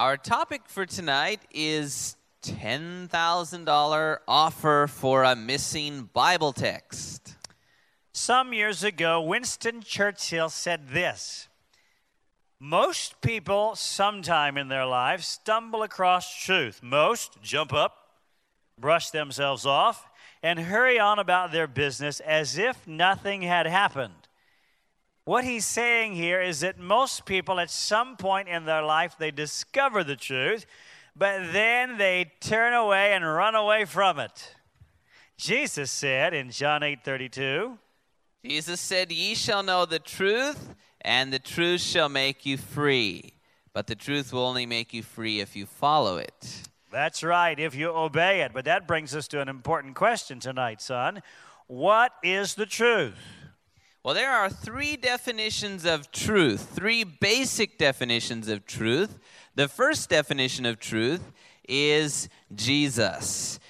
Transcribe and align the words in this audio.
Our 0.00 0.16
topic 0.16 0.62
for 0.64 0.86
tonight 0.86 1.42
is 1.50 2.16
$10,000 2.44 4.18
offer 4.26 4.86
for 4.86 5.24
a 5.24 5.36
missing 5.36 6.08
Bible 6.14 6.54
text. 6.54 7.36
Some 8.14 8.54
years 8.54 8.82
ago, 8.82 9.20
Winston 9.20 9.82
Churchill 9.82 10.48
said 10.48 10.88
this 10.88 11.48
Most 12.58 13.20
people, 13.20 13.76
sometime 13.76 14.56
in 14.56 14.68
their 14.68 14.86
lives, 14.86 15.26
stumble 15.26 15.82
across 15.82 16.34
truth. 16.34 16.80
Most 16.82 17.36
jump 17.42 17.74
up, 17.74 18.22
brush 18.78 19.10
themselves 19.10 19.66
off, 19.66 20.08
and 20.42 20.60
hurry 20.60 20.98
on 20.98 21.18
about 21.18 21.52
their 21.52 21.66
business 21.66 22.20
as 22.20 22.56
if 22.56 22.86
nothing 22.86 23.42
had 23.42 23.66
happened. 23.66 24.19
What 25.24 25.44
he's 25.44 25.66
saying 25.66 26.14
here 26.14 26.40
is 26.40 26.60
that 26.60 26.78
most 26.78 27.26
people, 27.26 27.60
at 27.60 27.70
some 27.70 28.16
point 28.16 28.48
in 28.48 28.64
their 28.64 28.82
life, 28.82 29.16
they 29.18 29.30
discover 29.30 30.02
the 30.02 30.16
truth, 30.16 30.66
but 31.14 31.52
then 31.52 31.98
they 31.98 32.32
turn 32.40 32.72
away 32.72 33.12
and 33.12 33.24
run 33.24 33.54
away 33.54 33.84
from 33.84 34.18
it. 34.18 34.54
Jesus 35.36 35.90
said 35.90 36.34
in 36.34 36.50
John 36.50 36.82
8 36.82 37.04
32, 37.04 37.78
Jesus 38.44 38.80
said, 38.80 39.12
Ye 39.12 39.34
shall 39.34 39.62
know 39.62 39.84
the 39.84 39.98
truth, 39.98 40.74
and 41.02 41.32
the 41.32 41.38
truth 41.38 41.80
shall 41.80 42.08
make 42.08 42.46
you 42.46 42.56
free. 42.56 43.34
But 43.72 43.86
the 43.86 43.94
truth 43.94 44.32
will 44.32 44.46
only 44.46 44.66
make 44.66 44.92
you 44.92 45.02
free 45.02 45.40
if 45.40 45.54
you 45.54 45.66
follow 45.66 46.16
it. 46.16 46.62
That's 46.90 47.22
right, 47.22 47.58
if 47.58 47.74
you 47.74 47.90
obey 47.90 48.40
it. 48.40 48.52
But 48.52 48.64
that 48.64 48.88
brings 48.88 49.14
us 49.14 49.28
to 49.28 49.40
an 49.40 49.48
important 49.48 49.94
question 49.94 50.40
tonight, 50.40 50.80
son. 50.80 51.22
What 51.68 52.12
is 52.24 52.54
the 52.54 52.66
truth? 52.66 53.14
Well, 54.02 54.14
there 54.14 54.32
are 54.32 54.48
three 54.48 54.96
definitions 54.96 55.84
of 55.84 56.10
truth, 56.10 56.70
three 56.74 57.04
basic 57.04 57.76
definitions 57.76 58.48
of 58.48 58.64
truth. 58.64 59.18
The 59.56 59.68
first 59.68 60.08
definition 60.08 60.64
of 60.64 60.80
truth 60.80 61.30
is 61.68 62.30
Jesus. 62.54 63.60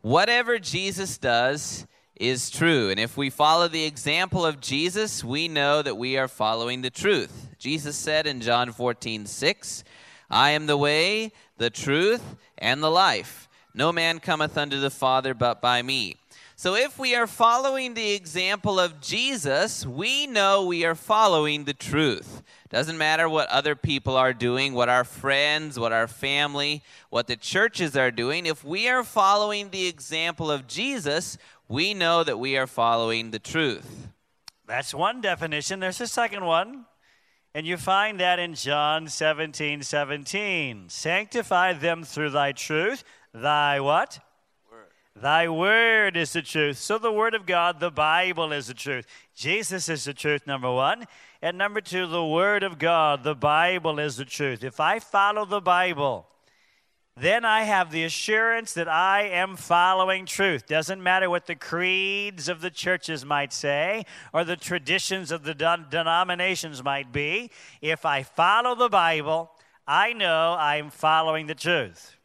Whatever 0.00 0.60
Jesus 0.60 1.18
does 1.18 1.88
is 2.14 2.50
true. 2.50 2.90
And 2.90 3.00
if 3.00 3.16
we 3.16 3.30
follow 3.30 3.66
the 3.66 3.82
example 3.82 4.46
of 4.46 4.60
Jesus, 4.60 5.24
we 5.24 5.48
know 5.48 5.82
that 5.82 5.96
we 5.96 6.16
are 6.16 6.28
following 6.28 6.82
the 6.82 6.90
truth. 6.90 7.48
Jesus 7.58 7.96
said 7.96 8.28
in 8.28 8.40
John 8.40 8.70
14, 8.70 9.26
6, 9.26 9.84
I 10.30 10.50
am 10.50 10.66
the 10.66 10.76
way, 10.76 11.32
the 11.58 11.70
truth, 11.70 12.36
and 12.56 12.80
the 12.80 12.90
life. 12.92 13.48
No 13.74 13.92
man 13.92 14.18
cometh 14.18 14.58
unto 14.58 14.80
the 14.80 14.90
Father 14.90 15.34
but 15.34 15.60
by 15.60 15.82
me. 15.82 16.16
So 16.56 16.74
if 16.74 16.98
we 16.98 17.14
are 17.14 17.26
following 17.26 17.94
the 17.94 18.12
example 18.12 18.78
of 18.78 19.00
Jesus, 19.00 19.86
we 19.86 20.26
know 20.26 20.66
we 20.66 20.84
are 20.84 20.94
following 20.94 21.64
the 21.64 21.72
truth. 21.72 22.42
Doesn't 22.68 22.98
matter 22.98 23.28
what 23.28 23.48
other 23.48 23.74
people 23.74 24.16
are 24.16 24.34
doing, 24.34 24.74
what 24.74 24.90
our 24.90 25.04
friends, 25.04 25.78
what 25.78 25.92
our 25.92 26.06
family, 26.06 26.82
what 27.08 27.28
the 27.28 27.36
churches 27.36 27.96
are 27.96 28.10
doing. 28.10 28.44
If 28.44 28.62
we 28.62 28.88
are 28.88 29.02
following 29.02 29.70
the 29.70 29.86
example 29.86 30.50
of 30.50 30.66
Jesus, 30.66 31.38
we 31.66 31.94
know 31.94 32.22
that 32.24 32.38
we 32.38 32.58
are 32.58 32.66
following 32.66 33.30
the 33.30 33.38
truth. 33.38 34.08
That's 34.66 34.92
one 34.92 35.20
definition. 35.20 35.80
There's 35.80 36.00
a 36.00 36.06
second 36.06 36.44
one. 36.44 36.84
And 37.54 37.66
you 37.66 37.76
find 37.76 38.20
that 38.20 38.38
in 38.38 38.54
John 38.54 39.08
17 39.08 39.82
17. 39.82 40.88
Sanctify 40.88 41.72
them 41.72 42.04
through 42.04 42.30
thy 42.30 42.52
truth. 42.52 43.02
Thy 43.32 43.80
what? 43.80 44.18
Thy 45.14 45.48
word 45.48 46.16
is 46.16 46.32
the 46.32 46.42
truth. 46.42 46.78
So, 46.78 46.96
the 46.96 47.12
word 47.12 47.34
of 47.34 47.44
God, 47.44 47.80
the 47.80 47.90
Bible, 47.90 48.52
is 48.52 48.68
the 48.68 48.74
truth. 48.74 49.06
Jesus 49.34 49.88
is 49.88 50.04
the 50.04 50.14
truth, 50.14 50.46
number 50.46 50.72
one. 50.72 51.04
And 51.42 51.58
number 51.58 51.80
two, 51.80 52.06
the 52.06 52.24
word 52.24 52.62
of 52.62 52.78
God, 52.78 53.24
the 53.24 53.34
Bible, 53.34 53.98
is 53.98 54.16
the 54.16 54.24
truth. 54.24 54.62
If 54.62 54.78
I 54.78 54.98
follow 54.98 55.44
the 55.44 55.60
Bible, 55.60 56.26
then 57.16 57.44
I 57.44 57.64
have 57.64 57.90
the 57.90 58.04
assurance 58.04 58.72
that 58.74 58.88
I 58.88 59.24
am 59.24 59.56
following 59.56 60.26
truth. 60.26 60.66
Doesn't 60.66 61.02
matter 61.02 61.28
what 61.28 61.46
the 61.46 61.54
creeds 61.54 62.48
of 62.48 62.60
the 62.60 62.70
churches 62.70 63.24
might 63.24 63.52
say 63.52 64.04
or 64.32 64.44
the 64.44 64.56
traditions 64.56 65.30
of 65.30 65.42
the 65.42 65.54
denominations 65.54 66.82
might 66.82 67.12
be. 67.12 67.50
If 67.82 68.06
I 68.06 68.22
follow 68.22 68.74
the 68.74 68.88
Bible, 68.88 69.50
I 69.86 70.12
know 70.14 70.56
I'm 70.58 70.88
following 70.88 71.46
the 71.46 71.54
truth. 71.54 72.16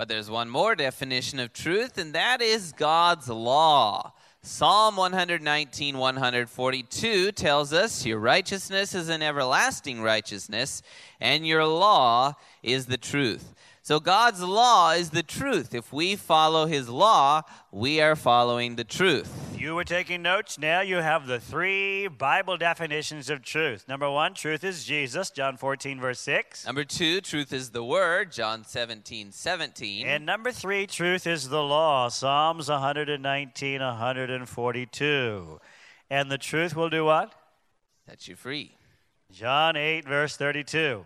But 0.00 0.08
there's 0.08 0.30
one 0.30 0.48
more 0.48 0.74
definition 0.74 1.38
of 1.40 1.52
truth, 1.52 1.98
and 1.98 2.14
that 2.14 2.40
is 2.40 2.72
God's 2.72 3.28
law. 3.28 4.14
Psalm 4.40 4.96
119, 4.96 5.98
142 5.98 7.32
tells 7.32 7.74
us, 7.74 8.06
Your 8.06 8.18
righteousness 8.18 8.94
is 8.94 9.10
an 9.10 9.20
everlasting 9.20 10.00
righteousness, 10.00 10.80
and 11.20 11.46
your 11.46 11.66
law 11.66 12.32
is 12.62 12.86
the 12.86 12.96
truth. 12.96 13.52
So 13.90 13.98
God's 13.98 14.40
law 14.40 14.92
is 14.92 15.10
the 15.10 15.24
truth. 15.24 15.74
If 15.74 15.92
we 15.92 16.14
follow 16.14 16.66
his 16.66 16.88
law, 16.88 17.42
we 17.72 18.00
are 18.00 18.14
following 18.14 18.76
the 18.76 18.84
truth. 18.84 19.28
If 19.52 19.60
you 19.60 19.74
were 19.74 19.82
taking 19.82 20.22
notes, 20.22 20.60
now 20.60 20.80
you 20.80 20.98
have 20.98 21.26
the 21.26 21.40
three 21.40 22.06
Bible 22.06 22.56
definitions 22.56 23.28
of 23.28 23.42
truth. 23.42 23.88
Number 23.88 24.08
one, 24.08 24.34
truth 24.34 24.62
is 24.62 24.84
Jesus, 24.84 25.30
John 25.30 25.56
14, 25.56 26.00
verse 26.00 26.20
6. 26.20 26.66
Number 26.66 26.84
two, 26.84 27.20
truth 27.20 27.52
is 27.52 27.70
the 27.70 27.82
word, 27.82 28.30
John 28.30 28.64
17, 28.64 29.32
17. 29.32 30.06
And 30.06 30.24
number 30.24 30.52
three, 30.52 30.86
truth 30.86 31.26
is 31.26 31.48
the 31.48 31.64
law, 31.64 32.06
Psalms 32.10 32.68
119, 32.68 33.80
142. 33.80 35.60
And 36.08 36.30
the 36.30 36.38
truth 36.38 36.76
will 36.76 36.90
do 36.90 37.06
what? 37.06 37.34
Set 38.08 38.28
you 38.28 38.36
free. 38.36 38.76
John 39.32 39.76
8, 39.76 40.06
verse 40.06 40.36
32. 40.36 41.04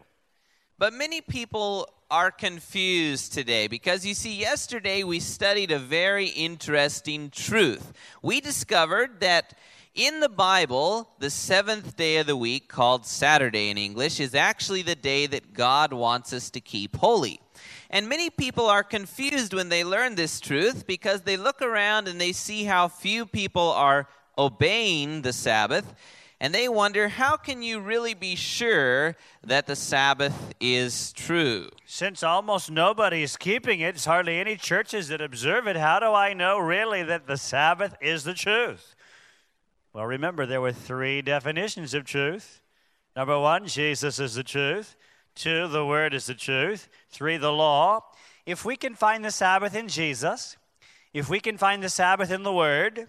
But 0.76 0.92
many 0.92 1.22
people 1.22 1.88
are 2.10 2.30
confused 2.30 3.32
today 3.32 3.66
because 3.66 4.04
you 4.04 4.14
see, 4.14 4.34
yesterday 4.34 5.02
we 5.02 5.20
studied 5.20 5.70
a 5.70 5.78
very 5.78 6.26
interesting 6.26 7.30
truth. 7.30 7.92
We 8.22 8.40
discovered 8.40 9.20
that 9.20 9.54
in 9.94 10.20
the 10.20 10.28
Bible, 10.28 11.08
the 11.20 11.30
seventh 11.30 11.96
day 11.96 12.16
of 12.16 12.26
the 12.26 12.36
week, 12.36 12.68
called 12.68 13.06
Saturday 13.06 13.70
in 13.70 13.78
English, 13.78 14.18
is 14.18 14.34
actually 14.34 14.82
the 14.82 14.96
day 14.96 15.26
that 15.26 15.54
God 15.54 15.92
wants 15.92 16.32
us 16.32 16.50
to 16.50 16.60
keep 16.60 16.96
holy. 16.96 17.40
And 17.90 18.08
many 18.08 18.28
people 18.28 18.66
are 18.66 18.82
confused 18.82 19.54
when 19.54 19.68
they 19.68 19.84
learn 19.84 20.16
this 20.16 20.40
truth 20.40 20.86
because 20.86 21.22
they 21.22 21.36
look 21.36 21.62
around 21.62 22.08
and 22.08 22.20
they 22.20 22.32
see 22.32 22.64
how 22.64 22.88
few 22.88 23.24
people 23.24 23.70
are 23.70 24.08
obeying 24.36 25.22
the 25.22 25.32
Sabbath 25.32 25.94
and 26.44 26.54
they 26.54 26.68
wonder 26.68 27.08
how 27.08 27.38
can 27.38 27.62
you 27.62 27.80
really 27.80 28.12
be 28.12 28.34
sure 28.34 29.16
that 29.44 29.66
the 29.66 29.74
Sabbath 29.74 30.52
is 30.60 31.10
true? 31.14 31.70
Since 31.86 32.22
almost 32.22 32.70
nobody 32.70 33.22
is 33.22 33.38
keeping 33.38 33.80
it, 33.80 33.94
it's 33.94 34.04
hardly 34.04 34.38
any 34.38 34.56
churches 34.56 35.08
that 35.08 35.22
observe 35.22 35.66
it, 35.66 35.76
how 35.76 36.00
do 36.00 36.12
I 36.12 36.34
know 36.34 36.58
really 36.58 37.02
that 37.02 37.26
the 37.26 37.38
Sabbath 37.38 37.96
is 37.98 38.24
the 38.24 38.34
truth? 38.34 38.94
Well, 39.94 40.04
remember, 40.04 40.44
there 40.44 40.60
were 40.60 40.74
three 40.74 41.22
definitions 41.22 41.94
of 41.94 42.04
truth. 42.04 42.60
Number 43.16 43.40
one, 43.40 43.66
Jesus 43.66 44.18
is 44.18 44.34
the 44.34 44.44
truth. 44.44 44.96
Two, 45.34 45.66
the 45.66 45.86
Word 45.86 46.12
is 46.12 46.26
the 46.26 46.34
truth. 46.34 46.90
Three, 47.08 47.38
the 47.38 47.52
law. 47.52 48.04
If 48.44 48.66
we 48.66 48.76
can 48.76 48.94
find 48.94 49.24
the 49.24 49.30
Sabbath 49.30 49.74
in 49.74 49.88
Jesus, 49.88 50.58
if 51.14 51.30
we 51.30 51.40
can 51.40 51.56
find 51.56 51.82
the 51.82 51.88
Sabbath 51.88 52.30
in 52.30 52.42
the 52.42 52.52
Word, 52.52 53.08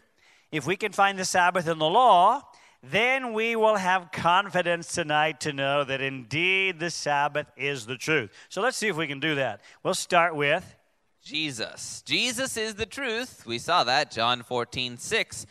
if 0.54 0.66
we 0.66 0.78
can 0.78 0.94
find 0.94 1.20
the 1.20 1.26
Sabbath 1.26 1.68
in 1.68 1.80
the 1.80 1.90
law, 1.90 2.44
then 2.92 3.34
we 3.34 3.56
will 3.56 3.76
have 3.76 4.12
confidence 4.12 4.94
tonight 4.94 5.40
to 5.42 5.54
know 5.54 5.84
that 5.84 6.02
indeed 6.02 6.80
the 6.80 6.90
Sabbath 6.90 7.48
is 7.56 7.86
the 7.86 7.98
truth. 7.98 8.32
So 8.50 8.62
let's 8.62 8.78
see 8.78 8.88
if 8.88 8.98
we 8.98 9.08
can 9.08 9.20
do 9.20 9.36
that. 9.36 9.62
We'll 9.84 9.94
start 9.94 10.36
with 10.36 10.76
Jesus. 11.24 12.04
Jesus 12.06 12.58
is 12.58 12.76
the 12.76 12.86
truth. 12.86 13.46
We 13.46 13.58
saw 13.58 13.84
that, 13.86 14.12
John 14.12 14.44
14, 14.44 14.98
6. 14.98 15.46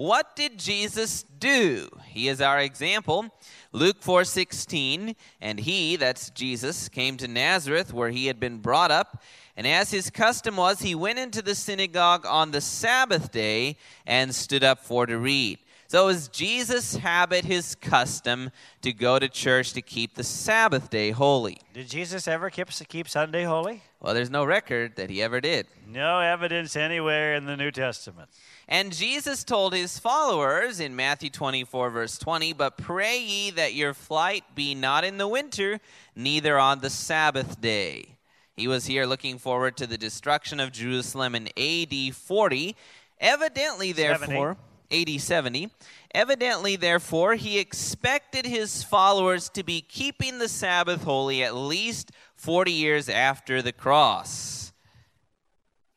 What 0.00 0.34
did 0.34 0.58
Jesus 0.58 1.24
do? 1.38 1.90
He 2.06 2.28
is 2.28 2.40
our 2.40 2.58
example. 2.58 3.26
Luke 3.70 3.98
4 4.00 4.24
16, 4.24 5.14
and 5.42 5.60
he, 5.60 5.96
that's 5.96 6.30
Jesus, 6.30 6.88
came 6.88 7.18
to 7.18 7.28
Nazareth 7.28 7.92
where 7.92 8.08
he 8.08 8.26
had 8.26 8.40
been 8.40 8.58
brought 8.58 8.90
up. 8.90 9.22
And 9.58 9.66
as 9.66 9.90
his 9.90 10.08
custom 10.08 10.56
was, 10.56 10.80
he 10.80 10.94
went 10.94 11.18
into 11.18 11.42
the 11.42 11.54
synagogue 11.54 12.24
on 12.24 12.50
the 12.50 12.62
Sabbath 12.62 13.30
day 13.30 13.76
and 14.06 14.34
stood 14.34 14.64
up 14.64 14.78
for 14.78 15.04
to 15.04 15.18
read. 15.18 15.58
So 15.90 16.04
it 16.04 16.06
was 16.06 16.28
Jesus' 16.28 16.94
habit, 16.94 17.44
his 17.44 17.74
custom, 17.74 18.52
to 18.82 18.92
go 18.92 19.18
to 19.18 19.28
church 19.28 19.72
to 19.72 19.82
keep 19.82 20.14
the 20.14 20.22
Sabbath 20.22 20.88
day 20.88 21.10
holy. 21.10 21.62
Did 21.74 21.88
Jesus 21.88 22.28
ever 22.28 22.48
keep, 22.48 22.68
keep 22.88 23.08
Sunday 23.08 23.42
holy? 23.42 23.82
Well, 23.98 24.14
there's 24.14 24.30
no 24.30 24.44
record 24.44 24.94
that 24.94 25.10
he 25.10 25.20
ever 25.20 25.40
did. 25.40 25.66
No 25.88 26.20
evidence 26.20 26.76
anywhere 26.76 27.34
in 27.34 27.46
the 27.46 27.56
New 27.56 27.72
Testament. 27.72 28.30
And 28.68 28.92
Jesus 28.92 29.42
told 29.42 29.74
his 29.74 29.98
followers 29.98 30.78
in 30.78 30.94
Matthew 30.94 31.28
24, 31.28 31.90
verse 31.90 32.18
20, 32.18 32.52
But 32.52 32.78
pray 32.78 33.18
ye 33.18 33.50
that 33.50 33.74
your 33.74 33.92
flight 33.92 34.44
be 34.54 34.76
not 34.76 35.02
in 35.02 35.18
the 35.18 35.26
winter, 35.26 35.80
neither 36.14 36.56
on 36.56 36.82
the 36.82 36.90
Sabbath 36.90 37.60
day. 37.60 38.16
He 38.54 38.68
was 38.68 38.86
here 38.86 39.06
looking 39.06 39.38
forward 39.38 39.76
to 39.78 39.88
the 39.88 39.98
destruction 39.98 40.60
of 40.60 40.70
Jerusalem 40.70 41.34
in 41.34 41.48
AD 41.58 42.14
40. 42.14 42.76
Evidently, 43.18 43.90
therefore. 43.90 44.54
70. 44.54 44.69
AD 44.90 45.20
70. 45.20 45.70
Evidently, 46.14 46.76
therefore, 46.76 47.34
he 47.34 47.58
expected 47.58 48.46
his 48.46 48.82
followers 48.82 49.48
to 49.50 49.62
be 49.62 49.80
keeping 49.80 50.38
the 50.38 50.48
Sabbath 50.48 51.04
holy 51.04 51.42
at 51.42 51.54
least 51.54 52.10
40 52.34 52.72
years 52.72 53.08
after 53.08 53.62
the 53.62 53.72
cross. 53.72 54.72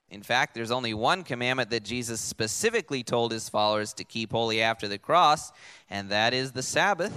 In 0.09 0.21
fact, 0.21 0.53
there's 0.53 0.69
only 0.69 0.93
one 0.93 1.23
commandment 1.23 1.71
that 1.71 1.83
Jesus 1.83 2.21
specifically 2.21 3.01
told 3.01 3.31
his 3.31 3.49
followers 3.49 3.93
to 3.93 4.03
keep 4.03 4.31
holy 4.31 4.61
after 4.61 4.87
the 4.87 4.99
cross, 4.99 5.51
and 5.89 6.09
that 6.09 6.35
is 6.35 6.51
the 6.51 6.61
Sabbath. 6.61 7.11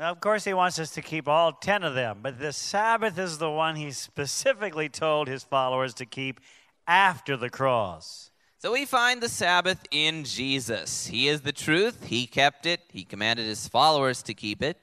Of 0.00 0.20
course, 0.20 0.44
he 0.44 0.52
wants 0.52 0.80
us 0.80 0.90
to 0.92 1.02
keep 1.02 1.28
all 1.28 1.52
10 1.52 1.84
of 1.84 1.94
them, 1.94 2.18
but 2.22 2.40
the 2.40 2.52
Sabbath 2.52 3.18
is 3.18 3.38
the 3.38 3.50
one 3.50 3.76
he 3.76 3.92
specifically 3.92 4.88
told 4.88 5.28
his 5.28 5.44
followers 5.44 5.94
to 5.94 6.06
keep 6.06 6.40
after 6.88 7.36
the 7.36 7.50
cross. 7.50 8.32
So 8.60 8.72
we 8.72 8.86
find 8.86 9.20
the 9.20 9.28
Sabbath 9.28 9.78
in 9.92 10.24
Jesus. 10.24 11.06
He 11.06 11.28
is 11.28 11.42
the 11.42 11.52
truth. 11.52 12.06
He 12.06 12.26
kept 12.26 12.66
it. 12.66 12.80
He 12.92 13.04
commanded 13.04 13.46
his 13.46 13.68
followers 13.68 14.20
to 14.24 14.34
keep 14.34 14.64
it. 14.64 14.76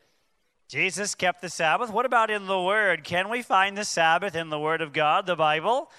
Jesus 0.70 1.14
kept 1.14 1.42
the 1.42 1.50
Sabbath. 1.50 1.92
What 1.92 2.06
about 2.06 2.32
in 2.32 2.48
the 2.48 2.62
Word? 2.62 3.04
Can 3.04 3.28
we 3.28 3.42
find 3.42 3.78
the 3.78 3.84
Sabbath 3.84 4.34
in 4.34 4.50
the 4.50 4.58
Word 4.58 4.82
of 4.82 4.94
God, 4.94 5.26
the 5.26 5.36
Bible? 5.36 5.92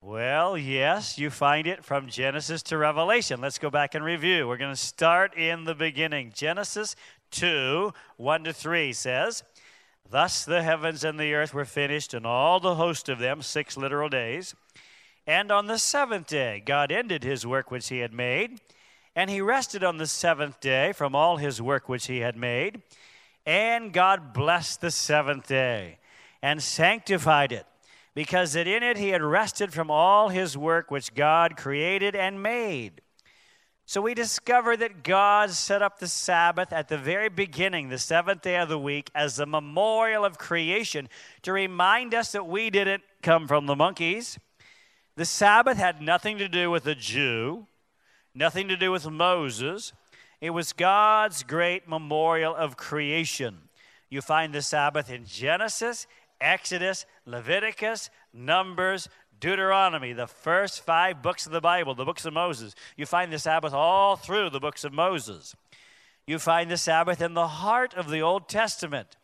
Well, 0.00 0.56
yes, 0.56 1.18
you 1.18 1.30
find 1.30 1.66
it 1.66 1.84
from 1.84 2.06
Genesis 2.06 2.62
to 2.62 2.78
Revelation. 2.78 3.40
Let's 3.40 3.58
go 3.58 3.70
back 3.70 3.96
and 3.96 4.04
review. 4.04 4.46
We're 4.46 4.56
going 4.56 4.72
to 4.72 4.80
start 4.80 5.36
in 5.36 5.64
the 5.64 5.74
beginning. 5.74 6.30
Genesis 6.32 6.94
2 7.32 7.92
1 8.18 8.44
to 8.44 8.52
3 8.52 8.92
says, 8.92 9.42
Thus 10.08 10.44
the 10.44 10.62
heavens 10.62 11.02
and 11.02 11.18
the 11.18 11.34
earth 11.34 11.54
were 11.54 11.64
finished, 11.64 12.14
and 12.14 12.24
all 12.24 12.60
the 12.60 12.76
host 12.76 13.08
of 13.08 13.18
them, 13.18 13.42
six 13.42 13.76
literal 13.76 14.08
days. 14.08 14.54
And 15.30 15.52
on 15.52 15.68
the 15.68 15.78
seventh 15.78 16.26
day, 16.26 16.60
God 16.66 16.90
ended 16.90 17.22
his 17.22 17.46
work 17.46 17.70
which 17.70 17.88
he 17.88 18.00
had 18.00 18.12
made, 18.12 18.60
and 19.14 19.30
he 19.30 19.40
rested 19.40 19.84
on 19.84 19.96
the 19.96 20.08
seventh 20.08 20.58
day 20.58 20.92
from 20.92 21.14
all 21.14 21.36
his 21.36 21.62
work 21.62 21.88
which 21.88 22.08
he 22.08 22.18
had 22.18 22.36
made. 22.36 22.82
And 23.46 23.92
God 23.92 24.32
blessed 24.32 24.80
the 24.80 24.90
seventh 24.90 25.46
day 25.46 25.98
and 26.42 26.60
sanctified 26.60 27.52
it, 27.52 27.64
because 28.12 28.54
that 28.54 28.66
in 28.66 28.82
it 28.82 28.96
he 28.96 29.10
had 29.10 29.22
rested 29.22 29.72
from 29.72 29.88
all 29.88 30.30
his 30.30 30.58
work 30.58 30.90
which 30.90 31.14
God 31.14 31.56
created 31.56 32.16
and 32.16 32.42
made. 32.42 33.00
So 33.86 34.02
we 34.02 34.14
discover 34.14 34.76
that 34.78 35.04
God 35.04 35.50
set 35.50 35.80
up 35.80 36.00
the 36.00 36.08
Sabbath 36.08 36.72
at 36.72 36.88
the 36.88 36.98
very 36.98 37.28
beginning, 37.28 37.88
the 37.88 37.98
seventh 37.98 38.42
day 38.42 38.56
of 38.56 38.68
the 38.68 38.80
week, 38.80 39.12
as 39.14 39.38
a 39.38 39.46
memorial 39.46 40.24
of 40.24 40.38
creation 40.38 41.08
to 41.42 41.52
remind 41.52 42.14
us 42.14 42.32
that 42.32 42.48
we 42.48 42.68
didn't 42.68 43.04
come 43.22 43.46
from 43.46 43.66
the 43.66 43.76
monkeys. 43.76 44.36
The 45.20 45.26
Sabbath 45.26 45.76
had 45.76 46.00
nothing 46.00 46.38
to 46.38 46.48
do 46.48 46.70
with 46.70 46.86
a 46.86 46.94
Jew, 46.94 47.66
nothing 48.34 48.68
to 48.68 48.76
do 48.78 48.90
with 48.90 49.06
Moses. 49.06 49.92
It 50.40 50.48
was 50.48 50.72
God's 50.72 51.42
great 51.42 51.86
memorial 51.86 52.56
of 52.56 52.78
creation. 52.78 53.68
You 54.08 54.22
find 54.22 54.54
the 54.54 54.62
Sabbath 54.62 55.10
in 55.10 55.26
Genesis, 55.26 56.06
Exodus, 56.40 57.04
Leviticus, 57.26 58.08
Numbers, 58.32 59.10
Deuteronomy, 59.38 60.14
the 60.14 60.26
first 60.26 60.80
five 60.86 61.20
books 61.20 61.44
of 61.44 61.52
the 61.52 61.60
Bible, 61.60 61.94
the 61.94 62.06
books 62.06 62.24
of 62.24 62.32
Moses. 62.32 62.74
You 62.96 63.04
find 63.04 63.30
the 63.30 63.38
Sabbath 63.38 63.74
all 63.74 64.16
through 64.16 64.48
the 64.48 64.58
books 64.58 64.84
of 64.84 64.94
Moses. 64.94 65.54
You 66.26 66.38
find 66.38 66.70
the 66.70 66.78
Sabbath 66.78 67.20
in 67.20 67.34
the 67.34 67.46
heart 67.46 67.92
of 67.92 68.08
the 68.08 68.22
Old 68.22 68.48
Testament 68.48 69.18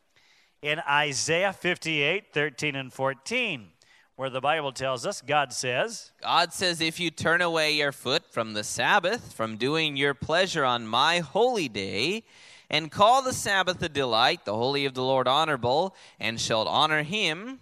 in 0.60 0.78
Isaiah 0.80 1.54
58 1.54 2.34
13 2.34 2.76
and 2.76 2.92
14 2.92 3.68
where 4.16 4.30
the 4.30 4.40
Bible 4.40 4.72
tells 4.72 5.04
us, 5.04 5.20
God 5.20 5.52
says, 5.52 6.10
God 6.22 6.52
says, 6.52 6.80
if 6.80 6.98
you 6.98 7.10
turn 7.10 7.42
away 7.42 7.72
your 7.72 7.92
foot 7.92 8.24
from 8.30 8.54
the 8.54 8.64
Sabbath, 8.64 9.34
from 9.34 9.58
doing 9.58 9.96
your 9.96 10.14
pleasure 10.14 10.64
on 10.64 10.86
my 10.86 11.18
holy 11.18 11.68
day, 11.68 12.24
and 12.70 12.90
call 12.90 13.22
the 13.22 13.34
Sabbath 13.34 13.82
a 13.82 13.88
delight, 13.88 14.44
the 14.44 14.56
holy 14.56 14.86
of 14.86 14.94
the 14.94 15.02
Lord 15.02 15.28
honorable, 15.28 15.94
and 16.18 16.40
shalt 16.40 16.66
honor 16.66 17.02
him, 17.02 17.60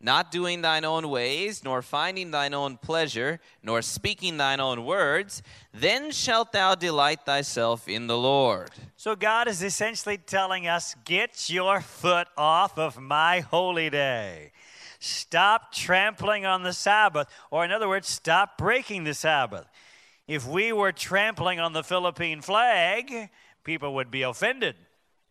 not 0.00 0.30
doing 0.30 0.62
thine 0.62 0.84
own 0.84 1.10
ways, 1.10 1.62
nor 1.62 1.82
finding 1.82 2.30
thine 2.30 2.54
own 2.54 2.78
pleasure, 2.78 3.40
nor 3.62 3.82
speaking 3.82 4.38
thine 4.38 4.60
own 4.60 4.84
words, 4.86 5.42
then 5.74 6.10
shalt 6.12 6.52
thou 6.52 6.74
delight 6.74 7.26
thyself 7.26 7.86
in 7.88 8.06
the 8.06 8.16
Lord. 8.16 8.70
So 8.96 9.14
God 9.14 9.48
is 9.48 9.62
essentially 9.62 10.16
telling 10.16 10.66
us, 10.66 10.94
get 11.04 11.50
your 11.50 11.80
foot 11.80 12.28
off 12.38 12.78
of 12.78 12.98
my 12.98 13.40
holy 13.40 13.90
day. 13.90 14.52
Stop 15.00 15.72
trampling 15.72 16.44
on 16.44 16.62
the 16.62 16.74
Sabbath, 16.74 17.26
or 17.50 17.64
in 17.64 17.72
other 17.72 17.88
words, 17.88 18.06
stop 18.06 18.58
breaking 18.58 19.04
the 19.04 19.14
Sabbath. 19.14 19.66
If 20.28 20.46
we 20.46 20.72
were 20.72 20.92
trampling 20.92 21.58
on 21.58 21.72
the 21.72 21.82
Philippine 21.82 22.42
flag, 22.42 23.30
people 23.64 23.94
would 23.94 24.10
be 24.10 24.22
offended. 24.22 24.76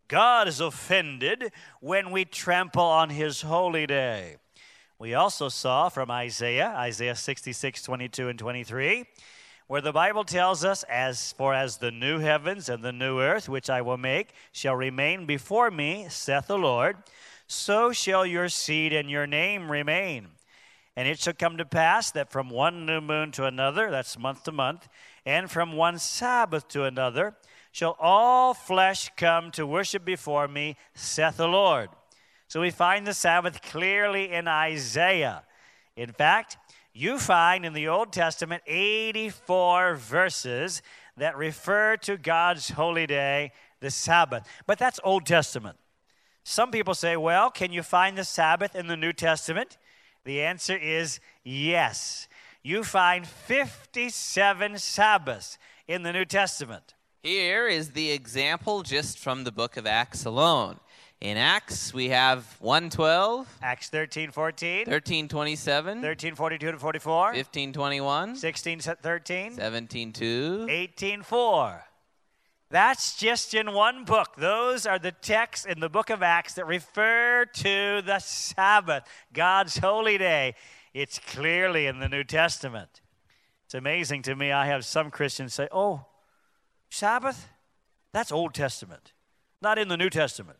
God 0.08 0.48
is 0.48 0.58
offended 0.58 1.52
when 1.80 2.10
we 2.10 2.24
trample 2.24 2.82
on 2.82 3.10
his 3.10 3.42
holy 3.42 3.86
day. 3.86 4.38
We 4.98 5.14
also 5.14 5.48
saw 5.48 5.88
from 5.88 6.10
Isaiah, 6.10 6.74
Isaiah 6.76 7.14
66, 7.14 7.82
22 7.84 8.28
and 8.28 8.38
23, 8.38 9.04
where 9.68 9.80
the 9.80 9.92
Bible 9.92 10.24
tells 10.24 10.64
us, 10.64 10.82
As 10.90 11.32
for 11.32 11.54
as 11.54 11.76
the 11.76 11.92
new 11.92 12.18
heavens 12.18 12.68
and 12.68 12.82
the 12.82 12.92
new 12.92 13.20
earth, 13.20 13.48
which 13.48 13.70
I 13.70 13.82
will 13.82 13.96
make, 13.96 14.34
shall 14.50 14.74
remain 14.74 15.26
before 15.26 15.70
me, 15.70 16.08
saith 16.10 16.48
the 16.48 16.58
Lord, 16.58 16.96
so 17.50 17.90
shall 17.90 18.24
your 18.24 18.48
seed 18.48 18.92
and 18.92 19.10
your 19.10 19.26
name 19.26 19.72
remain. 19.72 20.28
And 20.96 21.08
it 21.08 21.18
shall 21.18 21.32
come 21.32 21.56
to 21.56 21.64
pass 21.64 22.12
that 22.12 22.30
from 22.30 22.48
one 22.48 22.86
new 22.86 23.00
moon 23.00 23.32
to 23.32 23.44
another, 23.44 23.90
that's 23.90 24.16
month 24.16 24.44
to 24.44 24.52
month, 24.52 24.88
and 25.26 25.50
from 25.50 25.72
one 25.72 25.98
Sabbath 25.98 26.68
to 26.68 26.84
another, 26.84 27.34
shall 27.72 27.96
all 27.98 28.54
flesh 28.54 29.10
come 29.16 29.50
to 29.52 29.66
worship 29.66 30.04
before 30.04 30.46
me, 30.46 30.76
saith 30.94 31.38
the 31.38 31.48
Lord. 31.48 31.88
So 32.46 32.60
we 32.60 32.70
find 32.70 33.04
the 33.04 33.14
Sabbath 33.14 33.62
clearly 33.62 34.30
in 34.30 34.46
Isaiah. 34.46 35.42
In 35.96 36.12
fact, 36.12 36.56
you 36.92 37.18
find 37.18 37.66
in 37.66 37.72
the 37.72 37.88
Old 37.88 38.12
Testament 38.12 38.62
84 38.66 39.96
verses 39.96 40.82
that 41.16 41.36
refer 41.36 41.96
to 41.98 42.16
God's 42.16 42.70
holy 42.70 43.08
day, 43.08 43.50
the 43.80 43.90
Sabbath. 43.90 44.46
But 44.66 44.78
that's 44.78 45.00
Old 45.02 45.26
Testament. 45.26 45.76
Some 46.42 46.70
people 46.70 46.94
say, 46.94 47.16
well, 47.16 47.50
can 47.50 47.72
you 47.72 47.82
find 47.82 48.16
the 48.16 48.24
Sabbath 48.24 48.74
in 48.74 48.86
the 48.86 48.96
New 48.96 49.12
Testament? 49.12 49.76
The 50.24 50.42
answer 50.42 50.76
is 50.76 51.20
yes. 51.44 52.28
You 52.62 52.84
find 52.84 53.26
57 53.26 54.78
Sabbaths 54.78 55.58
in 55.88 56.02
the 56.02 56.12
New 56.12 56.24
Testament. 56.24 56.94
Here 57.22 57.68
is 57.68 57.90
the 57.90 58.10
example 58.10 58.82
just 58.82 59.18
from 59.18 59.44
the 59.44 59.52
book 59.52 59.76
of 59.76 59.86
Acts 59.86 60.24
alone. 60.24 60.78
In 61.20 61.36
Acts, 61.36 61.92
we 61.92 62.08
have 62.08 62.56
112, 62.60 63.46
Acts 63.60 63.90
13, 63.90 64.30
14, 64.30 64.86
13, 64.86 65.28
27, 65.28 66.00
13, 66.00 66.34
42 66.34 66.72
to 66.72 66.78
44, 66.78 67.34
15, 67.34 67.72
21, 67.74 68.36
16, 68.36 68.80
13, 68.80 69.52
17, 69.52 70.12
2. 70.12 70.66
18, 70.70 71.22
4. 71.22 71.84
That's 72.70 73.16
just 73.16 73.52
in 73.52 73.72
one 73.72 74.04
book. 74.04 74.36
Those 74.36 74.86
are 74.86 74.98
the 74.98 75.10
texts 75.10 75.66
in 75.66 75.80
the 75.80 75.88
book 75.88 76.08
of 76.08 76.22
Acts 76.22 76.54
that 76.54 76.66
refer 76.66 77.44
to 77.44 78.02
the 78.02 78.20
Sabbath, 78.20 79.02
God's 79.32 79.78
holy 79.78 80.18
day. 80.18 80.54
It's 80.94 81.18
clearly 81.18 81.86
in 81.86 81.98
the 81.98 82.08
New 82.08 82.22
Testament. 82.22 83.00
It's 83.64 83.74
amazing 83.74 84.22
to 84.22 84.36
me. 84.36 84.52
I 84.52 84.66
have 84.66 84.84
some 84.84 85.10
Christians 85.10 85.52
say, 85.52 85.68
oh, 85.72 86.04
Sabbath? 86.90 87.48
That's 88.12 88.30
Old 88.30 88.54
Testament, 88.54 89.12
not 89.60 89.78
in 89.78 89.88
the 89.88 89.96
New 89.96 90.10
Testament. 90.10 90.58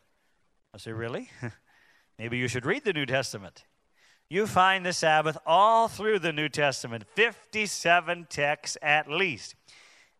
I 0.73 0.77
say, 0.79 0.91
really? 0.91 1.29
Maybe 2.19 2.37
you 2.37 2.49
should 2.49 2.65
read 2.65 2.83
the 2.83 2.93
New 2.93 3.05
Testament. 3.05 3.63
You 4.29 4.47
find 4.47 4.85
the 4.85 4.93
Sabbath 4.93 5.37
all 5.45 5.87
through 5.87 6.19
the 6.19 6.31
New 6.31 6.47
Testament, 6.49 7.05
57 7.15 8.27
texts 8.29 8.77
at 8.81 9.09
least. 9.09 9.55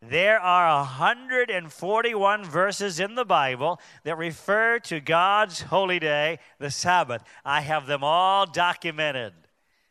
There 0.02 0.40
are 0.40 0.80
141 0.80 2.44
verses 2.46 3.00
in 3.00 3.14
the 3.14 3.24
Bible 3.24 3.80
that 4.04 4.18
refer 4.18 4.80
to 4.80 5.00
God's 5.00 5.62
holy 5.62 6.00
day, 6.00 6.40
the 6.58 6.72
Sabbath. 6.72 7.24
I 7.46 7.62
have 7.62 7.86
them 7.86 8.04
all 8.04 8.48
documented. 8.48 9.34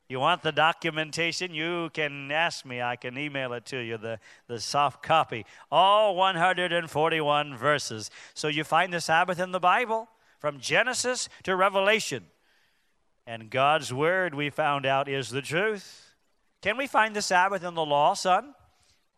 You 0.09 0.19
want 0.19 0.43
the 0.43 0.51
documentation? 0.51 1.55
You 1.55 1.91
can 1.95 2.33
ask 2.33 2.67
me. 2.67 2.83
I 2.83 2.97
can 2.97 3.17
email 3.17 3.53
it 3.53 3.65
to 3.67 3.79
you, 3.79 3.99
the, 3.99 4.19
the 4.49 4.59
soft 4.59 5.01
copy. 5.01 5.47
All 5.71 6.17
141 6.17 7.57
verses. 7.57 8.11
So 8.35 8.49
you 8.49 8.65
find 8.65 8.93
the 8.93 9.01
Sabbath 9.01 9.39
in 9.39 9.53
the 9.53 9.61
Bible 9.61 10.09
from 10.41 10.59
Genesis 10.59 11.29
to 11.45 11.55
Revelation. 11.55 12.25
And 13.29 13.49
God's 13.49 13.95
Word, 13.95 14.35
we 14.35 14.51
found 14.51 14.87
out, 14.87 15.09
is 15.09 15.31
the 15.31 15.43
truth. 15.43 16.17
Can 16.63 16.77
we 16.77 16.89
find 16.89 17.15
the 17.15 17.23
Sabbath 17.23 17.63
in 17.63 17.75
the 17.75 17.85
law, 17.85 18.15
son? 18.15 18.57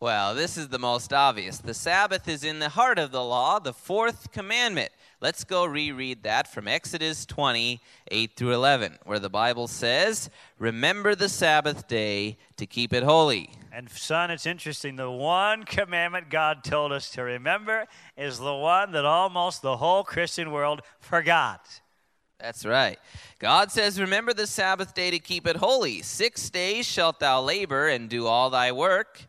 Well, 0.03 0.35
this 0.35 0.57
is 0.59 0.67
the 0.67 0.81
most 0.81 1.13
obvious. 1.13 1.59
The 1.59 1.75
Sabbath 1.75 2.27
is 2.27 2.43
in 2.43 2.59
the 2.59 2.71
heart 2.71 2.99
of 2.99 3.13
the 3.13 3.23
law, 3.23 3.61
the 3.61 3.73
fourth 3.73 4.33
commandment. 4.33 4.91
Let's 5.21 5.45
go 5.45 5.65
reread 5.65 6.25
that 6.25 6.53
from 6.53 6.67
Exodus 6.67 7.25
20, 7.25 7.81
8 8.11 8.31
through 8.35 8.53
11, 8.53 8.99
where 9.05 9.21
the 9.21 9.31
Bible 9.31 9.69
says, 9.69 10.29
Remember 10.59 11.15
the 11.15 11.29
Sabbath 11.29 11.87
day 11.87 12.37
to 12.57 12.67
keep 12.67 12.93
it 12.93 13.05
holy. 13.05 13.51
And, 13.73 13.89
son, 13.89 14.33
it's 14.33 14.45
interesting. 14.45 14.97
The 14.97 15.09
one 15.09 15.63
commandment 15.63 16.31
God 16.31 16.65
told 16.65 16.91
us 16.91 17.09
to 17.11 17.23
remember 17.23 17.87
is 18.17 18.39
the 18.39 18.57
one 18.57 18.91
that 18.91 19.05
almost 19.05 19.63
the 19.63 19.77
whole 19.77 20.03
Christian 20.03 20.51
world 20.51 20.83
forgot. 20.99 21.81
That's 22.41 22.67
right. 22.67 22.99
God 23.39 23.71
says, 23.71 24.01
Remember 24.01 24.35
the 24.35 24.49
Sabbath 24.49 24.95
day 24.95 25.13
to 25.13 25.21
keep 25.21 25.47
it 25.47 25.55
holy. 25.55 26.03
Six 26.03 26.51
days 26.51 26.87
shalt 26.87 27.21
thou 27.21 27.41
labor 27.41 27.87
and 27.87 28.09
do 28.09 28.27
all 28.27 28.51
thy 28.51 28.73
work, 28.73 29.29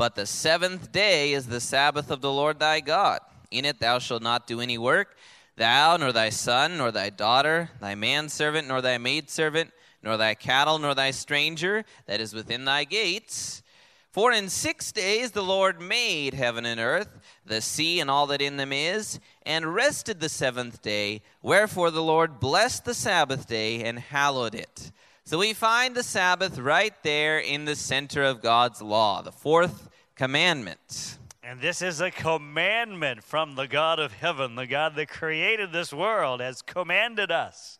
but 0.00 0.14
the 0.14 0.24
seventh 0.24 0.90
day 0.92 1.34
is 1.34 1.46
the 1.46 1.60
Sabbath 1.60 2.10
of 2.10 2.22
the 2.22 2.32
Lord 2.32 2.58
thy 2.58 2.80
God. 2.80 3.20
In 3.50 3.66
it 3.66 3.80
thou 3.80 3.98
shalt 3.98 4.22
not 4.22 4.46
do 4.46 4.62
any 4.62 4.78
work, 4.78 5.14
thou, 5.56 5.98
nor 5.98 6.10
thy 6.10 6.30
son, 6.30 6.78
nor 6.78 6.90
thy 6.90 7.10
daughter, 7.10 7.68
thy 7.82 7.94
manservant, 7.94 8.66
nor 8.66 8.80
thy 8.80 8.96
maidservant, 8.96 9.72
nor 10.02 10.16
thy 10.16 10.32
cattle, 10.32 10.78
nor 10.78 10.94
thy 10.94 11.10
stranger 11.10 11.84
that 12.06 12.18
is 12.18 12.32
within 12.32 12.64
thy 12.64 12.84
gates. 12.84 13.62
For 14.10 14.32
in 14.32 14.48
six 14.48 14.90
days 14.90 15.32
the 15.32 15.42
Lord 15.42 15.82
made 15.82 16.32
heaven 16.32 16.64
and 16.64 16.80
earth, 16.80 17.20
the 17.44 17.60
sea 17.60 18.00
and 18.00 18.10
all 18.10 18.26
that 18.28 18.40
in 18.40 18.56
them 18.56 18.72
is, 18.72 19.20
and 19.44 19.74
rested 19.74 20.18
the 20.18 20.30
seventh 20.30 20.80
day. 20.80 21.20
Wherefore 21.42 21.90
the 21.90 22.02
Lord 22.02 22.40
blessed 22.40 22.86
the 22.86 22.94
Sabbath 22.94 23.46
day 23.46 23.84
and 23.84 23.98
hallowed 23.98 24.54
it. 24.54 24.92
So 25.24 25.38
we 25.38 25.52
find 25.52 25.94
the 25.94 26.02
Sabbath 26.02 26.58
right 26.58 26.94
there 27.02 27.38
in 27.38 27.66
the 27.66 27.76
center 27.76 28.22
of 28.22 28.40
God's 28.40 28.80
law, 28.80 29.20
the 29.20 29.30
fourth 29.30 29.88
commandment. 30.20 31.16
And 31.42 31.62
this 31.62 31.80
is 31.80 32.02
a 32.02 32.10
commandment 32.10 33.24
from 33.24 33.54
the 33.54 33.66
God 33.66 33.98
of 33.98 34.12
heaven, 34.12 34.54
the 34.54 34.66
God 34.66 34.94
that 34.96 35.08
created 35.08 35.72
this 35.72 35.94
world, 35.94 36.42
has 36.42 36.60
commanded 36.60 37.30
us 37.30 37.78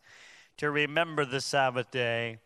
to 0.57 0.71
remember 0.71 1.23
the 1.23 1.39
Sabbath 1.39 1.91
day 1.91 2.39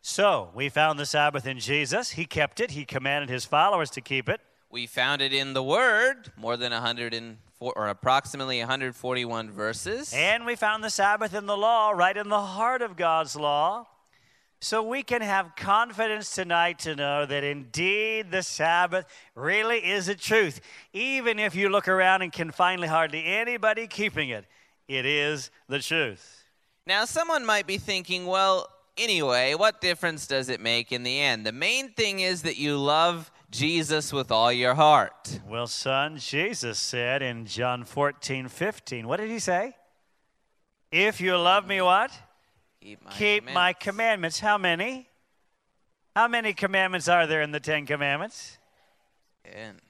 so 0.00 0.48
we 0.54 0.70
found 0.70 0.98
the 0.98 1.04
Sabbath 1.04 1.46
in 1.46 1.58
Jesus. 1.58 2.12
He 2.12 2.24
kept 2.24 2.58
it, 2.58 2.70
He 2.70 2.86
commanded 2.86 3.28
His 3.28 3.44
followers 3.44 3.90
to 3.90 4.00
keep 4.00 4.30
it. 4.30 4.40
We 4.70 4.86
found 4.86 5.20
it 5.20 5.34
in 5.34 5.52
the 5.52 5.62
Word, 5.62 6.32
more 6.38 6.56
than 6.56 6.72
104 6.72 7.72
or 7.76 7.88
approximately 7.88 8.60
141 8.60 9.50
verses. 9.50 10.10
And 10.14 10.46
we 10.46 10.56
found 10.56 10.82
the 10.82 10.88
Sabbath 10.88 11.34
in 11.34 11.44
the 11.44 11.56
law, 11.56 11.90
right 11.90 12.16
in 12.16 12.30
the 12.30 12.40
heart 12.40 12.80
of 12.80 12.96
God's 12.96 13.36
law. 13.36 13.88
So 14.64 14.82
we 14.82 15.02
can 15.02 15.20
have 15.20 15.56
confidence 15.56 16.34
tonight 16.34 16.78
to 16.80 16.96
know 16.96 17.26
that 17.26 17.44
indeed 17.44 18.30
the 18.30 18.42
Sabbath 18.42 19.04
really 19.34 19.76
is 19.76 20.08
a 20.08 20.14
truth. 20.14 20.62
Even 20.94 21.38
if 21.38 21.54
you 21.54 21.68
look 21.68 21.86
around 21.86 22.22
and 22.22 22.32
can 22.32 22.50
find 22.50 22.82
hardly 22.82 23.26
anybody 23.26 23.86
keeping 23.86 24.30
it, 24.30 24.46
it 24.88 25.04
is 25.04 25.50
the 25.68 25.80
truth. 25.80 26.44
Now, 26.86 27.04
someone 27.04 27.44
might 27.44 27.66
be 27.66 27.76
thinking, 27.76 28.24
well, 28.24 28.70
anyway, 28.96 29.52
what 29.52 29.82
difference 29.82 30.26
does 30.26 30.48
it 30.48 30.62
make 30.62 30.92
in 30.92 31.02
the 31.02 31.20
end? 31.20 31.44
The 31.44 31.52
main 31.52 31.90
thing 31.90 32.20
is 32.20 32.40
that 32.40 32.56
you 32.56 32.78
love 32.78 33.30
Jesus 33.50 34.14
with 34.14 34.32
all 34.32 34.50
your 34.50 34.72
heart. 34.72 35.40
Well, 35.46 35.66
son, 35.66 36.16
Jesus 36.16 36.78
said 36.78 37.20
in 37.20 37.44
John 37.44 37.84
14, 37.84 38.48
15, 38.48 39.06
what 39.06 39.20
did 39.20 39.28
he 39.28 39.40
say? 39.40 39.76
If 40.90 41.20
you 41.20 41.36
love 41.36 41.66
me, 41.66 41.82
what? 41.82 42.18
Keep 42.84 43.02
my 43.02 43.10
Keep 43.12 43.18
commandments. 43.18 43.54
my 43.54 43.72
commandments. 43.72 44.40
How 44.40 44.58
many? 44.58 45.08
How 46.14 46.28
many 46.28 46.52
commandments 46.52 47.08
are 47.08 47.26
there 47.26 47.40
in 47.40 47.50
the 47.50 47.58
Ten 47.58 47.86
Commandments? 47.86 48.58
And, 49.42 49.80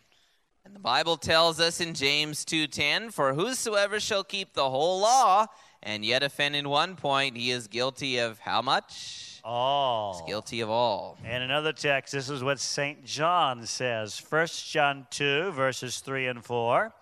and 0.64 0.76
the 0.76 0.78
Bible 0.78 1.16
tells 1.16 1.58
us 1.58 1.80
in 1.80 1.94
James 1.94 2.44
2:10, 2.44 3.10
"For 3.10 3.34
whosoever 3.34 3.98
shall 3.98 4.22
keep 4.22 4.52
the 4.52 4.70
whole 4.70 5.00
law 5.00 5.46
and 5.82 6.04
yet 6.04 6.22
offend 6.22 6.54
in 6.54 6.68
one 6.68 6.94
point, 6.94 7.36
he 7.36 7.50
is 7.50 7.66
guilty 7.66 8.18
of 8.18 8.38
how 8.38 8.62
much? 8.62 9.40
All. 9.42 10.12
He's 10.20 10.28
guilty 10.28 10.60
of 10.60 10.70
all." 10.70 11.18
And 11.24 11.42
another 11.42 11.72
text, 11.72 12.12
this 12.12 12.30
is 12.30 12.44
what 12.44 12.60
St. 12.60 13.04
John 13.04 13.66
says 13.66 14.20
1 14.20 14.70
John 14.70 15.08
2, 15.10 15.50
verses 15.50 15.98
3 15.98 16.28
and 16.28 16.44
4. 16.44 16.94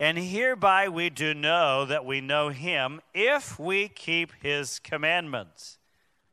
And 0.00 0.18
hereby 0.18 0.88
we 0.88 1.10
do 1.10 1.34
know 1.34 1.84
that 1.84 2.04
we 2.04 2.20
know 2.20 2.48
him 2.48 3.00
if 3.14 3.58
we 3.58 3.88
keep 3.88 4.32
his 4.42 4.78
commandments. 4.78 5.78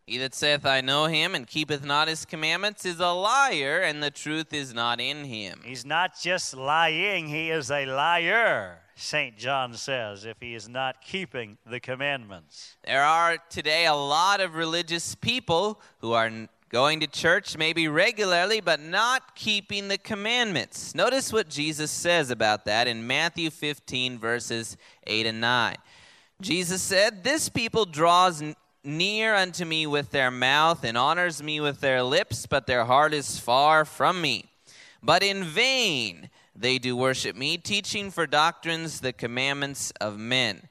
He 0.09 0.17
that 0.17 0.33
saith, 0.33 0.65
I 0.65 0.81
know 0.81 1.05
him, 1.05 1.35
and 1.35 1.45
keepeth 1.45 1.85
not 1.85 2.07
his 2.07 2.25
commandments, 2.25 2.83
is 2.83 2.99
a 2.99 3.11
liar, 3.11 3.81
and 3.81 4.01
the 4.01 4.09
truth 4.09 4.53
is 4.53 4.73
not 4.73 4.99
in 4.99 5.25
him. 5.25 5.61
He's 5.63 5.85
not 5.85 6.19
just 6.19 6.55
lying, 6.55 7.27
he 7.27 7.51
is 7.51 7.69
a 7.69 7.85
liar, 7.85 8.79
St. 8.95 9.37
John 9.37 9.75
says, 9.75 10.25
if 10.25 10.37
he 10.41 10.55
is 10.55 10.67
not 10.67 11.01
keeping 11.01 11.59
the 11.63 11.79
commandments. 11.79 12.75
There 12.83 13.03
are 13.03 13.37
today 13.49 13.85
a 13.85 13.93
lot 13.93 14.41
of 14.41 14.55
religious 14.55 15.13
people 15.13 15.79
who 15.99 16.13
are 16.13 16.31
going 16.69 16.99
to 16.99 17.07
church 17.07 17.57
maybe 17.57 17.87
regularly, 17.87 18.61
but 18.61 18.79
not 18.79 19.35
keeping 19.35 19.87
the 19.87 19.97
commandments. 19.97 20.93
Notice 20.93 21.33
what 21.33 21.49
Jesus 21.49 21.89
says 21.89 22.29
about 22.29 22.65
that 22.65 22.87
in 22.87 23.07
Matthew 23.07 23.49
15, 23.49 24.19
verses 24.19 24.77
8 25.07 25.25
and 25.25 25.41
9. 25.41 25.75
Jesus 26.41 26.81
said, 26.81 27.23
This 27.23 27.49
people 27.49 27.85
draws 27.85 28.43
near 28.83 29.35
unto 29.35 29.65
me 29.65 29.87
with 29.87 30.11
their 30.11 30.31
mouth 30.31 30.83
and 30.83 30.97
honors 30.97 31.43
me 31.43 31.59
with 31.59 31.81
their 31.81 32.03
lips, 32.03 32.45
but 32.45 32.67
their 32.67 32.85
heart 32.85 33.13
is 33.13 33.39
far 33.39 33.83
from 33.83 34.21
me. 34.21 34.45
But 35.01 35.23
in 35.23 35.43
vain 35.43 36.29
they 36.55 36.77
do 36.77 36.95
worship 36.95 37.35
me, 37.35 37.57
teaching 37.57 38.11
for 38.11 38.27
doctrines 38.27 38.99
the 38.99 39.13
commandments 39.13 39.91
of 39.99 40.17
men. 40.17 40.68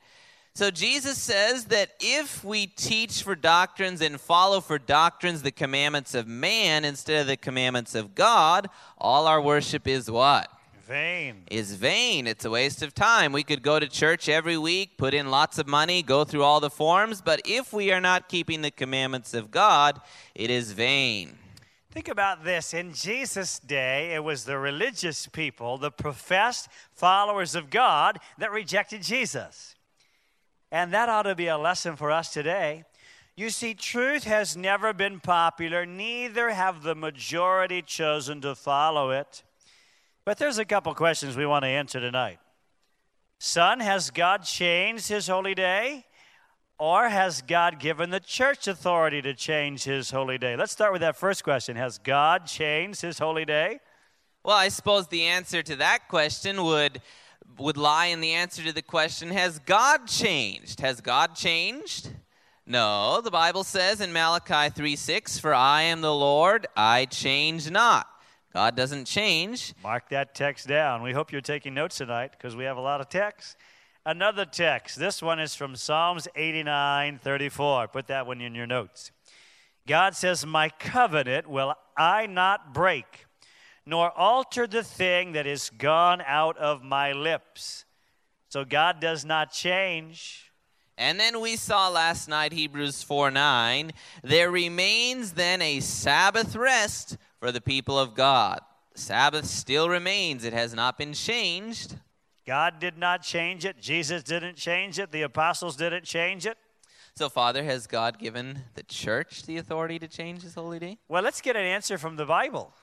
So 0.58 0.72
Jesus 0.72 1.18
says 1.18 1.66
that 1.66 1.90
if 2.00 2.42
we 2.42 2.66
teach 2.66 3.22
for 3.22 3.36
doctrines 3.36 4.00
and 4.00 4.20
follow 4.20 4.60
for 4.60 4.76
doctrines 4.76 5.42
the 5.42 5.52
commandments 5.52 6.16
of 6.16 6.26
man 6.26 6.84
instead 6.84 7.20
of 7.20 7.28
the 7.28 7.36
commandments 7.36 7.94
of 7.94 8.16
God, 8.16 8.68
all 8.98 9.28
our 9.28 9.40
worship 9.40 9.86
is 9.86 10.10
what? 10.10 10.50
Vain. 10.84 11.44
Is 11.48 11.74
vain. 11.74 12.26
It's 12.26 12.44
a 12.44 12.50
waste 12.50 12.82
of 12.82 12.92
time. 12.92 13.30
We 13.30 13.44
could 13.44 13.62
go 13.62 13.78
to 13.78 13.86
church 13.86 14.28
every 14.28 14.58
week, 14.58 14.98
put 14.98 15.14
in 15.14 15.30
lots 15.30 15.60
of 15.60 15.68
money, 15.68 16.02
go 16.02 16.24
through 16.24 16.42
all 16.42 16.58
the 16.58 16.70
forms, 16.70 17.20
but 17.20 17.40
if 17.44 17.72
we 17.72 17.92
are 17.92 18.00
not 18.00 18.28
keeping 18.28 18.62
the 18.62 18.72
commandments 18.72 19.34
of 19.34 19.52
God, 19.52 20.00
it 20.34 20.50
is 20.50 20.72
vain. 20.72 21.38
Think 21.92 22.08
about 22.08 22.42
this. 22.42 22.74
In 22.74 22.94
Jesus' 22.94 23.60
day, 23.60 24.12
it 24.12 24.24
was 24.24 24.44
the 24.44 24.58
religious 24.58 25.28
people, 25.28 25.78
the 25.78 25.92
professed 25.92 26.68
followers 26.90 27.54
of 27.54 27.70
God, 27.70 28.18
that 28.38 28.50
rejected 28.50 29.04
Jesus. 29.04 29.76
And 30.70 30.92
that 30.92 31.08
ought 31.08 31.22
to 31.22 31.34
be 31.34 31.46
a 31.46 31.58
lesson 31.58 31.96
for 31.96 32.10
us 32.10 32.32
today. 32.32 32.84
You 33.36 33.50
see, 33.50 33.72
truth 33.74 34.24
has 34.24 34.56
never 34.56 34.92
been 34.92 35.20
popular, 35.20 35.86
neither 35.86 36.50
have 36.50 36.82
the 36.82 36.94
majority 36.94 37.82
chosen 37.82 38.40
to 38.40 38.54
follow 38.54 39.10
it. 39.10 39.44
But 40.24 40.38
there's 40.38 40.58
a 40.58 40.64
couple 40.64 40.94
questions 40.94 41.36
we 41.36 41.46
want 41.46 41.62
to 41.62 41.68
answer 41.68 42.00
tonight. 42.00 42.38
Son, 43.38 43.80
has 43.80 44.10
God 44.10 44.42
changed 44.42 45.08
his 45.08 45.28
holy 45.28 45.54
day? 45.54 46.04
Or 46.78 47.08
has 47.08 47.42
God 47.42 47.80
given 47.80 48.10
the 48.10 48.20
church 48.20 48.68
authority 48.68 49.20
to 49.22 49.34
change 49.34 49.82
his 49.84 50.10
holy 50.10 50.38
day? 50.38 50.54
Let's 50.54 50.72
start 50.72 50.92
with 50.92 51.00
that 51.00 51.16
first 51.16 51.42
question. 51.42 51.76
Has 51.76 51.98
God 51.98 52.46
changed 52.46 53.02
his 53.02 53.18
holy 53.18 53.44
day? 53.44 53.80
Well, 54.44 54.56
I 54.56 54.68
suppose 54.68 55.08
the 55.08 55.24
answer 55.24 55.62
to 55.62 55.76
that 55.76 56.08
question 56.08 56.62
would 56.62 57.00
would 57.56 57.76
lie 57.76 58.06
in 58.06 58.20
the 58.20 58.32
answer 58.32 58.62
to 58.62 58.72
the 58.72 58.82
question 58.82 59.30
has 59.30 59.58
God 59.60 60.06
changed? 60.06 60.80
Has 60.80 61.00
God 61.00 61.34
changed? 61.34 62.10
No, 62.66 63.22
the 63.22 63.30
Bible 63.30 63.64
says 63.64 64.02
in 64.02 64.12
Malachi 64.12 64.68
3 64.68 64.94
6, 64.94 65.38
For 65.38 65.54
I 65.54 65.82
am 65.82 66.02
the 66.02 66.14
Lord, 66.14 66.66
I 66.76 67.06
change 67.06 67.70
not. 67.70 68.06
God 68.52 68.76
doesn't 68.76 69.06
change. 69.06 69.74
Mark 69.82 70.08
that 70.10 70.34
text 70.34 70.68
down. 70.68 71.02
We 71.02 71.12
hope 71.12 71.32
you're 71.32 71.40
taking 71.40 71.74
notes 71.74 71.96
tonight 71.96 72.32
because 72.32 72.56
we 72.56 72.64
have 72.64 72.76
a 72.76 72.82
lot 72.82 73.00
of 73.00 73.08
texts. 73.08 73.56
Another 74.04 74.44
text. 74.44 74.98
This 74.98 75.22
one 75.22 75.38
is 75.38 75.54
from 75.54 75.76
Psalms 75.76 76.28
89 76.34 77.20
34. 77.22 77.88
Put 77.88 78.06
that 78.08 78.26
one 78.26 78.40
in 78.40 78.54
your 78.54 78.66
notes. 78.66 79.12
God 79.86 80.14
says, 80.14 80.44
My 80.44 80.68
covenant 80.68 81.48
will 81.48 81.74
I 81.96 82.26
not 82.26 82.74
break, 82.74 83.26
nor 83.88 84.10
alter 84.18 84.66
the 84.66 84.82
thing 84.82 85.32
that 85.32 85.46
is 85.46 85.70
gone 85.70 86.22
out 86.26 86.58
of 86.58 86.82
my 86.82 87.10
lips. 87.12 87.86
So 88.50 88.62
God 88.62 89.00
does 89.00 89.24
not 89.24 89.50
change. 89.50 90.52
And 90.98 91.18
then 91.18 91.40
we 91.40 91.56
saw 91.56 91.88
last 91.88 92.28
night, 92.28 92.52
Hebrews 92.52 93.02
4 93.02 93.30
9, 93.30 93.92
there 94.22 94.50
remains 94.50 95.32
then 95.32 95.62
a 95.62 95.80
Sabbath 95.80 96.54
rest 96.54 97.16
for 97.40 97.50
the 97.50 97.62
people 97.62 97.98
of 97.98 98.14
God. 98.14 98.60
Sabbath 98.94 99.46
still 99.46 99.88
remains, 99.88 100.44
it 100.44 100.52
has 100.52 100.74
not 100.74 100.98
been 100.98 101.14
changed. 101.14 101.96
God 102.46 102.80
did 102.80 102.98
not 102.98 103.22
change 103.22 103.64
it. 103.64 103.80
Jesus 103.80 104.22
didn't 104.22 104.56
change 104.56 104.98
it. 104.98 105.12
The 105.12 105.22
apostles 105.22 105.76
didn't 105.76 106.04
change 106.04 106.44
it. 106.44 106.58
So, 107.14 107.30
Father, 107.30 107.64
has 107.64 107.86
God 107.86 108.18
given 108.18 108.64
the 108.74 108.82
church 108.82 109.44
the 109.44 109.56
authority 109.56 109.98
to 109.98 110.08
change 110.08 110.42
his 110.42 110.54
holy 110.54 110.78
day? 110.78 110.98
Well, 111.08 111.22
let's 111.22 111.40
get 111.40 111.56
an 111.56 111.64
answer 111.64 111.96
from 111.96 112.16
the 112.16 112.26
Bible. 112.26 112.74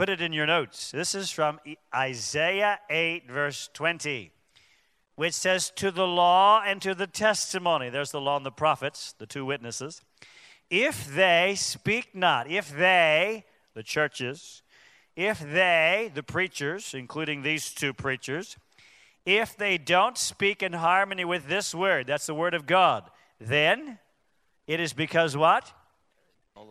Put 0.00 0.08
it 0.08 0.22
in 0.22 0.32
your 0.32 0.46
notes. 0.46 0.90
This 0.92 1.14
is 1.14 1.30
from 1.30 1.60
Isaiah 1.94 2.78
8, 2.88 3.30
verse 3.30 3.68
20, 3.74 4.32
which 5.16 5.34
says, 5.34 5.70
To 5.76 5.90
the 5.90 6.06
law 6.06 6.62
and 6.66 6.80
to 6.80 6.94
the 6.94 7.06
testimony. 7.06 7.90
There's 7.90 8.10
the 8.10 8.18
law 8.18 8.38
and 8.38 8.46
the 8.46 8.50
prophets, 8.50 9.14
the 9.18 9.26
two 9.26 9.44
witnesses. 9.44 10.00
If 10.70 11.06
they 11.14 11.52
speak 11.54 12.14
not, 12.14 12.50
if 12.50 12.74
they, 12.74 13.44
the 13.74 13.82
churches, 13.82 14.62
if 15.16 15.38
they, 15.38 16.10
the 16.14 16.22
preachers, 16.22 16.94
including 16.94 17.42
these 17.42 17.70
two 17.70 17.92
preachers, 17.92 18.56
if 19.26 19.54
they 19.54 19.76
don't 19.76 20.16
speak 20.16 20.62
in 20.62 20.72
harmony 20.72 21.26
with 21.26 21.46
this 21.46 21.74
word, 21.74 22.06
that's 22.06 22.24
the 22.24 22.32
word 22.32 22.54
of 22.54 22.66
God, 22.66 23.10
then 23.38 23.98
it 24.66 24.80
is 24.80 24.94
because 24.94 25.36
what? 25.36 25.74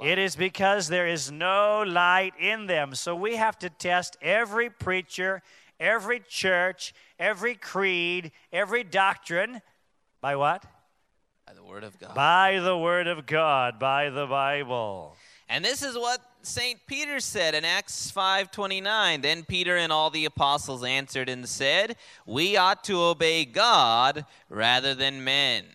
It 0.01 0.17
is 0.17 0.36
because 0.36 0.88
there 0.88 1.08
is 1.08 1.31
no 1.31 1.84
light 1.86 2.34
in 2.39 2.67
them. 2.67 2.96
So 2.96 3.15
we 3.15 3.36
have 3.36 3.58
to 3.60 3.69
test 3.69 4.17
every 4.22 4.69
preacher, 4.69 5.41
every 5.79 6.19
church, 6.19 6.93
every 7.17 7.55
creed, 7.55 8.31
every 8.51 8.84
doctrine 8.84 9.62
by 10.22 10.36
what? 10.36 10.63
By 11.48 11.53
the 11.53 11.63
Word 11.63 11.84
of 11.84 11.98
God. 12.00 12.13
By 12.15 12.60
the 12.60 12.77
Word 12.77 13.08
of 13.08 13.25
God, 13.25 13.79
by 13.79 14.10
the 14.10 14.27
Bible. 14.27 15.15
And 15.48 15.65
this 15.65 15.81
is 15.81 15.98
what 15.98 16.22
St. 16.41 16.79
Peter 16.86 17.19
said 17.19 17.55
in 17.55 17.65
Acts 17.65 18.12
5:29. 18.12 19.22
Then 19.22 19.43
Peter 19.43 19.75
and 19.75 19.91
all 19.91 20.10
the 20.10 20.25
apostles 20.25 20.84
answered 20.84 21.27
and 21.27 21.50
said, 21.50 21.98
"We 22.25 22.55
ought 22.55 22.84
to 22.86 23.01
obey 23.01 23.46
God 23.46 24.25
rather 24.48 24.93
than 24.93 25.24
men." 25.24 25.65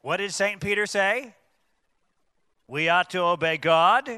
What 0.00 0.16
did 0.16 0.32
St. 0.32 0.60
Peter 0.60 0.86
say? 0.86 1.34
We 2.72 2.88
ought 2.88 3.10
to 3.10 3.18
obey 3.18 3.58
God 3.58 4.08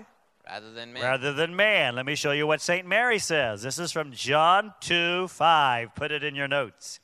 Rather 0.47 0.71
than 0.71 0.93
men. 0.93 1.03
rather 1.03 1.33
than 1.33 1.57
man. 1.57 1.97
Let 1.97 2.07
me 2.07 2.15
show 2.15 2.31
you 2.31 2.47
what 2.47 2.61
St. 2.61 2.87
Mary 2.87 3.19
says. 3.19 3.65
This 3.65 3.81
is 3.81 3.91
from 3.91 4.13
John 4.13 4.73
2 4.79 5.27
5. 5.27 5.95
Put 5.97 6.13
it 6.13 6.23
in 6.23 6.37
your 6.37 6.47
notes. 6.47 7.01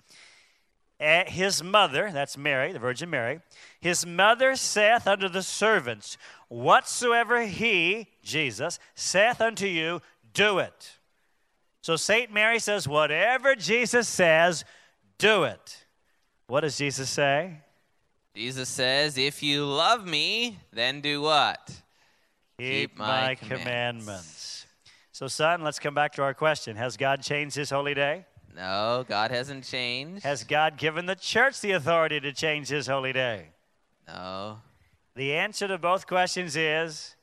Eh, 1.01 1.29
His 1.29 1.61
mother, 1.61 2.11
that's 2.13 2.39
Mary, 2.39 2.73
the 2.73 2.79
Virgin 2.79 3.11
Mary, 3.11 3.41
his 3.81 4.07
mother 4.07 4.55
saith 4.55 5.09
unto 5.09 5.29
the 5.29 5.43
servants, 5.43 6.17
Whatsoever 6.47 7.45
he, 7.45 8.07
Jesus, 8.23 8.79
saith 8.95 9.41
unto 9.41 9.67
you, 9.67 10.03
do 10.33 10.61
it. 10.61 10.99
So 11.81 11.97
St. 11.97 12.33
Mary 12.33 12.61
says, 12.61 12.87
Whatever 12.87 13.57
Jesus 13.57 14.07
says, 14.07 14.65
do 15.19 15.43
it. 15.43 15.85
What 16.47 16.61
does 16.61 16.79
Jesus 16.79 17.11
say? 17.11 17.63
Jesus 18.41 18.71
says, 18.71 19.19
"If 19.19 19.43
you 19.43 19.67
love 19.67 20.07
me, 20.07 20.59
then 20.73 21.03
do 21.03 21.21
what?" 21.21 21.61
Keep, 22.57 22.93
Keep 22.93 22.97
my, 22.97 23.07
my 23.07 23.35
commandments. 23.35 23.65
commandments. 23.67 24.67
So, 25.13 25.29
son, 25.29 25.61
let's 25.61 25.79
come 25.79 25.93
back 25.93 26.15
to 26.15 26.23
our 26.23 26.33
question. 26.33 26.75
Has 26.77 26.97
God 26.97 27.23
changed 27.23 27.55
his 27.55 27.69
holy 27.69 27.93
day? 27.93 28.25
No, 28.57 29.05
God 29.07 29.31
hasn't 29.31 29.65
changed. 29.65 30.25
Has 30.25 30.43
God 30.45 30.79
given 30.79 31.05
the 31.05 31.17
church 31.17 31.61
the 31.61 31.73
authority 31.73 32.19
to 32.19 32.33
change 32.33 32.69
his 32.69 32.87
holy 32.87 33.13
day? 33.13 33.49
no. 34.09 34.63
The 35.17 35.35
answer 35.35 35.69
to 35.69 35.77
both 35.77 36.07
questions 36.07 36.57
is 36.57 37.17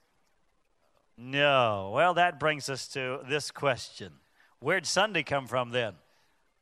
no. 1.18 1.94
Well, 1.96 2.14
that 2.14 2.40
brings 2.40 2.70
us 2.70 2.88
to 2.90 3.22
this 3.28 3.50
question 3.50 4.14
Where'd 4.60 4.86
Sunday 4.86 5.24
come 5.24 5.48
from 5.48 5.72
then? 5.72 5.96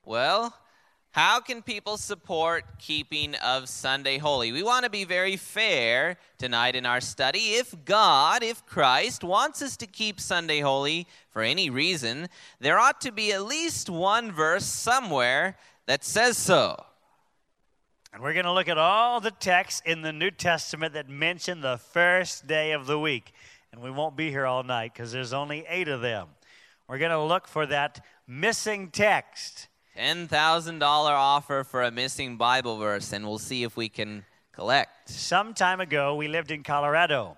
Well, 0.05 0.55
how 1.15 1.39
can 1.39 1.61
people 1.61 1.95
support 1.95 2.65
keeping 2.77 3.35
of 3.35 3.69
Sunday 3.69 4.17
holy? 4.17 4.51
We 4.51 4.63
want 4.63 4.83
to 4.83 4.89
be 4.89 5.05
very 5.05 5.37
fair 5.37 6.17
tonight 6.37 6.75
in 6.75 6.85
our 6.85 6.99
study. 6.99 7.53
If 7.53 7.73
God, 7.85 8.43
if 8.43 8.65
Christ 8.65 9.23
wants 9.23 9.61
us 9.61 9.77
to 9.77 9.87
keep 9.87 10.19
Sunday 10.19 10.59
holy 10.59 11.07
for 11.29 11.41
any 11.41 11.69
reason, 11.69 12.27
there 12.59 12.77
ought 12.77 12.99
to 12.99 13.13
be 13.13 13.31
at 13.31 13.45
least 13.45 13.89
one 13.89 14.29
verse 14.29 14.65
somewhere 14.65 15.55
that 15.85 16.03
says 16.03 16.37
so. 16.37 16.83
And 18.11 18.21
we're 18.21 18.33
going 18.33 18.43
to 18.43 18.51
look 18.51 18.67
at 18.67 18.77
all 18.77 19.21
the 19.21 19.31
texts 19.31 19.81
in 19.85 20.01
the 20.01 20.11
New 20.11 20.31
Testament 20.31 20.95
that 20.95 21.07
mention 21.07 21.61
the 21.61 21.77
first 21.77 22.45
day 22.45 22.73
of 22.73 22.87
the 22.87 22.99
week. 22.99 23.31
And 23.71 23.81
we 23.81 23.89
won't 23.89 24.17
be 24.17 24.31
here 24.31 24.45
all 24.45 24.63
night 24.63 24.91
because 24.93 25.13
there's 25.13 25.31
only 25.31 25.63
eight 25.69 25.87
of 25.87 26.01
them. 26.01 26.27
We're 26.89 26.97
going 26.99 27.11
to 27.11 27.23
look 27.23 27.47
for 27.47 27.65
that 27.67 28.03
missing 28.27 28.89
text. 28.89 29.69
$10,000 29.97 30.81
offer 30.83 31.63
for 31.63 31.81
a 31.81 31.91
missing 31.91 32.35
Bible 32.35 32.77
verse, 32.77 33.13
and 33.13 33.25
we'll 33.25 33.39
see 33.39 33.63
if 33.63 33.77
we 33.77 33.87
can 33.87 34.25
collect. 34.51 35.09
Some 35.09 35.53
time 35.53 35.79
ago, 35.79 36.15
we 36.15 36.27
lived 36.27 36.51
in 36.51 36.63
Colorado. 36.63 37.37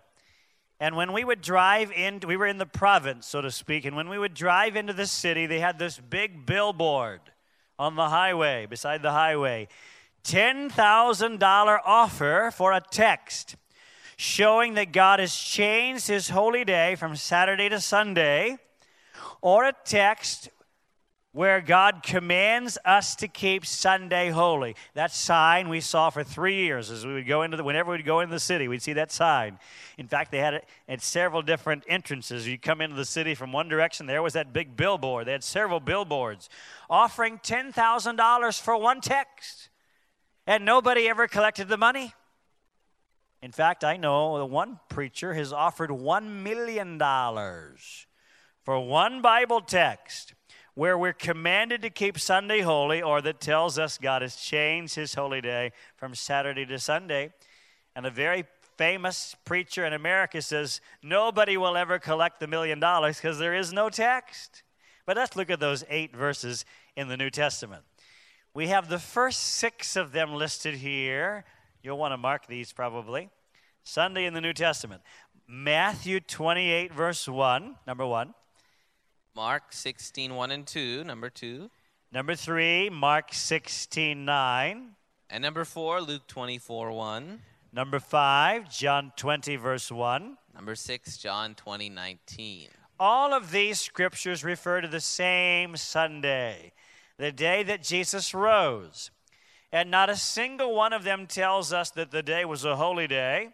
And 0.80 0.96
when 0.96 1.14
we 1.14 1.24
would 1.24 1.42
drive 1.42 1.92
in, 1.92 2.20
we 2.26 2.36
were 2.36 2.48
in 2.48 2.58
the 2.58 2.66
province, 2.66 3.28
so 3.28 3.42
to 3.42 3.52
speak, 3.52 3.86
and 3.86 3.96
when 3.96 4.10
we 4.10 4.18
would 4.18 4.34
drive 4.34 4.76
into 4.76 4.94
the 4.94 5.06
city, 5.06 5.46
they 5.46 5.60
had 5.60 5.78
this 5.78 6.00
big 6.00 6.48
billboard 6.48 7.22
on 7.78 7.96
the 7.96 8.10
highway, 8.10 8.66
beside 8.66 9.04
the 9.04 9.12
highway. 9.12 9.68
$10,000 10.24 11.80
offer 11.86 12.52
for 12.56 12.74
a 12.74 12.82
text 12.82 13.56
showing 14.18 14.74
that 14.74 14.92
God 14.92 15.20
has 15.20 15.36
changed 15.36 16.08
his 16.08 16.30
holy 16.30 16.66
day 16.66 16.96
from 16.96 17.16
Saturday 17.16 17.70
to 17.70 17.80
Sunday, 17.80 18.58
or 19.42 19.64
a 19.66 19.74
text 19.86 20.50
where 21.38 21.62
God 21.62 22.02
commands 22.02 22.80
us 22.84 23.16
to 23.18 23.28
keep 23.28 23.64
Sunday 23.64 24.32
holy. 24.32 24.76
That 24.96 25.12
sign 25.12 25.70
we 25.70 25.82
saw 25.82 26.10
for 26.10 26.24
three 26.24 26.56
years 26.56 26.90
as 26.90 27.06
we 27.06 27.14
would 27.14 27.28
go 27.28 27.44
into 27.44 27.56
the, 27.56 27.64
whenever 27.64 27.92
we'd 27.92 28.04
go 28.04 28.22
into 28.22 28.34
the 28.34 28.40
city, 28.40 28.68
we'd 28.68 28.82
see 28.82 28.94
that 28.94 29.12
sign. 29.12 29.60
In 30.00 30.08
fact, 30.08 30.32
they 30.32 30.40
had 30.40 30.56
it 30.56 30.66
at 30.90 31.00
several 31.00 31.44
different 31.44 31.84
entrances. 31.88 32.48
You 32.48 32.58
come 32.58 32.82
into 32.82 32.96
the 32.96 33.06
city 33.06 33.36
from 33.36 33.52
one 33.52 33.70
direction, 33.70 34.08
there 34.08 34.24
was 34.24 34.34
that 34.34 34.52
big 34.52 34.76
billboard. 34.76 35.28
They 35.28 35.34
had 35.34 35.44
several 35.44 35.80
billboards 35.80 36.50
offering 36.90 37.38
$10,000 37.38 38.60
for 38.60 38.76
one 38.76 39.00
text. 39.00 39.70
And 40.48 40.66
nobody 40.66 41.08
ever 41.08 41.28
collected 41.28 41.68
the 41.68 41.78
money. 41.78 42.16
In 43.44 43.52
fact, 43.52 43.84
I 43.84 43.98
know 43.98 44.44
one 44.48 44.80
preacher 44.90 45.36
has 45.36 45.54
offered 45.54 45.92
$1 45.92 46.24
million 46.42 46.98
for 48.64 48.80
one 48.80 49.22
Bible 49.22 49.62
text 49.62 50.34
where 50.78 50.96
we're 50.96 51.12
commanded 51.12 51.82
to 51.82 51.90
keep 51.90 52.20
Sunday 52.20 52.62
holy 52.62 53.02
or 53.02 53.20
that 53.20 53.40
tells 53.40 53.80
us 53.80 53.98
God 53.98 54.22
has 54.22 54.36
changed 54.36 54.94
his 54.94 55.16
holy 55.16 55.42
day 55.42 55.72
from 55.96 56.14
Saturday 56.14 56.68
to 56.68 56.78
Sunday. 56.78 57.34
And 57.96 58.06
a 58.06 58.12
very 58.12 58.46
famous 58.78 59.36
preacher 59.44 59.88
in 59.88 59.94
America 59.94 60.40
says, 60.40 60.80
Nobody 61.02 61.58
will 61.58 61.76
ever 61.76 61.98
collect 61.98 62.40
the 62.40 62.46
million 62.46 62.80
dollars 62.80 63.18
because 63.18 63.40
there 63.40 63.56
is 63.56 63.74
no 63.74 63.90
text. 63.90 64.62
But 65.08 65.18
let's 65.18 65.36
look 65.36 65.50
at 65.50 65.60
those 65.60 65.84
eight 65.90 66.16
verses 66.16 66.64
in 66.96 67.08
the 67.08 67.18
New 67.18 67.32
Testament. 67.32 67.82
We 68.54 68.68
have 68.68 68.88
the 68.88 69.00
first 69.00 69.40
six 69.40 69.96
of 69.96 70.12
them 70.12 70.36
listed 70.36 70.76
here. 70.76 71.46
You'll 71.82 71.98
want 71.98 72.14
to 72.14 72.18
mark 72.18 72.46
these 72.46 72.72
probably. 72.72 73.32
Sunday 73.84 74.26
in 74.26 74.36
the 74.36 74.42
New 74.42 74.54
Testament. 74.54 75.02
Matthew 75.48 76.20
28, 76.20 76.94
verse 76.94 77.28
1, 77.28 77.78
number 77.88 78.06
1. 78.06 78.36
Mark 79.38 79.66
16, 79.72 80.34
1 80.34 80.50
and 80.50 80.66
2, 80.66 81.04
number 81.04 81.30
2. 81.30 81.70
Number 82.12 82.34
3, 82.34 82.90
Mark 82.90 83.32
16, 83.32 84.26
9. 84.26 84.90
And 85.30 85.42
number 85.44 85.64
4, 85.64 86.02
Luke 86.02 86.26
24, 86.26 86.92
1. 86.92 87.40
Number 87.72 88.00
5, 88.00 88.68
John 88.68 89.12
20, 89.16 89.56
verse 89.58 89.92
1. 89.92 90.38
Number 90.56 90.74
6, 90.74 91.18
John 91.20 91.54
20, 91.54 91.88
19. 91.88 92.70
All 93.00 93.32
of 93.32 93.52
these 93.52 93.80
scriptures 93.80 94.44
refer 94.44 94.82
to 94.82 94.88
the 94.88 95.00
same 95.00 95.78
Sunday, 95.78 96.72
the 97.20 97.32
day 97.32 97.62
that 97.62 97.84
Jesus 97.84 98.34
rose. 98.34 99.12
And 99.72 99.92
not 99.92 100.10
a 100.10 100.16
single 100.16 100.74
one 100.74 100.94
of 100.94 101.04
them 101.04 101.28
tells 101.28 101.72
us 101.72 101.92
that 101.92 102.10
the 102.10 102.24
day 102.24 102.44
was 102.44 102.66
a 102.66 102.76
holy 102.76 103.06
day 103.06 103.50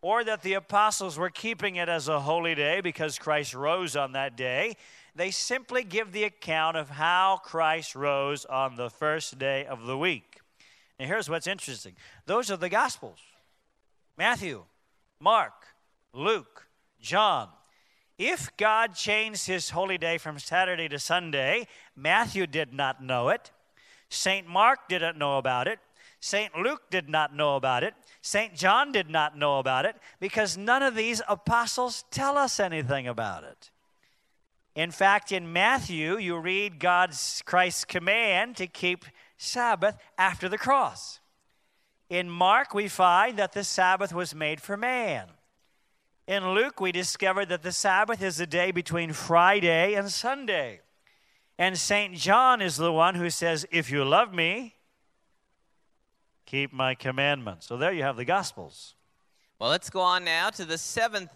or 0.00 0.22
that 0.24 0.42
the 0.42 0.54
apostles 0.54 1.18
were 1.18 1.30
keeping 1.30 1.76
it 1.76 1.88
as 1.88 2.08
a 2.08 2.20
holy 2.20 2.54
day 2.54 2.80
because 2.80 3.18
Christ 3.18 3.54
rose 3.54 3.96
on 3.96 4.12
that 4.12 4.36
day. 4.36 4.76
They 5.14 5.30
simply 5.30 5.84
give 5.84 6.12
the 6.12 6.24
account 6.24 6.76
of 6.76 6.90
how 6.90 7.40
Christ 7.42 7.94
rose 7.94 8.44
on 8.44 8.76
the 8.76 8.90
first 8.90 9.38
day 9.38 9.64
of 9.66 9.86
the 9.86 9.98
week. 9.98 10.40
And 10.98 11.08
here's 11.08 11.28
what's 11.28 11.46
interesting 11.46 11.94
those 12.26 12.50
are 12.50 12.56
the 12.56 12.68
Gospels 12.68 13.18
Matthew, 14.16 14.64
Mark, 15.20 15.54
Luke, 16.12 16.68
John. 17.00 17.48
If 18.18 18.56
God 18.56 18.94
changed 18.94 19.46
his 19.46 19.70
holy 19.70 19.96
day 19.96 20.18
from 20.18 20.40
Saturday 20.40 20.88
to 20.88 20.98
Sunday, 20.98 21.68
Matthew 21.94 22.48
did 22.48 22.72
not 22.72 23.02
know 23.02 23.28
it. 23.28 23.52
St. 24.08 24.46
Mark 24.48 24.88
didn't 24.88 25.16
know 25.16 25.38
about 25.38 25.68
it. 25.68 25.78
St. 26.20 26.56
Luke 26.56 26.90
did 26.90 27.08
not 27.08 27.34
know 27.34 27.54
about 27.54 27.84
it. 27.84 27.94
St. 28.20 28.54
John 28.54 28.90
did 28.90 29.08
not 29.08 29.38
know 29.38 29.60
about 29.60 29.84
it 29.84 29.96
because 30.18 30.56
none 30.56 30.82
of 30.82 30.96
these 30.96 31.22
apostles 31.28 32.04
tell 32.10 32.36
us 32.36 32.58
anything 32.58 33.06
about 33.06 33.44
it. 33.44 33.70
In 34.78 34.92
fact, 34.92 35.32
in 35.32 35.52
Matthew, 35.52 36.18
you 36.18 36.38
read 36.38 36.78
God's 36.78 37.42
Christ's 37.44 37.84
command 37.84 38.56
to 38.58 38.68
keep 38.68 39.06
Sabbath 39.36 39.96
after 40.16 40.48
the 40.48 40.56
cross. 40.56 41.18
In 42.08 42.30
Mark, 42.30 42.74
we 42.74 42.86
find 42.86 43.40
that 43.40 43.54
the 43.54 43.64
Sabbath 43.64 44.14
was 44.14 44.36
made 44.36 44.60
for 44.60 44.76
man. 44.76 45.30
In 46.28 46.50
Luke, 46.50 46.80
we 46.80 46.92
discover 46.92 47.44
that 47.46 47.64
the 47.64 47.72
Sabbath 47.72 48.22
is 48.22 48.36
the 48.36 48.46
day 48.46 48.70
between 48.70 49.12
Friday 49.12 49.94
and 49.94 50.12
Sunday. 50.12 50.78
And 51.58 51.76
St. 51.76 52.14
John 52.14 52.62
is 52.62 52.76
the 52.76 52.92
one 52.92 53.16
who 53.16 53.30
says, 53.30 53.66
If 53.72 53.90
you 53.90 54.04
love 54.04 54.32
me, 54.32 54.76
keep 56.46 56.72
my 56.72 56.94
commandments. 56.94 57.66
So 57.66 57.76
there 57.76 57.92
you 57.92 58.04
have 58.04 58.16
the 58.16 58.24
Gospels. 58.24 58.94
Well, 59.58 59.70
let's 59.70 59.90
go 59.90 60.02
on 60.02 60.22
now 60.22 60.50
to 60.50 60.64
the 60.64 60.78
seventh 60.78 61.30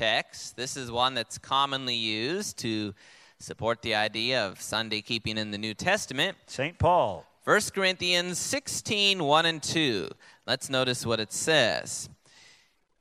text. 0.00 0.56
This 0.56 0.78
is 0.78 0.90
one 0.90 1.12
that's 1.12 1.36
commonly 1.36 1.94
used 1.94 2.56
to 2.60 2.94
support 3.38 3.82
the 3.82 3.94
idea 3.94 4.46
of 4.46 4.58
Sunday 4.58 5.02
keeping 5.02 5.36
in 5.36 5.50
the 5.50 5.58
New 5.58 5.74
Testament. 5.74 6.38
St. 6.46 6.78
Paul. 6.78 7.26
1 7.44 7.60
Corinthians 7.74 8.38
16, 8.38 9.22
1 9.22 9.46
and 9.46 9.62
2. 9.62 10.08
Let's 10.46 10.70
notice 10.70 11.04
what 11.04 11.20
it 11.20 11.34
says. 11.34 12.08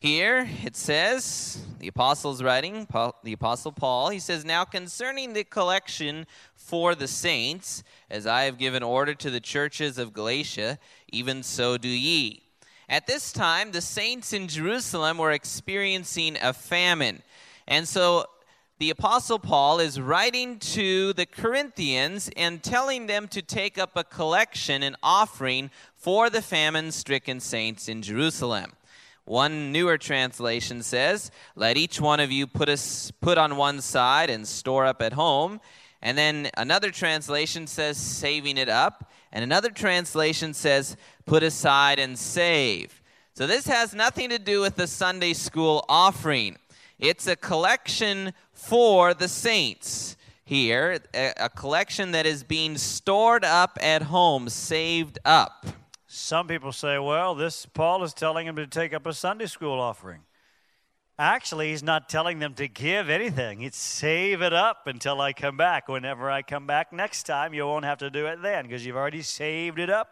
Here 0.01 0.49
it 0.65 0.75
says, 0.75 1.63
the 1.79 1.87
apostle's 1.87 2.43
writing, 2.43 2.85
Paul, 2.85 3.15
the 3.23 3.31
apostle 3.31 3.71
Paul, 3.71 4.09
he 4.09 4.19
says, 4.19 4.43
Now 4.43 4.65
concerning 4.65 5.31
the 5.31 5.45
collection 5.45 6.27
for 6.53 6.95
the 6.95 7.07
saints, 7.07 7.81
as 8.09 8.27
I 8.27 8.43
have 8.43 8.57
given 8.57 8.83
order 8.83 9.13
to 9.13 9.29
the 9.29 9.39
churches 9.39 9.97
of 9.97 10.11
Galatia, 10.11 10.79
even 11.13 11.43
so 11.43 11.77
do 11.77 11.87
ye. 11.87 12.48
At 12.89 13.05
this 13.05 13.31
time, 13.31 13.71
the 13.71 13.81
saints 13.81 14.33
in 14.33 14.47
Jerusalem 14.47 15.19
were 15.19 15.31
experiencing 15.31 16.37
a 16.41 16.53
famine. 16.53 17.21
And 17.67 17.87
so 17.87 18.25
the 18.79 18.89
Apostle 18.89 19.37
Paul 19.37 19.79
is 19.79 20.01
writing 20.01 20.57
to 20.59 21.13
the 21.13 21.27
Corinthians 21.27 22.31
and 22.35 22.63
telling 22.63 23.05
them 23.05 23.27
to 23.27 23.43
take 23.43 23.77
up 23.77 23.91
a 23.95 24.03
collection, 24.03 24.81
an 24.81 24.95
offering 25.03 25.69
for 25.95 26.31
the 26.31 26.41
famine 26.41 26.91
stricken 26.91 27.39
saints 27.39 27.87
in 27.87 28.01
Jerusalem. 28.01 28.71
One 29.25 29.71
newer 29.71 29.99
translation 29.99 30.81
says, 30.81 31.29
Let 31.55 31.77
each 31.77 32.01
one 32.01 32.19
of 32.19 32.31
you 32.31 32.47
put, 32.47 32.69
a, 32.69 32.79
put 33.21 33.37
on 33.37 33.55
one 33.55 33.81
side 33.81 34.31
and 34.31 34.47
store 34.47 34.87
up 34.87 35.03
at 35.03 35.13
home. 35.13 35.61
And 36.01 36.17
then 36.17 36.49
another 36.57 36.91
translation 36.91 37.67
says, 37.67 37.97
saving 37.97 38.57
it 38.57 38.69
up. 38.69 39.11
And 39.31 39.43
another 39.43 39.69
translation 39.69 40.53
says, 40.53 40.97
put 41.25 41.43
aside 41.43 41.99
and 41.99 42.17
save. 42.17 43.01
So 43.33 43.47
this 43.47 43.67
has 43.67 43.93
nothing 43.93 44.29
to 44.29 44.39
do 44.39 44.61
with 44.61 44.75
the 44.75 44.87
Sunday 44.87 45.33
school 45.33 45.85
offering. 45.87 46.57
It's 46.97 47.27
a 47.27 47.35
collection 47.35 48.33
for 48.51 49.13
the 49.13 49.27
saints 49.27 50.17
here, 50.43 50.99
a, 51.13 51.49
collection 51.49 52.11
that 52.11 52.25
is 52.25 52.43
being 52.43 52.75
stored 52.75 53.45
up 53.45 53.77
at 53.81 54.01
home, 54.01 54.49
saved 54.49 55.19
up. 55.23 55.67
Some 56.07 56.47
people 56.47 56.71
say, 56.71 56.97
well, 56.97 57.35
this 57.35 57.67
Paul 57.67 58.03
is 58.03 58.13
telling 58.13 58.47
him 58.47 58.55
to 58.55 58.65
take 58.65 58.93
up 58.93 59.05
a 59.05 59.13
Sunday 59.13 59.45
school 59.45 59.79
offering. 59.79 60.21
Actually, 61.19 61.71
he's 61.71 61.83
not 61.83 62.07
telling 62.07 62.39
them 62.39 62.53
to 62.53 62.69
give 62.69 63.09
anything. 63.09 63.59
He's 63.59 63.75
save 63.75 64.41
it 64.41 64.53
up 64.53 64.87
until 64.87 65.19
I 65.19 65.33
come 65.33 65.57
back. 65.57 65.89
Whenever 65.89 66.31
I 66.31 66.41
come 66.41 66.65
back 66.65 66.93
next 66.93 67.23
time, 67.23 67.53
you 67.53 67.67
won't 67.67 67.83
have 67.83 67.97
to 67.97 68.09
do 68.09 68.27
it 68.27 68.41
then 68.41 68.63
because 68.63 68.85
you've 68.85 68.95
already 68.95 69.21
saved 69.21 69.79
it 69.79 69.89
up. 69.89 70.07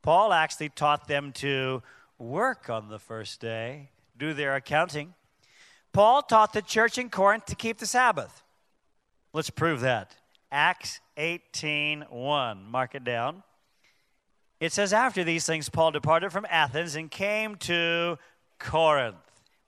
Paul 0.00 0.32
actually 0.32 0.68
taught 0.68 1.08
them 1.08 1.32
to 1.32 1.82
work 2.20 2.70
on 2.70 2.88
the 2.88 3.00
first 3.00 3.40
day, 3.40 3.90
do 4.16 4.32
their 4.32 4.54
accounting. 4.54 5.14
Paul 5.92 6.22
taught 6.22 6.52
the 6.52 6.62
church 6.62 6.98
in 6.98 7.10
Corinth 7.10 7.46
to 7.46 7.56
keep 7.56 7.78
the 7.78 7.86
Sabbath. 7.86 8.44
Let's 9.32 9.50
prove 9.50 9.80
that. 9.80 10.14
Acts 10.52 11.00
18:1. 11.16 12.70
Mark 12.70 12.94
it 12.94 13.02
down. 13.02 13.42
It 14.60 14.72
says, 14.72 14.92
After 14.92 15.24
these 15.24 15.46
things, 15.46 15.68
Paul 15.68 15.90
departed 15.90 16.30
from 16.30 16.46
Athens 16.48 16.94
and 16.94 17.10
came 17.10 17.56
to 17.56 18.20
Corinth. 18.60 19.16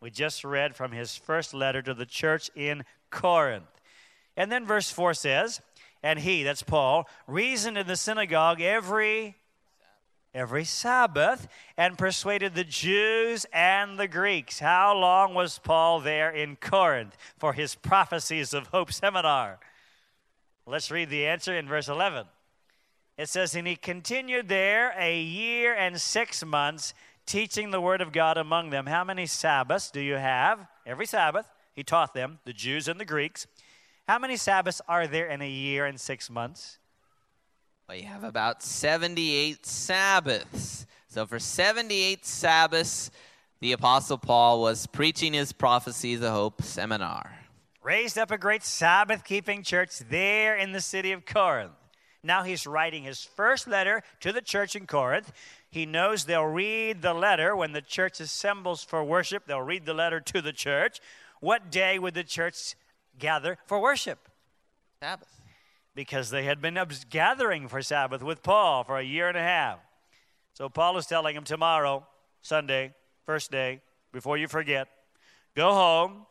We 0.04 0.10
just 0.10 0.44
read 0.44 0.76
from 0.76 0.92
his 0.92 1.16
first 1.16 1.54
letter 1.54 1.80
to 1.80 1.94
the 1.94 2.04
church 2.04 2.50
in 2.54 2.84
Corinth. 3.08 3.80
And 4.36 4.52
then 4.52 4.66
verse 4.66 4.90
4 4.90 5.14
says, 5.14 5.62
And 6.02 6.18
he, 6.18 6.42
that's 6.42 6.62
Paul, 6.62 7.08
reasoned 7.26 7.78
in 7.78 7.86
the 7.86 7.96
synagogue 7.96 8.60
every 8.60 9.36
every 10.34 10.64
Sabbath 10.64 11.48
and 11.78 11.96
persuaded 11.96 12.54
the 12.54 12.64
Jews 12.64 13.46
and 13.50 13.98
the 13.98 14.06
Greeks. 14.06 14.58
How 14.58 14.94
long 14.94 15.32
was 15.32 15.58
Paul 15.58 16.00
there 16.00 16.28
in 16.28 16.56
Corinth 16.56 17.16
for 17.38 17.54
his 17.54 17.74
prophecies 17.74 18.52
of 18.52 18.66
hope 18.66 18.92
seminar? 18.92 19.58
Let's 20.66 20.90
read 20.90 21.08
the 21.08 21.24
answer 21.24 21.56
in 21.56 21.66
verse 21.66 21.88
11. 21.88 22.26
It 23.16 23.30
says, 23.30 23.54
And 23.54 23.66
he 23.66 23.76
continued 23.76 24.48
there 24.48 24.94
a 24.98 25.18
year 25.18 25.72
and 25.72 25.98
six 25.98 26.44
months, 26.44 26.92
teaching 27.26 27.70
the 27.70 27.80
word 27.80 28.00
of 28.00 28.12
God 28.12 28.37
among 28.37 28.70
them. 28.70 28.87
How 28.87 29.04
many 29.04 29.26
Sabbaths 29.26 29.90
do 29.90 30.00
you 30.00 30.14
have? 30.14 30.66
Every 30.87 31.06
Sabbath, 31.06 31.46
he 31.74 31.82
taught 31.82 32.14
them, 32.14 32.38
the 32.44 32.52
Jews 32.52 32.88
and 32.88 33.00
the 33.00 33.04
Greeks. 33.04 33.46
How 34.06 34.18
many 34.18 34.37
Sabbaths 34.37 34.80
are 34.87 35.06
there 35.06 35.26
in 35.26 35.40
a 35.40 35.48
year 35.48 35.87
and 35.87 35.98
six 35.98 36.28
months? 36.28 36.78
Well, 37.88 37.96
you 37.98 38.06
have 38.06 38.24
about 38.24 38.62
78 38.62 39.64
Sabbaths. 39.66 40.87
So 41.08 41.26
for 41.26 41.38
78 41.38 42.24
Sabbaths, 42.26 43.10
the 43.60 43.72
Apostle 43.72 44.18
Paul 44.18 44.60
was 44.60 44.87
preaching 44.87 45.32
his 45.32 45.52
prophecies 45.52 46.20
of 46.20 46.32
hope 46.32 46.62
seminar. 46.62 47.38
Raised 47.82 48.18
up 48.18 48.30
a 48.30 48.38
great 48.38 48.62
Sabbath 48.62 49.24
keeping 49.24 49.62
church 49.62 49.98
there 49.98 50.56
in 50.56 50.72
the 50.72 50.80
city 50.80 51.12
of 51.12 51.24
Corinth. 51.26 51.72
Now 52.24 52.42
he's 52.42 52.66
writing 52.66 53.04
his 53.04 53.22
first 53.22 53.68
letter 53.68 54.02
to 54.20 54.32
the 54.32 54.40
church 54.40 54.74
in 54.74 54.87
Corinth. 54.87 55.30
He 55.70 55.84
knows 55.84 56.24
they'll 56.24 56.44
read 56.44 57.02
the 57.02 57.12
letter 57.12 57.54
when 57.54 57.72
the 57.72 57.82
church 57.82 58.18
assembles 58.18 58.82
for 58.82 59.04
worship. 59.04 59.46
They'll 59.46 59.60
read 59.60 59.84
the 59.84 59.92
letter 59.92 60.20
to 60.20 60.40
the 60.40 60.52
church. 60.52 61.00
What 61.40 61.70
day 61.70 61.98
would 61.98 62.14
the 62.14 62.24
church 62.24 62.74
gather 63.18 63.58
for 63.66 63.78
worship? 63.78 64.30
Sabbath. 65.00 65.28
Because 65.94 66.30
they 66.30 66.44
had 66.44 66.62
been 66.62 66.78
gathering 67.10 67.68
for 67.68 67.82
Sabbath 67.82 68.22
with 68.22 68.42
Paul 68.42 68.84
for 68.84 68.98
a 68.98 69.04
year 69.04 69.28
and 69.28 69.37
a 69.37 69.42
half. 69.42 69.78
So 70.54 70.68
Paul 70.68 70.96
is 70.96 71.06
telling 71.06 71.37
him 71.37 71.44
tomorrow, 71.44 72.06
Sunday, 72.40 72.94
first 73.26 73.50
day, 73.50 73.82
before 74.12 74.38
you 74.38 74.48
forget, 74.48 74.88
go 75.54 75.72
home, 75.72 76.26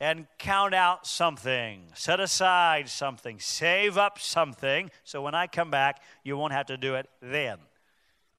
and 0.00 0.26
count 0.38 0.74
out 0.74 1.06
something, 1.06 1.82
set 1.94 2.20
aside 2.20 2.88
something, 2.88 3.40
save 3.40 3.98
up 3.98 4.18
something, 4.18 4.90
so 5.04 5.22
when 5.22 5.34
I 5.34 5.46
come 5.46 5.70
back, 5.70 6.02
you 6.22 6.36
won't 6.36 6.52
have 6.52 6.66
to 6.66 6.76
do 6.76 6.94
it 6.94 7.08
then. 7.20 7.58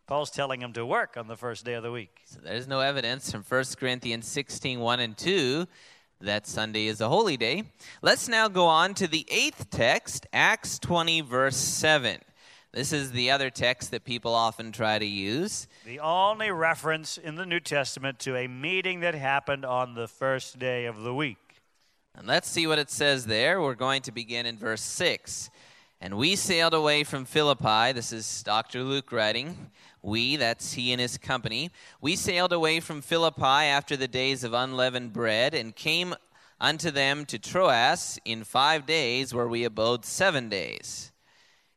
Paul's 0.07 0.31
telling 0.31 0.61
him 0.61 0.73
to 0.73 0.85
work 0.85 1.17
on 1.17 1.27
the 1.27 1.35
first 1.35 1.65
day 1.65 1.73
of 1.73 1.83
the 1.83 1.91
week. 1.91 2.21
So 2.25 2.39
there's 2.43 2.67
no 2.67 2.79
evidence 2.79 3.31
from 3.31 3.43
1 3.43 3.63
Corinthians 3.77 4.27
16 4.27 4.79
1 4.79 4.99
and 4.99 5.15
2 5.15 5.67
that 6.21 6.47
Sunday 6.47 6.87
is 6.87 6.99
a 6.99 7.07
holy 7.07 7.37
day. 7.37 7.63
Let's 8.01 8.27
now 8.27 8.47
go 8.47 8.65
on 8.65 8.93
to 8.95 9.07
the 9.07 9.25
eighth 9.29 9.69
text, 9.69 10.25
Acts 10.33 10.79
20, 10.79 11.21
verse 11.21 11.55
7. 11.55 12.19
This 12.71 12.93
is 12.93 13.11
the 13.11 13.31
other 13.31 13.49
text 13.49 13.91
that 13.91 14.03
people 14.03 14.35
often 14.35 14.71
try 14.71 14.99
to 14.99 15.05
use. 15.05 15.67
The 15.85 15.99
only 15.99 16.51
reference 16.51 17.17
in 17.17 17.35
the 17.35 17.45
New 17.45 17.59
Testament 17.59 18.19
to 18.19 18.35
a 18.35 18.47
meeting 18.47 18.99
that 18.99 19.15
happened 19.15 19.65
on 19.65 19.95
the 19.95 20.07
first 20.07 20.59
day 20.59 20.85
of 20.85 21.01
the 21.01 21.13
week. 21.13 21.48
And 22.15 22.27
let's 22.27 22.49
see 22.49 22.67
what 22.67 22.79
it 22.79 22.89
says 22.89 23.25
there. 23.25 23.61
We're 23.61 23.75
going 23.75 24.01
to 24.03 24.11
begin 24.11 24.45
in 24.45 24.57
verse 24.57 24.81
6. 24.81 25.49
And 26.01 26.17
we 26.17 26.35
sailed 26.35 26.73
away 26.73 27.03
from 27.03 27.25
Philippi. 27.25 27.91
This 27.91 28.13
is 28.13 28.43
Dr. 28.43 28.83
Luke 28.83 29.11
writing. 29.11 29.71
We, 30.01 30.37
that's 30.37 30.73
he 30.73 30.91
and 30.91 31.01
his 31.01 31.17
company. 31.17 31.71
We 32.01 32.15
sailed 32.15 32.53
away 32.53 32.79
from 32.79 33.01
Philippi 33.01 33.43
after 33.43 33.97
the 33.97 34.07
days 34.07 34.43
of 34.43 34.53
unleavened 34.53 35.13
bread 35.13 35.53
and 35.53 35.75
came 35.75 36.15
unto 36.59 36.89
them 36.91 37.25
to 37.25 37.37
Troas 37.39 38.19
in 38.25 38.43
five 38.43 38.85
days, 38.85 39.33
where 39.33 39.47
we 39.47 39.63
abode 39.63 40.05
seven 40.05 40.49
days. 40.49 41.11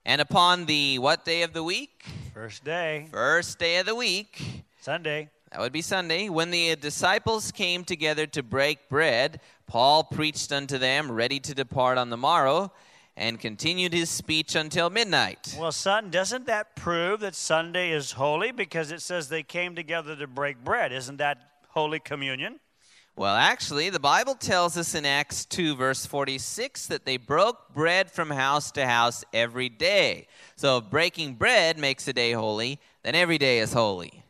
And 0.04 0.20
upon 0.20 0.66
the 0.66 0.98
what 0.98 1.24
day 1.24 1.42
of 1.42 1.52
the 1.52 1.62
week? 1.62 2.04
First 2.34 2.64
day. 2.64 3.08
First 3.10 3.58
day 3.58 3.78
of 3.78 3.86
the 3.86 3.94
week. 3.94 4.64
Sunday. 4.80 5.30
That 5.52 5.60
would 5.60 5.72
be 5.72 5.82
Sunday. 5.82 6.30
When 6.30 6.50
the 6.50 6.76
disciples 6.76 7.52
came 7.52 7.84
together 7.84 8.26
to 8.28 8.42
break 8.42 8.88
bread, 8.88 9.38
Paul 9.66 10.02
preached 10.02 10.50
unto 10.50 10.78
them, 10.78 11.12
ready 11.12 11.40
to 11.40 11.54
depart 11.54 11.98
on 11.98 12.08
the 12.08 12.16
morrow, 12.16 12.72
and 13.18 13.38
continued 13.38 13.92
his 13.92 14.08
speech 14.08 14.54
until 14.54 14.88
midnight. 14.88 15.54
Well, 15.60 15.70
son, 15.70 16.08
doesn't 16.08 16.46
that 16.46 16.74
prove 16.74 17.20
that 17.20 17.34
Sunday 17.34 17.90
is 17.90 18.12
holy? 18.12 18.50
Because 18.50 18.90
it 18.90 19.02
says 19.02 19.28
they 19.28 19.42
came 19.42 19.74
together 19.74 20.16
to 20.16 20.26
break 20.26 20.64
bread. 20.64 20.90
Isn't 20.90 21.18
that 21.18 21.36
Holy 21.68 22.00
Communion? 22.00 22.58
Well, 23.14 23.36
actually, 23.36 23.90
the 23.90 24.00
Bible 24.00 24.34
tells 24.34 24.78
us 24.78 24.94
in 24.94 25.04
Acts 25.04 25.44
2, 25.44 25.76
verse 25.76 26.06
46, 26.06 26.86
that 26.86 27.04
they 27.04 27.18
broke 27.18 27.74
bread 27.74 28.10
from 28.10 28.30
house 28.30 28.70
to 28.72 28.86
house 28.86 29.22
every 29.34 29.68
day. 29.68 30.28
So 30.56 30.78
if 30.78 30.88
breaking 30.88 31.34
bread 31.34 31.76
makes 31.76 32.08
a 32.08 32.14
day 32.14 32.32
holy, 32.32 32.80
then 33.02 33.14
every 33.14 33.36
day 33.36 33.58
is 33.58 33.74
holy. 33.74 34.24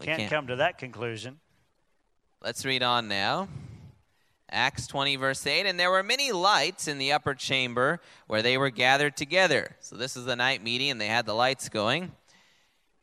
We 0.00 0.06
can't, 0.06 0.18
can't 0.18 0.30
come 0.30 0.46
to 0.46 0.56
that 0.56 0.78
conclusion. 0.78 1.38
Let's 2.42 2.64
read 2.64 2.82
on 2.82 3.06
now. 3.06 3.48
Acts 4.50 4.86
20, 4.86 5.16
verse 5.16 5.46
8. 5.46 5.66
And 5.66 5.78
there 5.78 5.90
were 5.90 6.02
many 6.02 6.32
lights 6.32 6.88
in 6.88 6.96
the 6.96 7.12
upper 7.12 7.34
chamber 7.34 8.00
where 8.26 8.40
they 8.40 8.56
were 8.56 8.70
gathered 8.70 9.16
together. 9.16 9.76
So 9.80 9.96
this 9.96 10.16
is 10.16 10.24
the 10.24 10.36
night 10.36 10.62
meeting, 10.62 10.90
and 10.90 11.00
they 11.00 11.06
had 11.06 11.26
the 11.26 11.34
lights 11.34 11.68
going. 11.68 12.12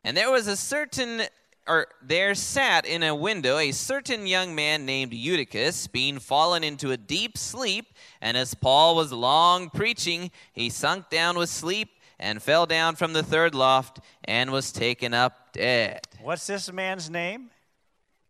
And 0.03 0.17
there 0.17 0.31
was 0.31 0.47
a 0.47 0.57
certain 0.57 1.21
or 1.67 1.87
there 2.01 2.33
sat 2.33 2.85
in 2.85 3.03
a 3.03 3.13
window 3.13 3.57
a 3.57 3.71
certain 3.73 4.25
young 4.25 4.55
man 4.55 4.85
named 4.85 5.13
Eutychus, 5.13 5.87
being 5.87 6.17
fallen 6.17 6.63
into 6.63 6.91
a 6.91 6.97
deep 6.97 7.37
sleep. 7.37 7.93
And 8.21 8.37
as 8.37 8.53
Paul 8.53 8.95
was 8.95 9.11
long 9.11 9.69
preaching, 9.69 10.31
he 10.53 10.69
sunk 10.69 11.09
down 11.09 11.37
with 11.37 11.49
sleep 11.49 11.89
and 12.19 12.41
fell 12.41 12.65
down 12.65 12.95
from 12.95 13.13
the 13.13 13.23
third 13.23 13.53
loft 13.53 13.99
and 14.23 14.51
was 14.51 14.71
taken 14.71 15.13
up 15.13 15.53
dead. 15.53 16.07
What's 16.21 16.47
this 16.47 16.71
man's 16.71 17.09
name? 17.09 17.49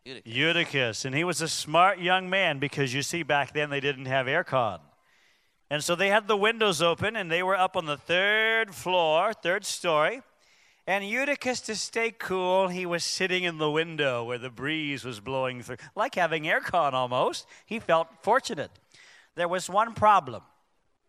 Eutychus. 0.06 0.34
Eutychus. 0.34 1.06
And 1.06 1.16
he 1.16 1.24
was 1.24 1.42
a 1.42 1.48
smart 1.48 2.00
young 2.00 2.30
man 2.30 2.60
because 2.60 2.94
you 2.94 3.02
see, 3.02 3.24
back 3.24 3.54
then 3.54 3.70
they 3.70 3.80
didn't 3.80 4.06
have 4.06 4.26
aircon. 4.26 4.80
And 5.70 5.84
so 5.84 5.96
they 5.96 6.10
had 6.10 6.28
the 6.28 6.38
windows 6.38 6.82
open 6.82 7.16
and 7.16 7.30
they 7.30 7.44
were 7.44 7.58
up 7.58 7.76
on 7.76 7.86
the 7.86 7.98
third 7.98 8.74
floor, 8.74 9.34
third 9.34 9.66
story. 9.66 10.22
And 10.86 11.04
Eutychus, 11.04 11.60
to 11.62 11.76
stay 11.76 12.12
cool, 12.12 12.70
he 12.70 12.86
was 12.86 13.04
sitting 13.04 13.44
in 13.44 13.58
the 13.58 13.70
window 13.70 14.24
where 14.24 14.38
the 14.38 14.50
breeze 14.50 15.04
was 15.04 15.20
blowing 15.20 15.62
through, 15.62 15.76
like 15.96 16.16
having 16.16 16.44
aircon 16.44 16.94
almost. 16.94 17.46
He 17.66 17.80
felt 17.80 18.08
fortunate. 18.22 18.72
There 19.36 19.50
was 19.50 19.70
one 19.70 19.94
problem. 19.94 20.44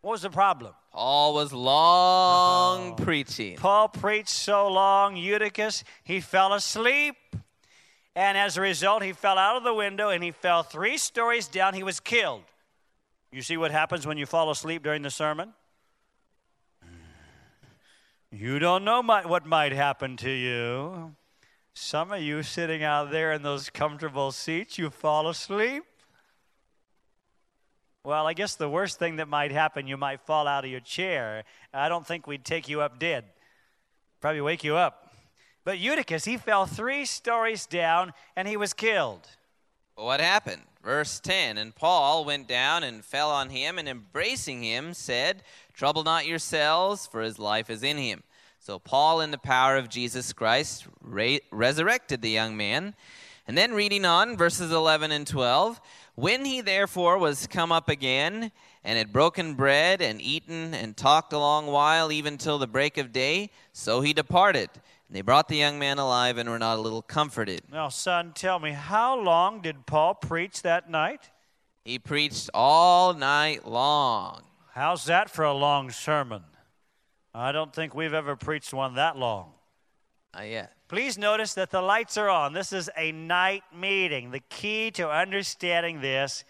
What 0.08 0.12
was 0.12 0.22
the 0.22 0.30
problem? 0.30 0.72
Paul 0.90 1.34
was 1.34 1.52
long 1.52 2.96
preaching. 3.04 3.58
Paul 3.58 3.90
preached 3.90 4.30
so 4.30 4.66
long, 4.66 5.18
Eutychus, 5.18 5.84
he 6.02 6.22
fell 6.22 6.54
asleep. 6.54 7.14
And 8.16 8.38
as 8.38 8.56
a 8.56 8.62
result, 8.62 9.02
he 9.02 9.12
fell 9.12 9.36
out 9.36 9.56
of 9.56 9.64
the 9.64 9.74
window 9.74 10.08
and 10.08 10.24
he 10.24 10.30
fell 10.30 10.62
three 10.62 10.96
stories 10.96 11.46
down. 11.46 11.74
He 11.74 11.82
was 11.82 12.00
killed. 12.00 12.44
You 13.30 13.42
see 13.42 13.58
what 13.58 13.70
happens 13.70 14.06
when 14.06 14.16
you 14.16 14.24
fall 14.24 14.50
asleep 14.50 14.82
during 14.82 15.02
the 15.02 15.10
sermon? 15.10 15.52
You 18.32 18.58
don't 18.58 18.84
know 18.86 19.02
might, 19.02 19.28
what 19.28 19.44
might 19.44 19.72
happen 19.72 20.16
to 20.16 20.30
you. 20.30 21.16
Some 21.74 22.12
of 22.12 22.22
you 22.22 22.42
sitting 22.42 22.82
out 22.82 23.10
there 23.10 23.30
in 23.32 23.42
those 23.42 23.68
comfortable 23.68 24.32
seats, 24.32 24.78
you 24.78 24.88
fall 24.88 25.28
asleep. 25.28 25.84
Well, 28.08 28.26
I 28.26 28.32
guess 28.32 28.54
the 28.54 28.70
worst 28.70 28.98
thing 28.98 29.16
that 29.16 29.28
might 29.28 29.52
happen, 29.52 29.86
you 29.86 29.98
might 29.98 30.22
fall 30.22 30.46
out 30.46 30.64
of 30.64 30.70
your 30.70 30.80
chair. 30.80 31.44
I 31.74 31.90
don't 31.90 32.06
think 32.06 32.26
we'd 32.26 32.42
take 32.42 32.66
you 32.66 32.80
up 32.80 32.98
dead. 32.98 33.24
Probably 34.22 34.40
wake 34.40 34.64
you 34.64 34.76
up. 34.76 35.12
But 35.62 35.78
Eutychus, 35.78 36.24
he 36.24 36.38
fell 36.38 36.64
three 36.64 37.04
stories 37.04 37.66
down 37.66 38.14
and 38.34 38.48
he 38.48 38.56
was 38.56 38.72
killed. 38.72 39.28
What 39.94 40.20
happened? 40.20 40.62
Verse 40.82 41.20
10 41.20 41.58
And 41.58 41.74
Paul 41.74 42.24
went 42.24 42.48
down 42.48 42.82
and 42.82 43.04
fell 43.04 43.30
on 43.30 43.50
him, 43.50 43.78
and 43.78 43.86
embracing 43.86 44.62
him, 44.62 44.94
said, 44.94 45.42
Trouble 45.74 46.02
not 46.02 46.26
yourselves, 46.26 47.06
for 47.06 47.20
his 47.20 47.38
life 47.38 47.68
is 47.68 47.82
in 47.82 47.98
him. 47.98 48.22
So 48.58 48.78
Paul, 48.78 49.20
in 49.20 49.32
the 49.32 49.36
power 49.36 49.76
of 49.76 49.90
Jesus 49.90 50.32
Christ, 50.32 50.86
re- 51.02 51.42
resurrected 51.50 52.22
the 52.22 52.30
young 52.30 52.56
man. 52.56 52.94
And 53.46 53.56
then 53.56 53.72
reading 53.72 54.06
on, 54.06 54.36
verses 54.36 54.72
11 54.72 55.12
and 55.12 55.26
12 55.26 55.78
When 56.18 56.44
he 56.44 56.62
therefore 56.62 57.16
was 57.16 57.46
come 57.46 57.70
up 57.70 57.88
again, 57.88 58.50
and 58.82 58.98
had 58.98 59.12
broken 59.12 59.54
bread, 59.54 60.02
and 60.02 60.20
eaten, 60.20 60.74
and 60.74 60.96
talked 60.96 61.32
a 61.32 61.38
long 61.38 61.68
while, 61.68 62.10
even 62.10 62.38
till 62.38 62.58
the 62.58 62.66
break 62.66 62.98
of 62.98 63.12
day, 63.12 63.50
so 63.72 64.00
he 64.00 64.12
departed. 64.12 64.68
And 64.74 65.16
they 65.16 65.20
brought 65.20 65.46
the 65.46 65.54
young 65.54 65.78
man 65.78 65.98
alive, 65.98 66.36
and 66.36 66.50
were 66.50 66.58
not 66.58 66.76
a 66.76 66.80
little 66.80 67.02
comforted. 67.02 67.62
Now, 67.70 67.88
son, 67.88 68.32
tell 68.34 68.58
me, 68.58 68.72
how 68.72 69.16
long 69.16 69.60
did 69.60 69.86
Paul 69.86 70.14
preach 70.14 70.62
that 70.62 70.90
night? 70.90 71.30
He 71.84 72.00
preached 72.00 72.50
all 72.52 73.14
night 73.14 73.64
long. 73.64 74.42
How's 74.74 75.04
that 75.04 75.30
for 75.30 75.44
a 75.44 75.54
long 75.54 75.88
sermon? 75.92 76.42
I 77.32 77.52
don't 77.52 77.72
think 77.72 77.94
we've 77.94 78.12
ever 78.12 78.34
preached 78.34 78.74
one 78.74 78.96
that 78.96 79.16
long. 79.16 79.52
Not 80.34 80.48
yet. 80.48 80.72
Please 80.88 81.18
notice 81.18 81.52
that 81.52 81.70
the 81.70 81.82
lights 81.82 82.16
are 82.16 82.30
on. 82.30 82.54
This 82.54 82.72
is 82.72 82.88
a 82.96 83.12
night 83.12 83.62
meeting. 83.76 84.30
The 84.30 84.40
key 84.40 84.90
to 84.92 85.10
understanding 85.10 86.00
this 86.00 86.44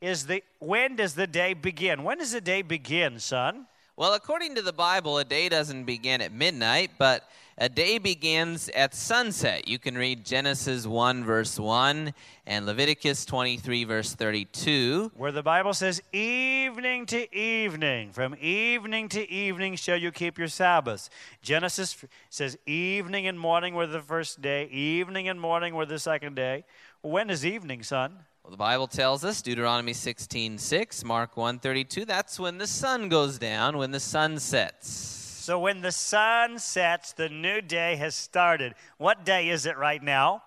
is 0.00 0.26
the 0.26 0.42
when 0.60 0.96
does 0.96 1.14
the 1.14 1.26
day 1.26 1.52
begin? 1.52 2.02
When 2.02 2.16
does 2.16 2.32
the 2.32 2.40
day 2.40 2.62
begin, 2.62 3.20
son? 3.20 3.66
Well, 3.94 4.14
according 4.14 4.54
to 4.54 4.62
the 4.62 4.72
Bible, 4.72 5.18
a 5.18 5.24
day 5.24 5.50
doesn't 5.50 5.84
begin 5.84 6.22
at 6.22 6.32
midnight, 6.32 6.92
but 6.98 7.28
a 7.58 7.68
day 7.68 7.98
begins 7.98 8.68
at 8.70 8.94
sunset. 8.94 9.68
You 9.68 9.78
can 9.78 9.96
read 9.96 10.24
Genesis 10.24 10.86
1, 10.86 11.24
verse 11.24 11.58
1, 11.58 12.14
and 12.46 12.66
Leviticus 12.66 13.24
23, 13.24 13.84
verse 13.84 14.14
32. 14.14 15.12
Where 15.16 15.32
the 15.32 15.42
Bible 15.42 15.74
says, 15.74 16.02
evening 16.12 17.06
to 17.06 17.34
evening, 17.36 18.12
from 18.12 18.34
evening 18.40 19.08
to 19.10 19.30
evening 19.30 19.76
shall 19.76 19.96
you 19.96 20.10
keep 20.10 20.38
your 20.38 20.48
Sabbaths. 20.48 21.10
Genesis 21.42 22.04
says, 22.30 22.58
evening 22.66 23.26
and 23.26 23.38
morning 23.38 23.74
were 23.74 23.86
the 23.86 24.00
first 24.00 24.40
day, 24.40 24.66
evening 24.66 25.28
and 25.28 25.40
morning 25.40 25.74
were 25.74 25.86
the 25.86 25.98
second 25.98 26.36
day. 26.36 26.64
When 27.02 27.30
is 27.30 27.44
evening, 27.44 27.82
son? 27.82 28.18
Well, 28.42 28.50
the 28.50 28.56
Bible 28.56 28.88
tells 28.88 29.24
us, 29.24 29.40
Deuteronomy 29.40 29.92
16, 29.92 30.58
6, 30.58 31.04
Mark 31.04 31.36
1, 31.36 31.60
32, 31.60 32.04
that's 32.04 32.40
when 32.40 32.58
the 32.58 32.66
sun 32.66 33.08
goes 33.08 33.38
down, 33.38 33.78
when 33.78 33.92
the 33.92 34.00
sun 34.00 34.38
sets. 34.38 35.21
So 35.42 35.58
when 35.58 35.80
the 35.80 35.90
sun 35.90 36.60
sets, 36.60 37.14
the 37.14 37.28
new 37.28 37.60
day 37.60 37.96
has 37.96 38.14
started. 38.14 38.76
What 38.98 39.24
day 39.24 39.48
is 39.48 39.66
it 39.66 39.76
right 39.76 40.00
now? 40.00 40.44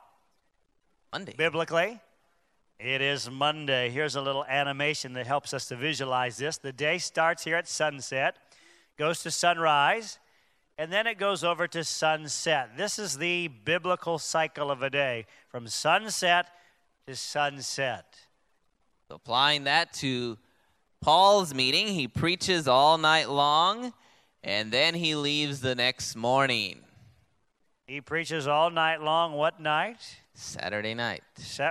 Monday. 1.12 1.34
Biblically, 1.38 2.00
it 2.80 3.02
is 3.02 3.30
Monday. 3.30 3.90
Here's 3.90 4.16
a 4.16 4.22
little 4.22 4.46
animation 4.46 5.12
that 5.16 5.28
helps 5.28 5.54
us 5.54 5.66
to 5.66 5.76
visualize 5.76 6.38
this. 6.38 6.58
The 6.60 6.72
day 6.72 6.98
starts 6.98 7.44
here 7.44 7.58
at 7.58 7.68
sunset, 7.68 8.38
goes 8.98 9.22
to 9.24 9.32
sunrise, 9.32 10.18
and 10.78 10.94
then 10.94 11.08
it 11.08 11.18
goes 11.18 11.44
over 11.44 11.68
to 11.68 11.84
sunset. 11.84 12.78
This 12.78 12.98
is 12.98 13.18
the 13.18 13.50
biblical 13.50 14.18
cycle 14.18 14.72
of 14.72 14.82
a 14.82 14.90
day 14.90 15.26
from 15.50 15.68
sunset 15.68 16.48
to 17.06 17.18
sunset. 17.18 18.16
Applying 19.10 19.66
that 19.66 19.92
to 19.96 20.38
Paul's 21.02 21.54
meeting, 21.54 21.88
he 21.88 22.08
preaches 22.08 22.66
all 22.66 22.98
night 22.98 23.30
long 23.30 23.92
and 24.46 24.72
then 24.72 24.94
he 24.94 25.16
leaves 25.16 25.60
the 25.60 25.74
next 25.74 26.16
morning. 26.16 26.82
He 27.88 28.00
preaches 28.00 28.48
all 28.48 28.70
night 28.70 29.02
long. 29.02 29.34
What 29.34 29.60
night? 29.60 30.18
Saturday 30.34 30.94
night. 30.94 31.24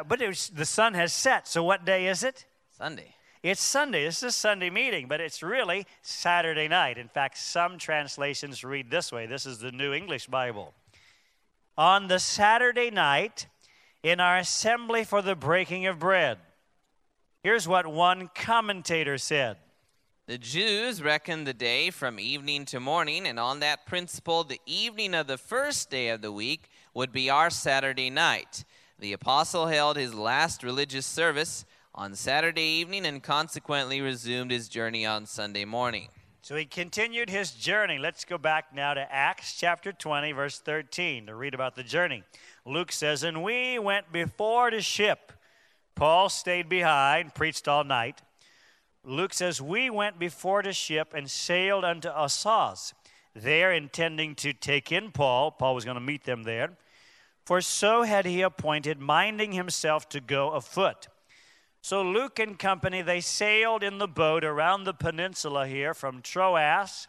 But 0.09 0.21
was, 0.21 0.49
the 0.49 0.65
sun 0.65 0.95
has 0.95 1.13
set. 1.13 1.47
So 1.47 1.63
what 1.63 1.85
day 1.85 2.07
is 2.09 2.25
it? 2.25 2.45
Sunday. 2.77 3.15
It's 3.43 3.61
Sunday. 3.61 4.05
This 4.05 4.19
is 4.19 4.23
a 4.25 4.33
Sunday 4.33 4.71
meeting, 4.71 5.07
but 5.07 5.21
it's 5.21 5.43
really 5.43 5.87
Saturday 6.03 6.67
night. 6.67 6.99
In 6.99 7.09
fact, 7.09 7.39
some 7.39 7.79
translations 7.79 8.65
read 8.65 8.91
this 8.91 9.13
way. 9.13 9.27
This 9.27 9.47
is 9.47 9.59
the 9.59 9.71
New 9.71 9.93
English 9.93 10.27
Bible. 10.27 10.75
On 11.79 12.09
the 12.09 12.19
Saturday 12.19 12.91
night, 12.91 13.47
in 14.03 14.21
our 14.21 14.37
assembly 14.37 15.05
for 15.05 15.23
the 15.23 15.35
breaking 15.35 15.87
of 15.87 15.99
bread. 15.99 16.39
Here's 17.43 17.69
what 17.69 17.87
one 17.87 18.31
commentator 18.35 19.19
said 19.19 19.59
the 20.27 20.39
Jews 20.39 21.03
reckoned 21.03 21.47
the 21.47 21.53
day 21.53 21.91
from 21.91 22.19
evening 22.19 22.65
to 22.67 22.81
morning, 22.81 23.27
and 23.27 23.39
on 23.39 23.61
that 23.61 23.85
principle, 23.85 24.43
the 24.43 24.61
evening 24.65 25.15
of 25.15 25.27
the 25.27 25.37
first 25.37 25.91
day 25.91 26.09
of 26.09 26.23
the 26.23 26.33
week 26.33 26.71
would 26.95 27.13
be 27.13 27.29
our 27.29 27.51
Saturday 27.51 28.09
night. 28.09 28.65
The 28.99 29.13
apostle 29.13 29.67
held 29.67 29.99
his 29.99 30.15
last 30.15 30.63
religious 30.63 31.05
service 31.05 31.67
on 31.95 32.15
Saturday 32.15 32.63
evening 32.63 33.05
and 33.05 33.23
consequently 33.23 34.01
resumed 34.01 34.51
his 34.51 34.69
journey 34.69 35.05
on 35.05 35.27
Sunday 35.27 35.67
morning. 35.67 36.09
So 36.41 36.57
he 36.57 36.65
continued 36.65 37.29
his 37.29 37.53
journey. 37.53 37.99
Let's 37.99 38.25
go 38.25 38.39
back 38.39 38.75
now 38.75 38.95
to 38.95 39.15
Acts 39.15 39.55
chapter 39.59 39.93
20, 39.93 40.33
verse 40.33 40.59
13, 40.59 41.27
to 41.27 41.35
read 41.35 41.53
about 41.53 41.75
the 41.75 41.83
journey. 41.83 42.23
Luke 42.65 42.93
says, 42.93 43.23
And 43.23 43.43
we 43.43 43.79
went 43.79 44.11
before 44.11 44.71
to 44.71 44.81
ship. 44.81 45.33
Paul 45.95 46.31
stayed 46.31 46.69
behind, 46.71 47.35
preached 47.35 47.69
all 47.69 47.85
night. 47.85 48.23
Luke 49.05 49.35
says, 49.35 49.61
We 49.61 49.91
went 49.91 50.19
before 50.19 50.63
the 50.63 50.73
ship 50.73 51.13
and 51.15 51.31
sailed 51.31 51.85
unto 51.85 52.09
Assos, 52.09 52.95
there 53.35 53.73
intending 53.73 54.35
to 54.37 54.53
take 54.53 54.91
in 54.91 55.11
Paul. 55.11 55.51
Paul 55.51 55.75
was 55.75 55.85
going 55.85 55.97
to 55.97 56.01
meet 56.01 56.25
them 56.25 56.45
there. 56.45 56.71
For 57.45 57.61
so 57.61 58.03
had 58.03 58.25
he 58.25 58.41
appointed, 58.41 58.99
minding 58.99 59.53
himself 59.53 60.09
to 60.11 60.21
go 60.21 60.51
afoot. 60.53 61.09
So 61.83 62.03
Luke 62.03 62.39
and 62.39 62.59
company, 62.59 63.03
they 63.03 63.21
sailed 63.21 63.83
in 63.83 63.99
the 63.99 64.09
boat 64.09 64.43
around 64.43 64.85
the 64.85 64.95
peninsula 64.95 65.67
here 65.67 65.93
from 65.93 66.23
Troas 66.23 67.07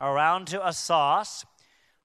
around 0.00 0.48
to 0.48 0.60
Assos. 0.60 1.44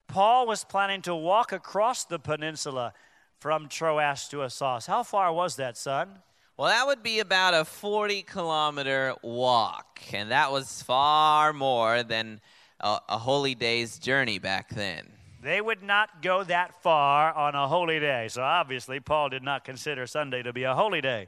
Paul 0.07 0.45
was 0.45 0.63
planning 0.63 1.01
to 1.03 1.15
walk 1.15 1.51
across 1.51 2.05
the 2.05 2.19
peninsula 2.19 2.93
from 3.39 3.67
Troas 3.67 4.27
to 4.29 4.43
Assos. 4.43 4.85
How 4.85 5.01
far 5.01 5.33
was 5.33 5.55
that, 5.55 5.75
son? 5.75 6.19
Well, 6.55 6.67
that 6.67 6.85
would 6.85 7.01
be 7.01 7.19
about 7.19 7.55
a 7.55 7.65
40 7.65 8.21
kilometer 8.21 9.15
walk, 9.23 9.99
and 10.13 10.29
that 10.29 10.51
was 10.51 10.83
far 10.83 11.51
more 11.51 12.03
than 12.03 12.41
a, 12.79 12.99
a, 13.09 13.17
holy 13.17 13.55
day's 13.55 13.97
journey 13.97 14.37
back 14.37 14.69
then. 14.69 15.13
They 15.41 15.59
would 15.59 15.81
not 15.81 16.21
go 16.21 16.43
that 16.43 16.79
far 16.83 17.33
on 17.33 17.55
a 17.55 17.67
holy 17.67 17.99
day, 17.99 18.27
so 18.29 18.43
obviously, 18.43 18.99
Paul 18.99 19.29
did 19.29 19.41
not 19.41 19.65
consider 19.65 20.05
Sunday 20.05 20.43
to 20.43 20.53
be 20.53 20.61
a 20.61 20.75
holy 20.75 21.01
day. 21.01 21.27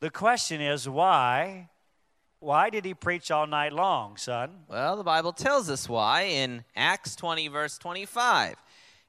The 0.00 0.10
question 0.10 0.60
is 0.60 0.88
why? 0.88 1.68
Why 2.40 2.68
did 2.68 2.84
he 2.84 2.94
preach 2.94 3.30
all 3.30 3.46
night 3.46 3.72
long, 3.72 4.16
son? 4.16 4.64
Well, 4.66 4.96
the 4.96 5.04
Bible 5.04 5.32
tells 5.32 5.70
us 5.70 5.88
why 5.88 6.22
in 6.22 6.64
Acts 6.74 7.14
20, 7.14 7.46
verse 7.46 7.78
25. 7.78 8.56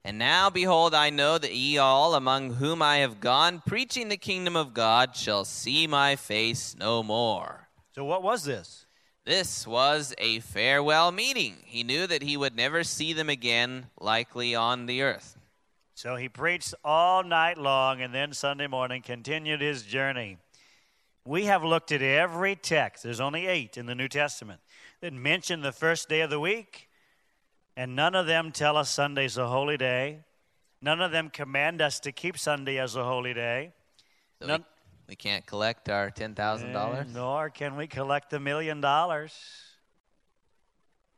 And 0.03 0.17
now, 0.17 0.49
behold, 0.49 0.95
I 0.95 1.11
know 1.11 1.37
that 1.37 1.53
ye 1.53 1.77
all, 1.77 2.15
among 2.15 2.55
whom 2.55 2.81
I 2.81 2.97
have 2.97 3.19
gone, 3.19 3.61
preaching 3.65 4.09
the 4.09 4.17
kingdom 4.17 4.55
of 4.55 4.73
God, 4.73 5.15
shall 5.15 5.45
see 5.45 5.85
my 5.85 6.15
face 6.15 6.75
no 6.77 7.03
more. 7.03 7.67
So, 7.93 8.03
what 8.03 8.23
was 8.23 8.43
this? 8.43 8.87
This 9.25 9.67
was 9.67 10.15
a 10.17 10.39
farewell 10.39 11.11
meeting. 11.11 11.57
He 11.65 11.83
knew 11.83 12.07
that 12.07 12.23
he 12.23 12.35
would 12.35 12.55
never 12.55 12.83
see 12.83 13.13
them 13.13 13.29
again, 13.29 13.87
likely 13.99 14.55
on 14.55 14.87
the 14.87 15.03
earth. 15.03 15.37
So, 15.93 16.15
he 16.15 16.27
preached 16.27 16.73
all 16.83 17.23
night 17.23 17.59
long 17.59 18.01
and 18.01 18.11
then 18.11 18.33
Sunday 18.33 18.65
morning 18.65 19.03
continued 19.03 19.61
his 19.61 19.83
journey. 19.83 20.39
We 21.23 21.45
have 21.45 21.63
looked 21.63 21.91
at 21.91 22.01
every 22.01 22.55
text, 22.55 23.03
there's 23.03 23.19
only 23.19 23.45
eight 23.45 23.77
in 23.77 23.85
the 23.85 23.93
New 23.93 24.07
Testament, 24.07 24.61
that 25.01 25.13
mention 25.13 25.61
the 25.61 25.71
first 25.71 26.09
day 26.09 26.21
of 26.21 26.31
the 26.31 26.39
week, 26.39 26.89
and 27.75 27.95
none 27.95 28.15
of 28.15 28.27
them 28.27 28.51
tell 28.51 28.77
us 28.77 28.89
Sunday's 28.89 29.37
a 29.37 29.47
holy 29.47 29.77
day. 29.77 30.19
None 30.81 31.01
of 31.01 31.11
them 31.11 31.29
command 31.29 31.81
us 31.81 31.99
to 32.01 32.11
keep 32.11 32.37
Sunday 32.37 32.79
as 32.79 32.95
a 32.95 33.03
holy 33.03 33.33
day. 33.33 33.73
So 34.41 34.47
None- 34.47 34.65
we, 35.07 35.11
we 35.11 35.15
can't 35.15 35.45
collect 35.45 35.89
our 35.89 36.09
$10,000? 36.09 36.63
And 36.63 36.75
eh, 36.75 37.03
Nor 37.13 37.49
can 37.49 37.75
we 37.75 37.87
collect 37.87 38.33
a 38.33 38.39
million 38.39 38.81
dollars. 38.81 39.33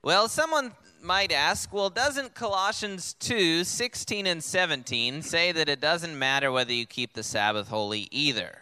Well, 0.03 0.27
someone 0.27 0.73
might 1.01 1.31
ask, 1.31 1.71
well, 1.71 1.89
doesn't 1.89 2.33
Colossians 2.33 3.13
2 3.19 3.63
16 3.63 4.27
and 4.27 4.43
17 4.43 5.21
say 5.21 5.53
that 5.53 5.69
it 5.69 5.79
doesn't 5.79 6.19
matter 6.19 6.51
whether 6.51 6.73
you 6.73 6.85
keep 6.85 7.13
the 7.13 7.23
Sabbath 7.23 7.69
holy 7.69 8.09
either? 8.11 8.57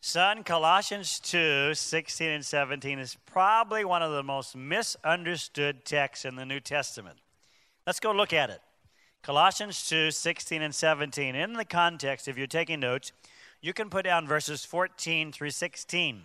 Son, 0.00 0.44
Colossians 0.44 1.18
2 1.18 1.74
16 1.74 2.30
and 2.30 2.44
17 2.44 2.98
is 3.00 3.16
probably 3.26 3.84
one 3.84 4.02
of 4.02 4.12
the 4.12 4.22
most 4.22 4.56
misunderstood 4.56 5.84
texts 5.84 6.24
in 6.24 6.36
the 6.36 6.46
New 6.46 6.60
Testament. 6.60 7.18
Let's 7.84 7.98
go 7.98 8.12
look 8.12 8.32
at 8.32 8.48
it. 8.48 8.60
Colossians 9.22 9.88
2 9.88 10.12
16 10.12 10.62
and 10.62 10.74
17. 10.74 11.34
In 11.34 11.54
the 11.54 11.64
context, 11.64 12.28
if 12.28 12.38
you're 12.38 12.46
taking 12.46 12.78
notes, 12.78 13.12
you 13.60 13.72
can 13.72 13.90
put 13.90 14.04
down 14.04 14.28
verses 14.28 14.64
14 14.64 15.32
through 15.32 15.50
16. 15.50 16.22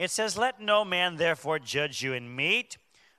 It 0.00 0.10
says, 0.10 0.36
Let 0.36 0.60
no 0.60 0.84
man 0.84 1.16
therefore 1.16 1.60
judge 1.60 2.02
you 2.02 2.14
in 2.14 2.34
meat, 2.34 2.78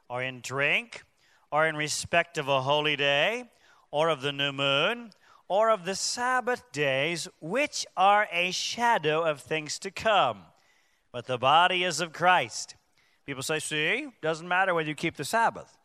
or 0.10 0.22
in 0.22 0.42
drink, 0.42 1.04
or 1.52 1.66
in 1.66 1.78
respect 1.78 2.38
of 2.38 2.50
a 2.50 2.62
holy 2.62 2.98
day, 2.98 3.46
or 3.92 4.10
of 4.10 4.22
the 4.22 4.34
new 4.34 4.52
moon, 4.52 5.12
or 5.52 5.70
of 5.70 5.84
the 5.84 5.96
Sabbath 5.96 6.72
days, 6.72 7.28
which 7.42 7.86
are 7.98 8.26
a 8.32 8.52
shadow 8.52 9.22
of 9.22 9.42
things 9.42 9.78
to 9.78 9.92
come. 9.92 10.44
But 11.12 11.28
the 11.28 11.38
body 11.38 11.84
is 11.84 12.00
of 12.00 12.14
Christ. 12.14 12.76
People 13.26 13.44
say, 13.44 13.60
See, 13.60 14.08
doesn't 14.22 14.48
matter 14.48 14.74
whether 14.74 14.88
you 14.88 14.96
keep 14.96 15.18
the 15.18 15.26
Sabbath. 15.26 15.78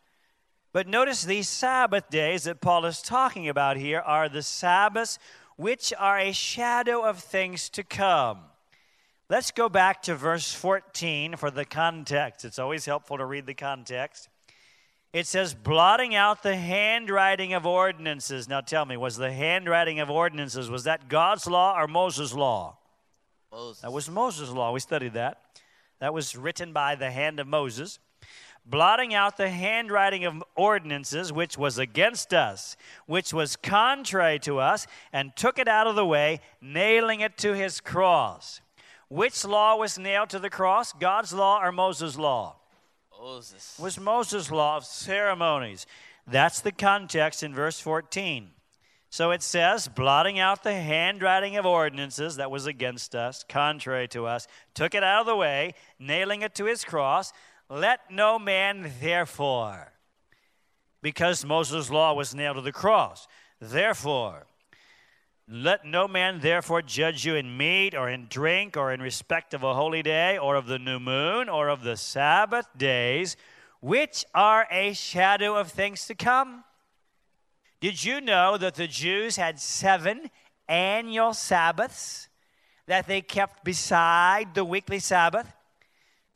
But 0.73 0.87
notice 0.87 1.25
these 1.25 1.49
Sabbath 1.49 2.09
days 2.11 2.45
that 2.45 2.61
Paul 2.61 2.85
is 2.85 3.03
talking 3.03 3.49
about 3.49 3.77
here 3.77 3.99
are 3.99 4.29
the 4.29 4.45
Sabbaths 4.45 5.19
which 5.57 5.93
are 5.99 6.21
a 6.21 6.31
shadow 6.31 7.05
of 7.05 7.19
things 7.19 7.69
to 7.71 7.83
come. 7.83 8.43
Let's 9.29 9.51
go 9.51 9.69
back 9.69 10.01
to 10.03 10.15
verse 10.15 10.53
14 10.53 11.35
for 11.35 11.51
the 11.51 11.65
context. 11.65 12.45
It's 12.45 12.61
always 12.61 12.85
helpful 12.85 13.19
to 13.19 13.27
read 13.27 13.47
the 13.47 13.55
context. 13.55 14.29
It 15.13 15.27
says, 15.27 15.55
blotting 15.55 16.15
out 16.15 16.43
the 16.43 16.57
handwriting 16.57 17.55
of 17.55 17.67
ordinances. 17.67 18.49
Now 18.49 18.61
tell 18.61 18.85
me, 18.85 18.97
was 18.97 19.17
the 19.17 19.33
handwriting 19.33 20.01
of 20.01 20.11
ordinances, 20.11 20.69
was 20.69 20.85
that 20.85 21.09
God's 21.09 21.47
law 21.47 21.79
or 21.79 21.87
Moses' 21.87 22.35
law? 22.35 22.79
Moses. 23.51 23.83
That 23.83 23.93
was 23.93 24.11
Moses' 24.11 24.51
law. 24.51 24.73
We 24.73 24.81
studied 24.81 25.15
that. 25.15 25.41
That 26.01 26.13
was 26.13 26.37
written 26.37 26.73
by 26.73 26.95
the 26.95 27.11
hand 27.11 27.41
of 27.41 27.47
Moses. 27.47 27.99
Blotting 28.67 29.15
out 29.15 29.37
the 29.37 29.49
handwriting 29.49 30.25
of 30.25 30.43
ordinances, 30.57 31.33
which 31.33 31.57
was 31.57 31.79
against 31.79 32.35
us, 32.35 32.77
which 33.07 33.33
was 33.33 33.55
contrary 33.55 34.41
to 34.41 34.59
us, 34.59 34.87
and 35.13 35.35
took 35.37 35.59
it 35.59 35.69
out 35.69 35.87
of 35.87 35.95
the 35.95 36.05
way, 36.05 36.41
nailing 36.61 37.21
it 37.21 37.39
to 37.39 37.55
his 37.55 37.81
cross. 37.81 38.61
Which 39.09 39.45
law 39.45 39.77
was 39.77 39.99
nailed 39.99 40.31
to 40.31 40.41
the 40.41 40.51
cross? 40.51 40.93
God's 40.93 41.33
law 41.33 41.63
or 41.63 41.71
Moses' 41.71 42.19
law? 42.19 42.57
Moses. 43.21 43.79
Was 43.79 43.99
Moses' 43.99 44.51
law 44.51 44.77
of 44.77 44.85
ceremonies. 44.85 45.87
That's 46.27 46.61
the 46.61 46.73
context 46.73 47.43
in 47.43 47.55
verse 47.55 47.79
14. 47.81 48.51
So 49.11 49.31
it 49.31 49.43
says, 49.43 49.89
blotting 49.89 50.39
out 50.39 50.63
the 50.63 50.75
handwriting 50.75 51.57
of 51.57 51.65
ordinances 51.65 52.37
that 52.37 52.51
was 52.51 52.67
against 52.67 53.15
us, 53.15 53.45
contrary 53.49 54.09
to 54.09 54.27
us, 54.27 54.47
took 54.75 54.95
it 54.95 55.05
out 55.05 55.21
of 55.21 55.27
the 55.27 55.37
way, 55.37 55.75
nailing 55.99 56.43
it 56.43 56.55
to 56.57 56.65
his 56.65 56.85
cross. 56.85 57.33
Let 57.71 58.11
no 58.11 58.39
man 58.39 58.93
therefore, 59.01 59.93
because 61.03 61.45
Moses' 61.45 61.91
law 61.91 62.13
was 62.15 62.35
nailed 62.35 62.57
to 62.57 62.63
the 62.63 62.73
cross, 62.73 63.27
therefore, 63.61 64.47
let 65.49 65.85
no 65.85 66.09
man 66.09 66.41
therefore 66.41 66.83
judge 66.83 67.25
you 67.25 67.37
in 67.37 67.57
meat 67.57 67.95
or 67.95 68.09
in 68.09 68.27
drink 68.29 68.77
or 68.77 68.93
in 68.93 69.01
respect 69.01 69.55
of 69.55 69.63
a 69.63 69.75
holy 69.75 70.03
day 70.03 70.37
or 70.37 70.57
of 70.57 70.67
the 70.67 70.79
new 70.79 70.99
moon 70.99 71.49
or 71.49 71.69
of 71.69 71.85
the 71.85 71.97
Sabbath 71.97 72.67
days, 72.77 73.37
which 73.81 74.25
are 74.35 74.67
a 74.73 74.93
shadow 74.93 75.55
of 75.55 75.71
things 75.71 76.07
to 76.07 76.17
come. 76.17 76.65
Did 77.79 78.03
you 78.03 78.21
know 78.21 78.57
that 78.57 78.75
the 78.75 78.89
Jews 78.89 79.37
had 79.37 79.61
seven 79.61 80.31
annual 80.69 81.33
Sabbaths 81.33 82.29
that 82.87 83.07
they 83.07 83.21
kept 83.21 83.63
beside 83.63 84.55
the 84.55 84.65
weekly 84.65 84.99
Sabbath? 84.99 85.55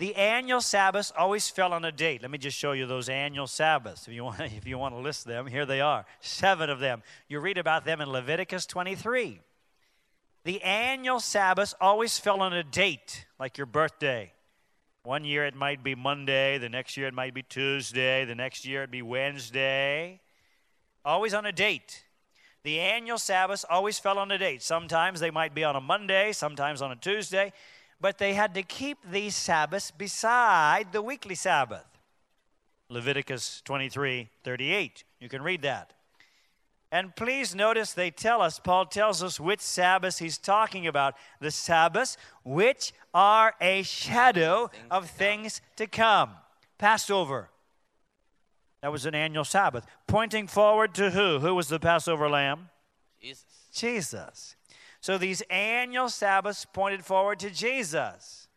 The 0.00 0.14
annual 0.14 0.62
Sabbaths 0.62 1.12
always 1.14 1.50
fell 1.50 1.74
on 1.74 1.84
a 1.84 1.92
date. 1.92 2.22
Let 2.22 2.30
me 2.30 2.38
just 2.38 2.56
show 2.56 2.72
you 2.72 2.86
those 2.86 3.10
annual 3.10 3.46
Sabbaths. 3.46 4.08
If 4.08 4.14
you 4.14 4.24
want, 4.24 4.40
if 4.56 4.66
you 4.66 4.78
want 4.78 4.94
to 4.94 4.98
list 4.98 5.26
them, 5.26 5.46
here 5.46 5.66
they 5.66 5.82
are. 5.82 6.06
Seven 6.20 6.70
of 6.70 6.80
them. 6.80 7.02
You 7.28 7.38
read 7.38 7.58
about 7.58 7.84
them 7.84 8.00
in 8.00 8.08
Leviticus 8.08 8.64
23. 8.64 9.42
The 10.44 10.62
annual 10.62 11.20
Sabbaths 11.20 11.74
always 11.82 12.18
fell 12.18 12.40
on 12.40 12.54
a 12.54 12.62
date, 12.62 13.26
like 13.38 13.58
your 13.58 13.66
birthday. 13.66 14.32
One 15.02 15.22
year 15.22 15.44
it 15.44 15.54
might 15.54 15.84
be 15.84 15.94
Monday, 15.94 16.56
the 16.56 16.70
next 16.70 16.96
year 16.96 17.06
it 17.06 17.12
might 17.12 17.34
be 17.34 17.42
Tuesday, 17.42 18.24
the 18.24 18.34
next 18.34 18.64
year 18.64 18.80
it'd 18.80 18.90
be 18.90 19.02
Wednesday. 19.02 20.22
Always 21.04 21.34
on 21.34 21.44
a 21.44 21.52
date. 21.52 22.04
The 22.62 22.80
annual 22.80 23.18
Sabbaths 23.18 23.66
always 23.68 23.98
fell 23.98 24.18
on 24.18 24.30
a 24.30 24.38
date. 24.38 24.62
Sometimes 24.62 25.20
they 25.20 25.30
might 25.30 25.54
be 25.54 25.62
on 25.62 25.76
a 25.76 25.80
Monday, 25.80 26.32
sometimes 26.32 26.80
on 26.80 26.90
a 26.90 26.96
Tuesday 26.96 27.52
but 28.00 28.18
they 28.18 28.34
had 28.34 28.54
to 28.54 28.62
keep 28.62 28.98
these 29.10 29.36
Sabbaths 29.36 29.90
beside 29.90 30.92
the 30.92 31.02
weekly 31.02 31.34
Sabbath. 31.34 31.84
Leviticus 32.88 33.62
23 33.64 34.28
38. 34.42 35.04
You 35.20 35.28
can 35.28 35.42
read 35.42 35.62
that. 35.62 35.92
And 36.92 37.14
please 37.14 37.54
notice 37.54 37.92
they 37.92 38.10
tell 38.10 38.42
us, 38.42 38.58
Paul 38.58 38.86
tells 38.86 39.22
us 39.22 39.38
which 39.38 39.60
Sabbaths 39.60 40.18
he's 40.18 40.38
talking 40.38 40.88
about. 40.88 41.14
The 41.40 41.52
Sabbaths, 41.52 42.16
which 42.44 42.92
are 43.14 43.54
a 43.60 43.82
shadow 43.82 44.70
of 44.90 45.08
things 45.08 45.60
to 45.76 45.86
come. 45.86 46.30
Passover. 46.78 47.50
That 48.82 48.90
was 48.90 49.06
an 49.06 49.14
annual 49.14 49.44
Sabbath. 49.44 49.86
Pointing 50.08 50.48
forward 50.48 50.94
to 50.94 51.10
who? 51.10 51.38
Who 51.38 51.54
was 51.54 51.68
the 51.68 51.78
Passover 51.78 52.28
lamb? 52.28 52.70
Jesus. 53.22 53.44
Jesus. 53.72 54.56
So 55.00 55.16
these 55.16 55.40
annual 55.50 56.08
Sabbaths 56.08 56.64
pointed 56.64 57.04
forward 57.04 57.38
to 57.40 57.50
Jesus. 57.50 58.48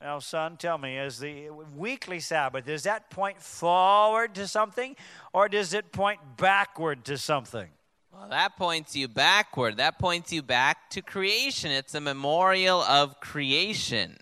Now, 0.00 0.18
son, 0.18 0.58
tell 0.58 0.76
me, 0.76 0.98
is 0.98 1.18
the 1.18 1.48
weekly 1.74 2.20
Sabbath, 2.20 2.66
does 2.66 2.82
that 2.82 3.08
point 3.08 3.40
forward 3.40 4.34
to 4.34 4.46
something 4.46 4.96
or 5.32 5.48
does 5.48 5.72
it 5.72 5.92
point 5.92 6.20
backward 6.36 7.06
to 7.06 7.16
something? 7.16 7.68
Well, 8.12 8.28
that 8.28 8.56
points 8.56 8.94
you 8.94 9.08
backward. 9.08 9.78
That 9.78 9.98
points 9.98 10.32
you 10.32 10.42
back 10.42 10.90
to 10.90 11.02
creation. 11.02 11.70
It's 11.70 11.94
a 11.94 12.00
memorial 12.00 12.82
of 12.82 13.18
creation. 13.20 14.18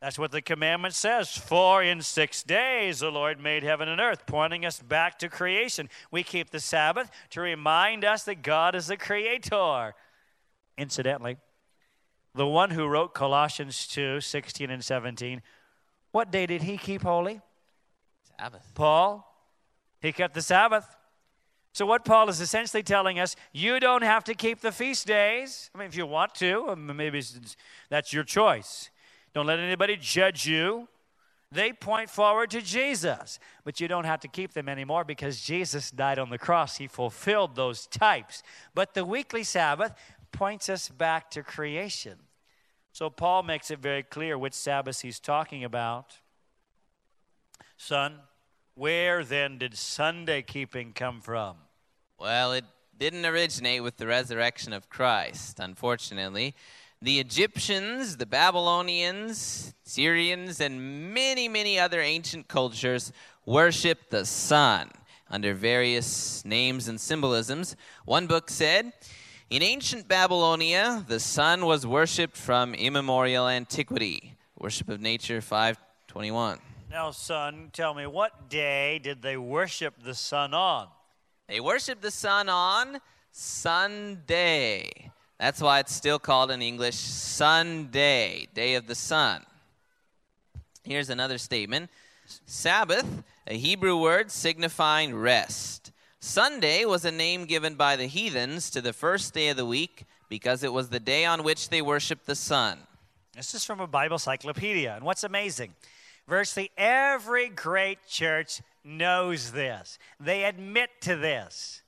That's 0.00 0.18
what 0.18 0.30
the 0.30 0.42
commandment 0.42 0.94
says. 0.94 1.36
For 1.36 1.82
in 1.82 2.02
six 2.02 2.42
days 2.42 3.00
the 3.00 3.10
Lord 3.10 3.40
made 3.40 3.62
heaven 3.62 3.88
and 3.88 4.00
earth, 4.00 4.24
pointing 4.26 4.64
us 4.64 4.80
back 4.80 5.18
to 5.18 5.28
creation. 5.28 5.88
We 6.10 6.22
keep 6.22 6.50
the 6.50 6.60
Sabbath 6.60 7.10
to 7.30 7.40
remind 7.40 8.04
us 8.04 8.22
that 8.24 8.42
God 8.42 8.74
is 8.74 8.86
the 8.86 8.96
creator. 8.96 9.94
Incidentally, 10.78 11.36
the 12.34 12.46
one 12.46 12.70
who 12.70 12.86
wrote 12.86 13.14
Colossians 13.14 13.86
2 13.86 14.20
16 14.20 14.70
and 14.70 14.84
17, 14.84 15.42
what 16.12 16.30
day 16.30 16.46
did 16.46 16.62
he 16.62 16.76
keep 16.76 17.02
holy? 17.02 17.40
Sabbath. 18.38 18.72
Paul. 18.74 19.32
He 20.00 20.12
kept 20.12 20.34
the 20.34 20.42
Sabbath. 20.42 20.86
So, 21.72 21.84
what 21.84 22.04
Paul 22.04 22.28
is 22.28 22.40
essentially 22.40 22.82
telling 22.82 23.18
us, 23.18 23.36
you 23.52 23.80
don't 23.80 24.02
have 24.02 24.24
to 24.24 24.34
keep 24.34 24.60
the 24.60 24.72
feast 24.72 25.06
days. 25.06 25.70
I 25.74 25.78
mean, 25.78 25.88
if 25.88 25.96
you 25.96 26.06
want 26.06 26.34
to, 26.36 26.68
um, 26.68 26.96
maybe 26.96 27.22
that's 27.90 28.12
your 28.12 28.24
choice. 28.24 28.90
Don't 29.34 29.46
let 29.46 29.58
anybody 29.58 29.96
judge 29.96 30.46
you. 30.46 30.88
They 31.52 31.72
point 31.72 32.10
forward 32.10 32.50
to 32.50 32.60
Jesus, 32.60 33.38
but 33.62 33.78
you 33.80 33.86
don't 33.86 34.04
have 34.04 34.20
to 34.20 34.28
keep 34.28 34.52
them 34.52 34.68
anymore 34.68 35.04
because 35.04 35.40
Jesus 35.40 35.90
died 35.90 36.18
on 36.18 36.28
the 36.28 36.38
cross. 36.38 36.76
He 36.76 36.88
fulfilled 36.88 37.54
those 37.54 37.86
types. 37.86 38.42
But 38.74 38.94
the 38.94 39.04
weekly 39.04 39.44
Sabbath 39.44 39.94
points 40.32 40.68
us 40.68 40.88
back 40.88 41.30
to 41.32 41.42
creation. 41.42 42.18
So 42.92 43.10
Paul 43.10 43.42
makes 43.42 43.70
it 43.70 43.78
very 43.78 44.02
clear 44.02 44.38
which 44.38 44.54
Sabbath 44.54 45.02
he's 45.02 45.20
talking 45.20 45.64
about. 45.64 46.18
Son, 47.76 48.20
where 48.74 49.24
then 49.24 49.58
did 49.58 49.76
Sunday 49.76 50.42
keeping 50.42 50.92
come 50.92 51.20
from? 51.20 51.56
Well, 52.18 52.52
it 52.52 52.64
didn't 52.98 53.26
originate 53.26 53.82
with 53.82 53.98
the 53.98 54.06
resurrection 54.06 54.72
of 54.72 54.88
Christ, 54.88 55.60
unfortunately. 55.60 56.54
The 57.02 57.20
Egyptians, 57.20 58.16
the 58.16 58.24
Babylonians, 58.24 59.74
Syrians, 59.82 60.60
and 60.60 61.12
many, 61.12 61.48
many 61.48 61.78
other 61.78 62.00
ancient 62.00 62.48
cultures 62.48 63.12
worshiped 63.44 64.10
the 64.10 64.24
sun 64.24 64.90
under 65.30 65.52
various 65.52 66.44
names 66.44 66.88
and 66.88 66.98
symbolisms. 66.98 67.76
One 68.06 68.26
book 68.26 68.48
said, 68.48 68.92
In 69.48 69.62
ancient 69.62 70.08
Babylonia, 70.08 71.04
the 71.06 71.20
sun 71.20 71.66
was 71.66 71.86
worshipped 71.86 72.36
from 72.36 72.74
immemorial 72.74 73.46
antiquity. 73.46 74.36
Worship 74.58 74.88
of 74.88 75.00
Nature 75.00 75.40
521. 75.40 76.58
Now, 76.90 77.12
son, 77.12 77.70
tell 77.72 77.94
me, 77.94 78.08
what 78.08 78.50
day 78.50 78.98
did 78.98 79.22
they 79.22 79.36
worship 79.36 80.02
the 80.02 80.14
sun 80.14 80.52
on? 80.52 80.88
They 81.46 81.60
worshiped 81.60 82.02
the 82.02 82.10
sun 82.10 82.48
on 82.48 82.98
Sunday. 83.30 85.12
That's 85.38 85.60
why 85.60 85.78
it's 85.78 85.94
still 85.94 86.18
called 86.18 86.50
in 86.50 86.60
English 86.60 86.96
Sunday, 86.96 88.48
day 88.52 88.74
of 88.74 88.88
the 88.88 88.96
sun. 88.96 89.44
Here's 90.82 91.08
another 91.08 91.38
statement 91.38 91.88
Sabbath, 92.46 93.22
a 93.46 93.56
Hebrew 93.56 93.96
word 93.96 94.32
signifying 94.32 95.14
rest. 95.14 95.92
Sunday 96.20 96.84
was 96.84 97.04
a 97.04 97.12
name 97.12 97.44
given 97.44 97.74
by 97.74 97.96
the 97.96 98.06
heathens 98.06 98.70
to 98.70 98.80
the 98.80 98.92
first 98.92 99.34
day 99.34 99.48
of 99.48 99.56
the 99.56 99.66
week 99.66 100.04
because 100.28 100.62
it 100.62 100.72
was 100.72 100.88
the 100.88 101.00
day 101.00 101.24
on 101.24 101.42
which 101.42 101.68
they 101.68 101.82
worshiped 101.82 102.26
the 102.26 102.34
sun. 102.34 102.78
This 103.34 103.54
is 103.54 103.64
from 103.64 103.80
a 103.80 103.86
Bible 103.86 104.18
cyclopedia. 104.18 104.94
And 104.94 105.04
what's 105.04 105.24
amazing, 105.24 105.74
virtually 106.26 106.70
every 106.76 107.48
great 107.48 108.06
church 108.08 108.62
knows 108.82 109.52
this, 109.52 109.98
they 110.18 110.44
admit 110.44 110.90
to 111.02 111.16
this. 111.16 111.82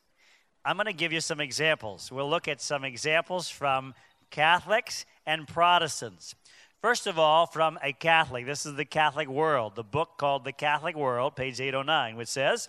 I'm 0.65 0.77
going 0.77 0.87
to 0.87 0.93
give 0.93 1.13
you 1.13 1.23
some 1.23 1.41
examples. 1.41 2.13
We'll 2.13 2.29
look 2.29 2.49
at 2.49 2.61
some 2.61 2.85
examples 2.85 3.49
from 3.49 3.95
Catholics 4.31 5.07
and 5.25 5.49
Protestants. 5.49 6.35
First 6.83 7.07
of 7.07 7.19
all, 7.19 7.47
from 7.47 7.79
a 7.83 7.93
Catholic. 7.93 8.45
This 8.45 8.67
is 8.67 8.75
the 8.75 8.85
Catholic 8.85 9.29
World, 9.29 9.75
the 9.75 9.83
book 9.83 10.19
called 10.19 10.45
The 10.45 10.53
Catholic 10.53 10.97
World, 10.97 11.35
page 11.35 11.61
809, 11.61 12.17
which 12.17 12.29
says, 12.29 12.69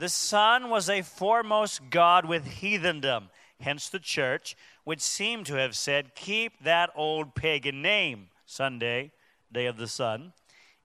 The 0.00 0.08
sun 0.08 0.70
was 0.70 0.88
a 0.88 1.02
foremost 1.02 1.90
god 1.90 2.24
with 2.24 2.46
heathendom. 2.46 3.28
Hence, 3.60 3.90
the 3.90 3.98
church 3.98 4.56
would 4.86 5.02
seem 5.02 5.44
to 5.44 5.56
have 5.56 5.76
said, 5.76 6.14
Keep 6.14 6.64
that 6.64 6.88
old 6.96 7.34
pagan 7.34 7.82
name, 7.82 8.28
Sunday, 8.46 9.12
day 9.52 9.66
of 9.66 9.76
the 9.76 9.86
sun. 9.86 10.32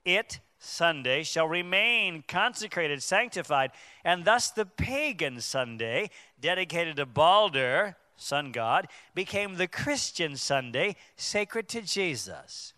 It, 0.03 0.41
Sunday, 0.59 1.23
shall 1.23 1.47
remain 1.47 2.25
consecrated, 2.27 3.01
sanctified, 3.01 3.71
and 4.03 4.25
thus 4.25 4.51
the 4.51 4.65
pagan 4.65 5.39
Sunday, 5.39 6.09
dedicated 6.41 6.97
to 6.97 7.05
Balder, 7.05 7.95
sun 8.17 8.51
god, 8.51 8.89
became 9.13 9.55
the 9.55 9.69
Christian 9.69 10.35
Sunday, 10.35 10.97
sacred 11.15 11.69
to 11.69 11.81
Jesus. 11.81 12.73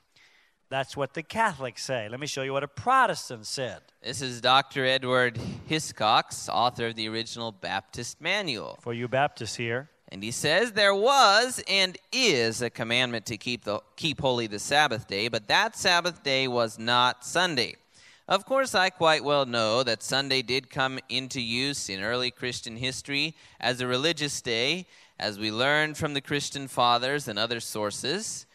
That's 0.69 0.97
what 0.97 1.13
the 1.13 1.23
Catholics 1.23 1.85
say. 1.85 2.09
Let 2.09 2.19
me 2.19 2.27
show 2.27 2.41
you 2.41 2.51
what 2.51 2.63
a 2.63 2.67
Protestant 2.67 3.45
said. 3.45 3.79
This 4.03 4.21
is 4.21 4.41
Dr. 4.41 4.85
Edward 4.85 5.39
Hiscox, 5.69 6.49
author 6.49 6.87
of 6.87 6.95
the 6.95 7.07
original 7.07 7.53
Baptist 7.53 8.19
Manual. 8.19 8.77
For 8.81 8.93
you 8.93 9.07
Baptists 9.07 9.55
here, 9.55 9.89
And 10.09 10.21
he 10.21 10.31
says, 10.31 10.73
There 10.73 10.93
was 10.93 11.63
and 11.69 11.97
is 12.11 12.61
a 12.61 12.69
commandment 12.69 13.25
to 13.27 13.37
keep, 13.37 13.63
the, 13.63 13.79
keep 13.95 14.19
holy 14.19 14.47
the 14.47 14.59
Sabbath 14.59 15.07
day, 15.07 15.29
but 15.29 15.47
that 15.47 15.77
Sabbath 15.77 16.21
day 16.21 16.49
was 16.49 16.77
not 16.77 17.23
Sunday. 17.23 17.75
Of 18.27 18.45
course, 18.45 18.75
I 18.75 18.89
quite 18.89 19.23
well 19.23 19.45
know 19.45 19.83
that 19.83 20.03
Sunday 20.03 20.41
did 20.41 20.69
come 20.69 20.99
into 21.07 21.39
use 21.39 21.87
in 21.87 22.03
early 22.03 22.29
Christian 22.29 22.75
history 22.75 23.35
as 23.61 23.79
a 23.79 23.87
religious 23.87 24.41
day, 24.41 24.85
as 25.17 25.39
we 25.39 25.49
learn 25.49 25.93
from 25.93 26.13
the 26.13 26.19
Christian 26.19 26.67
fathers 26.67 27.29
and 27.29 27.39
other 27.39 27.61
sources. 27.61 28.46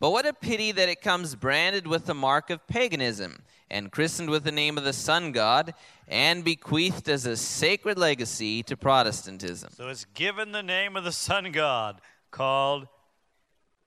But 0.00 0.10
what 0.10 0.26
a 0.26 0.32
pity 0.32 0.72
that 0.72 0.88
it 0.88 1.00
comes 1.00 1.34
branded 1.34 1.86
with 1.86 2.06
the 2.06 2.14
mark 2.14 2.50
of 2.50 2.66
paganism 2.68 3.42
and 3.70 3.90
christened 3.90 4.30
with 4.30 4.44
the 4.44 4.52
name 4.52 4.78
of 4.78 4.84
the 4.84 4.92
sun 4.92 5.32
god 5.32 5.74
and 6.06 6.44
bequeathed 6.44 7.08
as 7.08 7.26
a 7.26 7.36
sacred 7.36 7.98
legacy 7.98 8.62
to 8.62 8.76
Protestantism. 8.76 9.70
so 9.76 9.88
it's 9.88 10.06
given 10.14 10.52
the 10.52 10.62
name 10.62 10.96
of 10.96 11.04
the 11.04 11.12
sun 11.12 11.52
god 11.52 12.00
called 12.30 12.86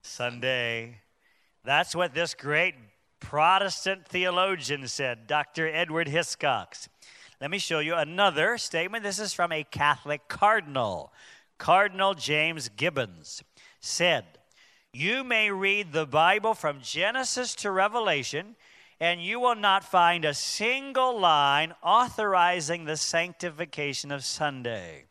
Sunday. 0.01 0.99
That's 1.63 1.95
what 1.95 2.13
this 2.13 2.33
great 2.33 2.75
Protestant 3.19 4.07
theologian 4.07 4.87
said, 4.87 5.27
Dr. 5.27 5.67
Edward 5.67 6.07
Hiscox. 6.07 6.87
Let 7.39 7.51
me 7.51 7.59
show 7.59 7.79
you 7.79 7.95
another 7.95 8.57
statement. 8.57 9.03
This 9.03 9.19
is 9.19 9.33
from 9.33 9.51
a 9.51 9.63
Catholic 9.63 10.27
cardinal. 10.27 11.13
Cardinal 11.57 12.15
James 12.15 12.69
Gibbons 12.69 13.43
said, 13.79 14.25
You 14.93 15.23
may 15.23 15.49
read 15.49 15.93
the 15.93 16.05
Bible 16.05 16.53
from 16.53 16.81
Genesis 16.81 17.55
to 17.55 17.71
Revelation, 17.71 18.57
and 18.99 19.23
you 19.23 19.39
will 19.39 19.55
not 19.55 19.85
find 19.85 20.25
a 20.25 20.33
single 20.33 21.17
line 21.17 21.73
authorizing 21.81 22.83
the 22.83 22.97
sanctification 22.97 24.11
of 24.11 24.25
Sunday. 24.25 25.05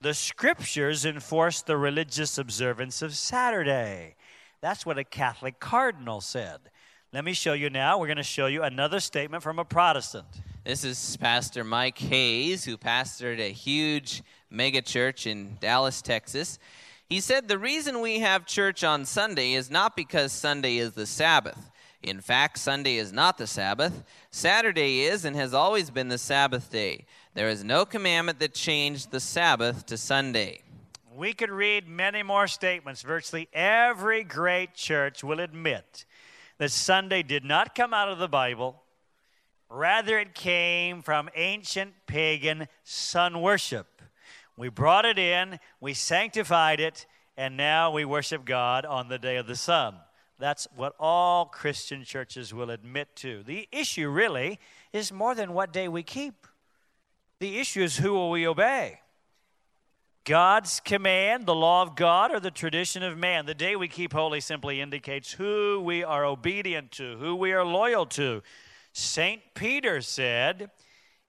The 0.00 0.14
scriptures 0.14 1.04
enforce 1.04 1.62
the 1.62 1.76
religious 1.76 2.38
observance 2.38 3.02
of 3.02 3.16
Saturday. 3.16 4.14
That's 4.60 4.86
what 4.86 4.98
a 4.98 5.04
Catholic 5.04 5.58
cardinal 5.58 6.20
said. 6.20 6.70
Let 7.12 7.24
me 7.24 7.32
show 7.32 7.54
you 7.54 7.70
now. 7.70 7.98
We're 7.98 8.06
going 8.06 8.18
to 8.18 8.22
show 8.22 8.46
you 8.46 8.62
another 8.62 9.00
statement 9.00 9.42
from 9.42 9.58
a 9.58 9.64
Protestant. 9.64 10.28
This 10.64 10.84
is 10.84 11.16
Pastor 11.16 11.64
Mike 11.64 11.98
Hayes, 11.98 12.64
who 12.64 12.76
pastored 12.76 13.40
a 13.40 13.50
huge 13.50 14.22
mega 14.48 14.80
church 14.80 15.26
in 15.26 15.56
Dallas, 15.60 16.02
Texas. 16.02 16.60
He 17.08 17.20
said 17.20 17.46
the 17.46 17.58
reason 17.58 18.00
we 18.00 18.18
have 18.18 18.46
church 18.46 18.82
on 18.82 19.04
Sunday 19.04 19.52
is 19.52 19.70
not 19.70 19.94
because 19.94 20.32
Sunday 20.32 20.78
is 20.78 20.92
the 20.92 21.06
Sabbath. 21.06 21.70
In 22.02 22.20
fact, 22.20 22.58
Sunday 22.58 22.96
is 22.96 23.12
not 23.12 23.38
the 23.38 23.46
Sabbath. 23.46 24.02
Saturday 24.32 25.02
is 25.02 25.24
and 25.24 25.36
has 25.36 25.54
always 25.54 25.88
been 25.90 26.08
the 26.08 26.18
Sabbath 26.18 26.70
day. 26.70 27.06
There 27.34 27.48
is 27.48 27.62
no 27.62 27.84
commandment 27.84 28.40
that 28.40 28.54
changed 28.54 29.12
the 29.12 29.20
Sabbath 29.20 29.86
to 29.86 29.96
Sunday. 29.96 30.62
We 31.14 31.32
could 31.32 31.50
read 31.50 31.88
many 31.88 32.24
more 32.24 32.48
statements. 32.48 33.02
Virtually 33.02 33.48
every 33.52 34.24
great 34.24 34.74
church 34.74 35.22
will 35.22 35.38
admit 35.38 36.04
that 36.58 36.72
Sunday 36.72 37.22
did 37.22 37.44
not 37.44 37.76
come 37.76 37.94
out 37.94 38.08
of 38.08 38.18
the 38.18 38.28
Bible. 38.28 38.82
Rather, 39.70 40.18
it 40.18 40.34
came 40.34 41.02
from 41.02 41.28
ancient 41.36 41.94
pagan 42.06 42.66
sun 42.82 43.40
worship. 43.40 43.95
We 44.56 44.68
brought 44.68 45.04
it 45.04 45.18
in, 45.18 45.58
we 45.80 45.92
sanctified 45.92 46.80
it, 46.80 47.06
and 47.36 47.56
now 47.56 47.90
we 47.90 48.04
worship 48.04 48.44
God 48.44 48.86
on 48.86 49.08
the 49.08 49.18
day 49.18 49.36
of 49.36 49.46
the 49.46 49.56
sun. 49.56 49.96
That's 50.38 50.66
what 50.74 50.94
all 50.98 51.46
Christian 51.46 52.04
churches 52.04 52.52
will 52.52 52.70
admit 52.70 53.14
to. 53.16 53.42
The 53.42 53.68
issue 53.72 54.08
really 54.08 54.58
is 54.92 55.12
more 55.12 55.34
than 55.34 55.52
what 55.52 55.72
day 55.72 55.88
we 55.88 56.02
keep. 56.02 56.46
The 57.38 57.58
issue 57.58 57.82
is 57.82 57.98
who 57.98 58.12
will 58.12 58.30
we 58.30 58.46
obey? 58.46 59.00
God's 60.24 60.80
command, 60.80 61.46
the 61.46 61.54
law 61.54 61.82
of 61.82 61.94
God, 61.94 62.32
or 62.32 62.40
the 62.40 62.50
tradition 62.50 63.02
of 63.02 63.16
man. 63.16 63.46
The 63.46 63.54
day 63.54 63.76
we 63.76 63.88
keep 63.88 64.12
holy 64.12 64.40
simply 64.40 64.80
indicates 64.80 65.32
who 65.32 65.80
we 65.84 66.02
are 66.02 66.24
obedient 66.24 66.90
to, 66.92 67.16
who 67.18 67.36
we 67.36 67.52
are 67.52 67.64
loyal 67.64 68.06
to. 68.06 68.42
St. 68.92 69.40
Peter 69.54 70.00
said 70.00 70.70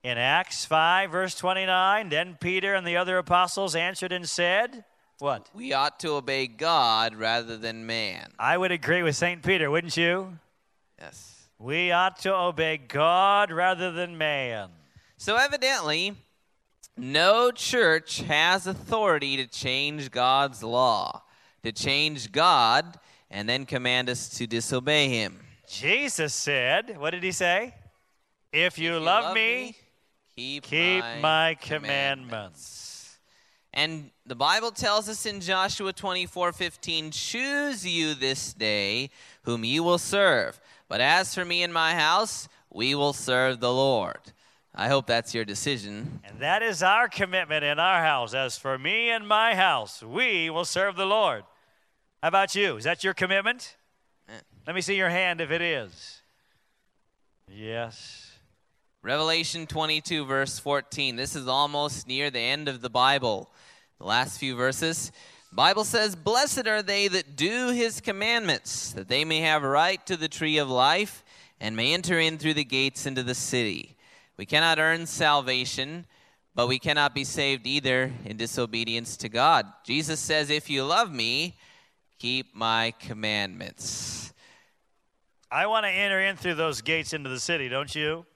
in 0.02 0.16
Acts 0.16 0.64
5, 0.64 1.10
verse 1.10 1.34
29, 1.34 2.08
then 2.08 2.36
Peter 2.40 2.74
and 2.74 2.86
the 2.86 2.96
other 2.96 3.18
apostles 3.18 3.74
answered 3.74 4.12
and 4.12 4.28
said, 4.28 4.84
What? 5.18 5.48
We 5.52 5.72
ought 5.72 5.98
to 6.00 6.12
obey 6.12 6.46
God 6.46 7.14
rather 7.14 7.56
than 7.56 7.86
man. 7.86 8.30
I 8.38 8.56
would 8.56 8.72
agree 8.72 9.02
with 9.02 9.16
St. 9.16 9.42
Peter, 9.42 9.70
wouldn't 9.70 9.96
you? 9.96 10.38
Yes. 10.98 11.48
We 11.58 11.90
ought 11.90 12.18
to 12.20 12.34
obey 12.34 12.76
God 12.76 13.50
rather 13.50 13.90
than 13.90 14.16
man. 14.16 14.70
So 15.16 15.36
evidently, 15.36 16.14
no 16.96 17.50
church 17.50 18.20
has 18.22 18.66
authority 18.66 19.36
to 19.38 19.46
change 19.46 20.12
God's 20.12 20.62
law, 20.62 21.22
to 21.64 21.72
change 21.72 22.30
God 22.30 22.98
and 23.30 23.48
then 23.48 23.66
command 23.66 24.08
us 24.08 24.28
to 24.30 24.46
disobey 24.46 25.08
him. 25.08 25.40
Jesus 25.68 26.32
said, 26.32 26.96
What 26.98 27.10
did 27.10 27.22
he 27.22 27.32
say? 27.32 27.74
If 28.52 28.78
you, 28.78 28.94
If 28.96 29.00
you 29.00 29.00
love, 29.00 29.34
me, 29.34 29.76
keep, 30.38 30.62
keep 30.62 31.00
my, 31.00 31.18
my 31.20 31.54
commandments. 31.60 32.28
commandments. 32.28 33.18
And 33.74 34.10
the 34.26 34.34
Bible 34.34 34.70
tells 34.70 35.08
us 35.08 35.26
in 35.26 35.40
Joshua 35.40 35.92
24 35.92 36.52
15, 36.52 37.10
choose 37.10 37.86
you 37.86 38.14
this 38.14 38.52
day 38.52 39.10
whom 39.42 39.64
you 39.64 39.82
will 39.82 39.98
serve. 39.98 40.60
But 40.88 41.00
as 41.00 41.34
for 41.34 41.44
me 41.44 41.62
and 41.62 41.72
my 41.72 41.94
house, 41.94 42.48
we 42.72 42.94
will 42.94 43.12
serve 43.12 43.60
the 43.60 43.72
Lord. 43.72 44.18
I 44.74 44.88
hope 44.88 45.06
that's 45.06 45.34
your 45.34 45.44
decision. 45.44 46.20
And 46.24 46.38
that 46.40 46.62
is 46.62 46.82
our 46.82 47.08
commitment 47.08 47.64
in 47.64 47.78
our 47.78 48.02
house. 48.02 48.32
As 48.32 48.56
for 48.56 48.78
me 48.78 49.10
and 49.10 49.26
my 49.26 49.54
house, 49.54 50.02
we 50.02 50.50
will 50.50 50.64
serve 50.64 50.96
the 50.96 51.06
Lord. 51.06 51.42
How 52.22 52.28
about 52.28 52.54
you? 52.54 52.76
Is 52.76 52.84
that 52.84 53.02
your 53.02 53.14
commitment? 53.14 53.76
Eh. 54.28 54.32
Let 54.66 54.76
me 54.76 54.82
see 54.82 54.96
your 54.96 55.08
hand 55.08 55.40
if 55.40 55.50
it 55.50 55.62
is. 55.62 56.22
Yes. 57.50 58.27
Revelation 59.02 59.68
22, 59.68 60.24
verse 60.24 60.58
14. 60.58 61.14
This 61.14 61.36
is 61.36 61.46
almost 61.46 62.08
near 62.08 62.30
the 62.30 62.40
end 62.40 62.66
of 62.66 62.80
the 62.80 62.90
Bible. 62.90 63.48
The 63.98 64.04
last 64.04 64.40
few 64.40 64.56
verses. 64.56 65.12
Bible 65.52 65.84
says, 65.84 66.16
Blessed 66.16 66.66
are 66.66 66.82
they 66.82 67.06
that 67.06 67.36
do 67.36 67.70
his 67.70 68.00
commandments, 68.00 68.92
that 68.92 69.06
they 69.06 69.24
may 69.24 69.40
have 69.40 69.62
right 69.62 70.04
to 70.06 70.16
the 70.16 70.26
tree 70.26 70.58
of 70.58 70.68
life 70.68 71.22
and 71.60 71.76
may 71.76 71.94
enter 71.94 72.18
in 72.18 72.38
through 72.38 72.54
the 72.54 72.64
gates 72.64 73.06
into 73.06 73.22
the 73.22 73.36
city. 73.36 73.96
We 74.36 74.46
cannot 74.46 74.80
earn 74.80 75.06
salvation, 75.06 76.04
but 76.56 76.66
we 76.66 76.80
cannot 76.80 77.14
be 77.14 77.22
saved 77.22 77.68
either 77.68 78.12
in 78.24 78.36
disobedience 78.36 79.16
to 79.18 79.28
God. 79.28 79.64
Jesus 79.84 80.18
says, 80.18 80.50
If 80.50 80.68
you 80.68 80.84
love 80.84 81.12
me, 81.12 81.56
keep 82.18 82.52
my 82.52 82.92
commandments. 82.98 84.32
I 85.52 85.66
want 85.66 85.86
to 85.86 85.90
enter 85.90 86.20
in 86.20 86.36
through 86.36 86.56
those 86.56 86.82
gates 86.82 87.12
into 87.12 87.30
the 87.30 87.40
city, 87.40 87.68
don't 87.68 87.94
you? 87.94 88.26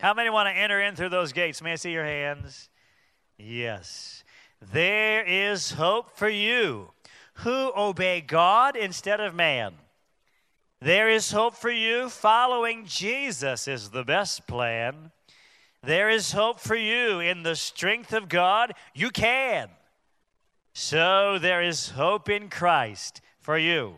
How 0.00 0.12
many 0.12 0.30
want 0.30 0.48
to 0.48 0.52
enter 0.52 0.80
in 0.80 0.94
through 0.94 1.08
those 1.08 1.32
gates? 1.32 1.62
May 1.62 1.72
I 1.72 1.76
see 1.76 1.92
your 1.92 2.04
hands? 2.04 2.68
Yes. 3.38 4.24
There 4.72 5.24
is 5.24 5.72
hope 5.72 6.16
for 6.16 6.28
you 6.28 6.90
who 7.34 7.72
obey 7.76 8.20
God 8.20 8.76
instead 8.76 9.20
of 9.20 9.34
man. 9.34 9.74
There 10.80 11.08
is 11.08 11.32
hope 11.32 11.54
for 11.54 11.70
you. 11.70 12.08
Following 12.10 12.84
Jesus 12.86 13.66
is 13.66 13.90
the 13.90 14.04
best 14.04 14.46
plan. 14.46 15.12
There 15.82 16.10
is 16.10 16.32
hope 16.32 16.60
for 16.60 16.76
you 16.76 17.20
in 17.20 17.42
the 17.42 17.56
strength 17.56 18.12
of 18.12 18.28
God. 18.28 18.74
You 18.94 19.10
can. 19.10 19.68
So 20.72 21.38
there 21.38 21.62
is 21.62 21.90
hope 21.90 22.28
in 22.28 22.50
Christ 22.50 23.22
for 23.40 23.56
you. 23.56 23.94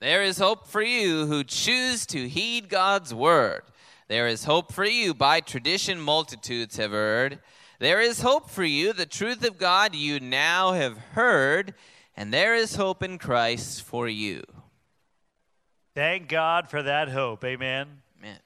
There 0.00 0.22
is 0.22 0.38
hope 0.38 0.66
for 0.66 0.82
you 0.82 1.26
who 1.26 1.44
choose 1.44 2.06
to 2.06 2.28
heed 2.28 2.68
God's 2.68 3.12
word. 3.12 3.62
There 4.10 4.26
is 4.26 4.42
hope 4.42 4.72
for 4.72 4.84
you 4.84 5.14
by 5.14 5.38
tradition 5.38 6.00
multitudes 6.00 6.78
have 6.78 6.90
heard. 6.90 7.38
There 7.78 8.00
is 8.00 8.22
hope 8.22 8.50
for 8.50 8.64
you, 8.64 8.92
the 8.92 9.06
truth 9.06 9.46
of 9.46 9.56
God 9.56 9.94
you 9.94 10.18
now 10.18 10.72
have 10.72 10.98
heard, 11.12 11.74
and 12.16 12.34
there 12.34 12.56
is 12.56 12.74
hope 12.74 13.04
in 13.04 13.18
Christ 13.18 13.82
for 13.82 14.08
you. 14.08 14.42
Thank 15.94 16.26
God 16.28 16.68
for 16.68 16.82
that 16.82 17.10
hope. 17.10 17.44
Amen. 17.44 18.02
Amen. 18.18 18.40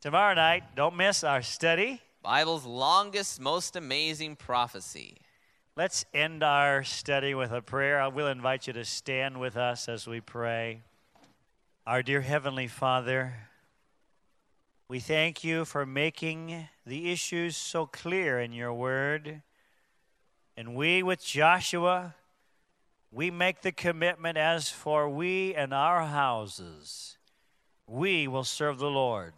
Tomorrow 0.00 0.32
night, 0.32 0.74
don't 0.74 0.96
miss 0.96 1.22
our 1.22 1.42
study. 1.42 2.00
Bible's 2.22 2.64
longest, 2.64 3.42
most 3.42 3.76
amazing 3.76 4.36
prophecy. 4.36 5.18
Let's 5.76 6.06
end 6.14 6.42
our 6.42 6.84
study 6.84 7.34
with 7.34 7.52
a 7.52 7.60
prayer. 7.60 8.00
I 8.00 8.08
will 8.08 8.28
invite 8.28 8.66
you 8.66 8.72
to 8.72 8.86
stand 8.86 9.40
with 9.40 9.58
us 9.58 9.90
as 9.90 10.06
we 10.06 10.22
pray. 10.22 10.80
Our 11.86 12.02
dear 12.02 12.22
Heavenly 12.22 12.66
Father, 12.66 13.34
we 14.90 15.00
thank 15.00 15.44
you 15.44 15.66
for 15.66 15.84
making 15.84 16.66
the 16.86 17.12
issues 17.12 17.58
so 17.58 17.84
clear 17.84 18.40
in 18.40 18.54
your 18.54 18.72
word. 18.72 19.42
And 20.56 20.74
we, 20.74 21.02
with 21.02 21.22
Joshua, 21.22 22.14
we 23.12 23.30
make 23.30 23.60
the 23.60 23.70
commitment 23.70 24.38
as 24.38 24.70
for 24.70 25.06
we 25.06 25.54
and 25.54 25.74
our 25.74 26.06
houses, 26.06 27.18
we 27.86 28.26
will 28.26 28.44
serve 28.44 28.78
the 28.78 28.90
Lord. 28.90 29.34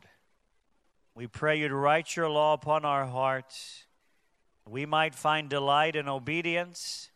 We 1.16 1.26
pray 1.26 1.58
you 1.58 1.66
to 1.66 1.74
write 1.74 2.14
your 2.14 2.30
law 2.30 2.52
upon 2.52 2.84
our 2.84 3.06
hearts. 3.06 3.86
We 4.68 4.86
might 4.86 5.16
find 5.16 5.48
delight 5.48 5.96
in 5.96 6.08
obedience. 6.08 7.10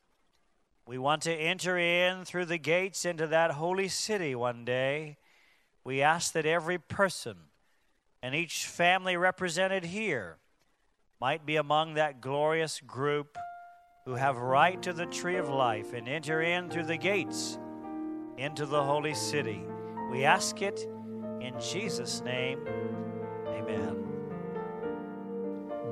We 0.86 0.98
want 0.98 1.22
to 1.22 1.32
enter 1.32 1.78
in 1.78 2.24
through 2.24 2.46
the 2.46 2.58
gates 2.58 3.04
into 3.04 3.28
that 3.28 3.52
holy 3.52 3.86
city 3.86 4.34
one 4.34 4.64
day. 4.64 5.18
We 5.84 6.02
ask 6.02 6.32
that 6.32 6.46
every 6.46 6.78
person 6.78 7.36
and 8.24 8.34
each 8.34 8.64
family 8.64 9.18
represented 9.18 9.84
here 9.84 10.38
might 11.20 11.44
be 11.44 11.56
among 11.56 11.92
that 11.92 12.22
glorious 12.22 12.80
group 12.80 13.36
who 14.06 14.14
have 14.14 14.38
right 14.38 14.80
to 14.80 14.94
the 14.94 15.04
tree 15.04 15.36
of 15.36 15.50
life 15.50 15.92
and 15.92 16.08
enter 16.08 16.40
in 16.40 16.70
through 16.70 16.86
the 16.86 16.96
gates 16.96 17.58
into 18.38 18.64
the 18.64 18.82
holy 18.82 19.12
city. 19.12 19.62
We 20.10 20.24
ask 20.24 20.62
it 20.62 20.88
in 21.42 21.52
Jesus' 21.60 22.22
name. 22.22 22.60
Amen. 23.46 24.02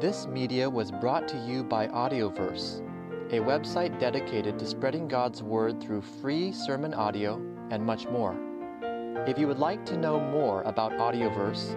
This 0.01 0.27
media 0.27 0.71
was 0.71 0.91
brought 0.91 1.29
to 1.29 1.37
you 1.47 1.63
by 1.63 1.89
Audioverse, 1.89 2.81
a 3.31 3.41
website 3.41 4.01
dedicated 4.01 4.59
to 4.59 4.67
spreading 4.67 5.07
God's 5.07 5.43
Word 5.43 5.83
through 5.83 6.01
free 6.01 6.51
sermon 6.51 6.95
audio 6.95 7.35
and 7.71 7.85
much 7.85 8.09
more. 8.09 8.35
If 9.27 9.39
you 9.39 9.47
would 9.49 9.59
like 9.59 9.85
to 9.85 9.99
know 9.99 10.19
more 10.19 10.63
about 10.63 10.93
Audioverse, 10.93 11.77